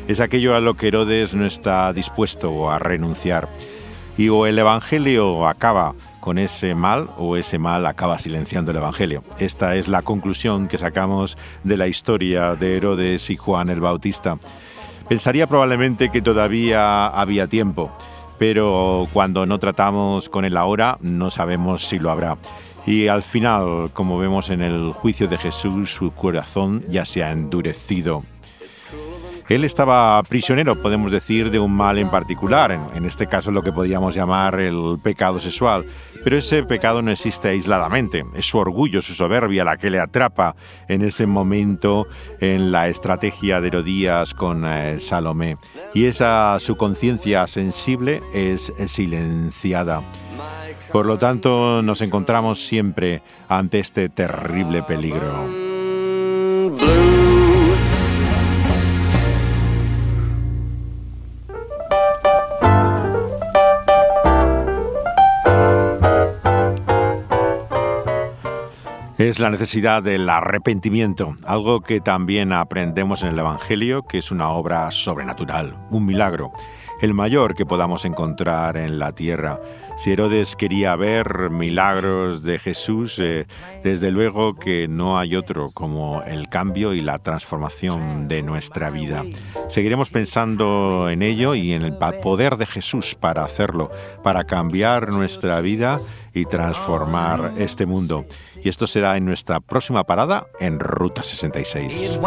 Es 0.09 0.21
aquello 0.21 0.55
a 0.55 0.61
lo 0.61 0.75
que 0.75 0.87
Herodes 0.87 1.35
no 1.35 1.47
está 1.47 1.93
dispuesto 1.93 2.71
a 2.71 2.79
renunciar. 2.79 3.49
Y 4.17 4.29
o 4.29 4.47
el 4.47 4.57
Evangelio 4.57 5.49
acaba 5.49 5.95
con 6.21 6.39
ese 6.39 6.77
mal 6.77 7.11
o 7.19 7.37
ese 7.37 7.59
mal 7.59 7.85
acaba 7.87 8.19
silenciando 8.21 8.71
el 8.71 8.77
Evangelio. 8.77 9.25
Esta 9.41 9.75
es 9.75 9.89
la 9.89 10.03
conclusión 10.03 10.69
que 10.69 10.79
sacamos 10.79 11.37
de 11.65 11.77
la 11.77 11.89
historia 11.89 12.55
de 12.55 12.77
Herodes 12.77 13.31
y 13.31 13.37
Juan 13.37 13.69
el 13.69 13.81
Bautista. 13.81 14.39
Pensaría 15.09 15.49
probablemente 15.49 16.11
que 16.11 16.23
todavía 16.23 17.09
había 17.09 17.49
tiempo, 17.49 17.91
pero 18.39 19.09
cuando 19.13 19.45
no 19.45 19.59
tratamos 19.59 20.29
con 20.29 20.45
él 20.45 20.57
ahora 20.57 20.99
no 21.01 21.31
sabemos 21.31 21.85
si 21.85 21.99
lo 21.99 22.13
habrá. 22.13 22.37
Y 22.87 23.09
al 23.09 23.25
final, 23.25 23.91
como 23.93 24.19
vemos 24.19 24.51
en 24.51 24.63
el 24.63 24.93
juicio 24.93 25.27
de 25.27 25.37
Jesús, 25.37 25.91
su 25.91 26.13
corazón 26.13 26.85
ya 26.89 27.05
se 27.05 27.25
ha 27.25 27.33
endurecido 27.33 28.23
él 29.49 29.65
estaba 29.65 30.23
prisionero, 30.25 30.81
podemos 30.81 31.11
decir, 31.11 31.51
de 31.51 31.59
un 31.59 31.73
mal 31.73 31.99
en 31.99 32.11
particular, 32.11 32.73
en, 32.73 33.05
este 33.05 33.27
caso 33.27 33.53
lo 33.53 33.63
que 33.63 33.73
podríamos 33.73 34.15
llamar 34.15 34.59
el 34.59 34.99
pecado 35.03 35.39
sexual. 35.39 35.87
Pero 36.25 36.37
ese 36.37 36.65
pecado 36.65 37.03
no 37.03 37.13
existe 37.13 37.49
aisladamente, 37.49 38.25
es 38.35 38.47
su 38.47 38.59
orgullo, 38.59 39.01
su 39.01 39.15
soberbia 39.15 39.63
la 39.63 39.77
que 39.77 39.91
le 39.91 40.01
atrapa 40.01 40.57
en 40.89 41.03
ese 41.03 41.27
momento 41.27 42.07
en 42.41 42.73
la 42.73 42.89
estrategia 42.89 43.61
de 43.61 43.69
Herodías 43.69 44.35
con 44.35 44.65
eh, 44.67 44.99
Salomé. 44.99 45.57
Y 45.95 46.07
esa 46.07 46.59
su 46.59 46.77
conciencia 46.77 47.47
sensible 47.47 48.23
es 48.35 48.73
silenciada. 48.87 50.03
Por 50.93 51.07
lo 51.07 51.19
tanto, 51.19 51.83
nos 51.83 52.01
encontramos 52.01 52.67
siempre 52.67 53.23
ante 53.49 53.79
este 53.79 54.09
terrible 54.09 54.83
peligro. 54.83 55.76
Es 69.19 69.39
la 69.39 69.49
necesidad 69.49 70.03
del 70.03 70.29
arrepentimiento, 70.29 71.37
algo 71.45 71.81
que 71.81 72.01
también 72.01 72.53
aprendemos 72.53 73.23
en 73.23 73.29
el 73.29 73.39
Evangelio, 73.39 74.03
que 74.03 74.19
es 74.19 74.31
una 74.31 74.51
obra 74.51 74.91
sobrenatural, 74.91 75.75
un 75.91 76.05
milagro, 76.05 76.53
el 77.01 77.15
mayor 77.15 77.55
que 77.55 77.65
podamos 77.65 78.05
encontrar 78.05 78.77
en 78.77 78.99
la 78.99 79.13
tierra. 79.13 79.59
Si 79.97 80.13
Herodes 80.13 80.57
quería 80.57 80.95
ver 80.95 81.51
milagros 81.51 82.43
de 82.43 82.59
Jesús, 82.59 83.19
eh, 83.19 83.47
desde 83.83 84.11
luego 84.11 84.55
que 84.55 84.89
no 84.89 85.19
hay 85.19 85.37
otro 85.37 85.71
como 85.73 86.23
el 86.23 86.49
cambio 86.49 86.93
y 86.93 87.01
la 87.01 87.19
transformación 87.19 88.29
de 88.29 88.43
nuestra 88.43 88.91
vida. 88.91 89.25
Seguiremos 89.69 90.11
pensando 90.11 91.09
en 91.09 91.23
ello 91.23 91.55
y 91.55 91.73
en 91.73 91.83
el 91.83 91.97
poder 92.23 92.57
de 92.57 92.67
Jesús 92.67 93.15
para 93.15 93.43
hacerlo, 93.43 93.91
para 94.23 94.45
cambiar 94.45 95.11
nuestra 95.11 95.61
vida 95.61 95.99
y 96.35 96.45
transformar 96.45 97.55
este 97.57 97.87
mundo. 97.87 98.27
Y 98.63 98.69
esto 98.69 98.87
será 98.87 99.17
en 99.17 99.25
nuestra 99.25 99.61
próxima 99.61 100.05
parada 100.05 100.47
en 100.61 100.79
Ruta 100.79 101.23
66. 101.23 102.19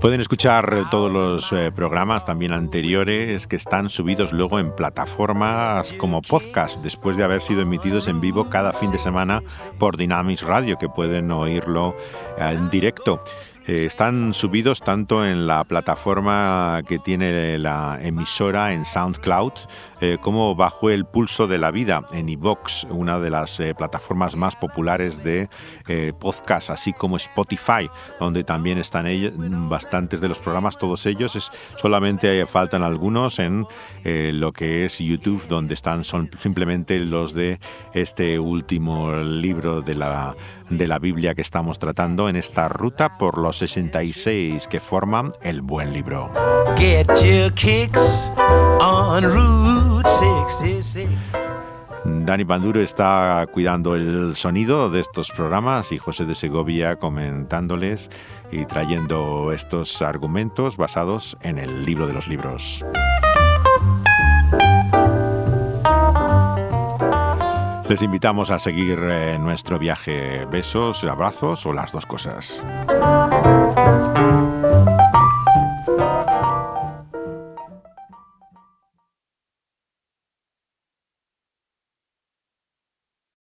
Pueden 0.00 0.20
escuchar 0.20 0.90
todos 0.90 1.10
los 1.10 1.52
eh, 1.52 1.72
programas 1.72 2.24
también 2.24 2.52
anteriores 2.52 3.46
que 3.46 3.56
están 3.56 3.88
subidos 3.88 4.32
luego 4.32 4.58
en 4.58 4.74
plataformas 4.74 5.92
como 5.94 6.22
podcast 6.22 6.82
después 6.82 7.16
de 7.16 7.24
haber 7.24 7.40
sido 7.40 7.62
emitidos 7.62 8.08
en 8.08 8.20
vivo 8.20 8.50
cada 8.50 8.72
fin 8.72 8.90
de 8.90 8.98
semana 8.98 9.42
por 9.78 9.96
Dynamics 9.96 10.42
Radio 10.42 10.76
que 10.76 10.88
pueden 10.88 11.30
oírlo 11.30 11.96
eh, 12.38 12.50
en 12.50 12.68
directo. 12.70 13.20
Eh, 13.66 13.84
están 13.86 14.34
subidos 14.34 14.80
tanto 14.80 15.24
en 15.24 15.46
la 15.46 15.62
plataforma 15.62 16.82
que 16.86 16.98
tiene 16.98 17.58
la 17.58 17.98
emisora 18.02 18.72
en 18.72 18.84
SoundCloud 18.84 19.52
eh, 20.02 20.18
como 20.20 20.54
bajo 20.54 20.90
el 20.90 21.06
pulso 21.06 21.46
de 21.46 21.56
la 21.56 21.70
vida 21.70 22.02
en 22.12 22.28
iVox, 22.28 22.84
una 22.90 23.18
de 23.18 23.30
las 23.30 23.58
eh, 23.60 23.74
plataformas 23.74 24.36
más 24.36 24.56
populares 24.56 25.22
de 25.24 25.48
podcast, 26.18 26.70
así 26.70 26.92
como 26.92 27.16
Spotify, 27.16 27.88
donde 28.18 28.44
también 28.44 28.78
están 28.78 29.06
ellos, 29.06 29.32
bastantes 29.36 30.20
de 30.20 30.28
los 30.28 30.38
programas, 30.38 30.78
todos 30.78 31.06
ellos. 31.06 31.36
Es, 31.36 31.50
solamente 31.76 32.44
faltan 32.46 32.82
algunos 32.82 33.38
en 33.38 33.66
lo 34.04 34.52
que 34.52 34.84
es 34.84 34.98
YouTube, 34.98 35.46
donde 35.48 35.74
están 35.74 36.04
son 36.04 36.30
simplemente 36.38 36.98
los 37.00 37.34
de 37.34 37.58
este 37.94 38.38
último 38.38 39.14
libro 39.16 39.82
de 39.82 39.94
la 39.94 40.34
de 40.78 40.86
la 40.86 40.98
Biblia 40.98 41.34
que 41.34 41.42
estamos 41.42 41.78
tratando 41.78 42.28
en 42.28 42.36
esta 42.36 42.68
ruta 42.68 43.18
por 43.18 43.38
los 43.38 43.58
66 43.58 44.66
que 44.68 44.80
forman 44.80 45.30
el 45.42 45.60
buen 45.60 45.92
libro. 45.92 46.32
Dani 52.04 52.44
Panduro 52.44 52.80
está 52.80 53.46
cuidando 53.52 53.94
el 53.94 54.34
sonido 54.34 54.90
de 54.90 55.00
estos 55.00 55.30
programas 55.30 55.92
y 55.92 55.98
José 55.98 56.24
de 56.24 56.34
Segovia 56.34 56.96
comentándoles 56.96 58.10
y 58.50 58.64
trayendo 58.64 59.52
estos 59.52 60.02
argumentos 60.02 60.76
basados 60.76 61.36
en 61.42 61.58
el 61.58 61.84
libro 61.84 62.06
de 62.06 62.14
los 62.14 62.26
libros. 62.26 62.84
Les 67.88 68.00
invitamos 68.00 68.50
a 68.50 68.58
seguir 68.58 68.98
eh, 69.02 69.38
nuestro 69.38 69.78
viaje. 69.78 70.46
Besos, 70.46 71.04
abrazos 71.04 71.66
o 71.66 71.74
las 71.74 71.92
dos 71.92 72.06
cosas. 72.06 72.64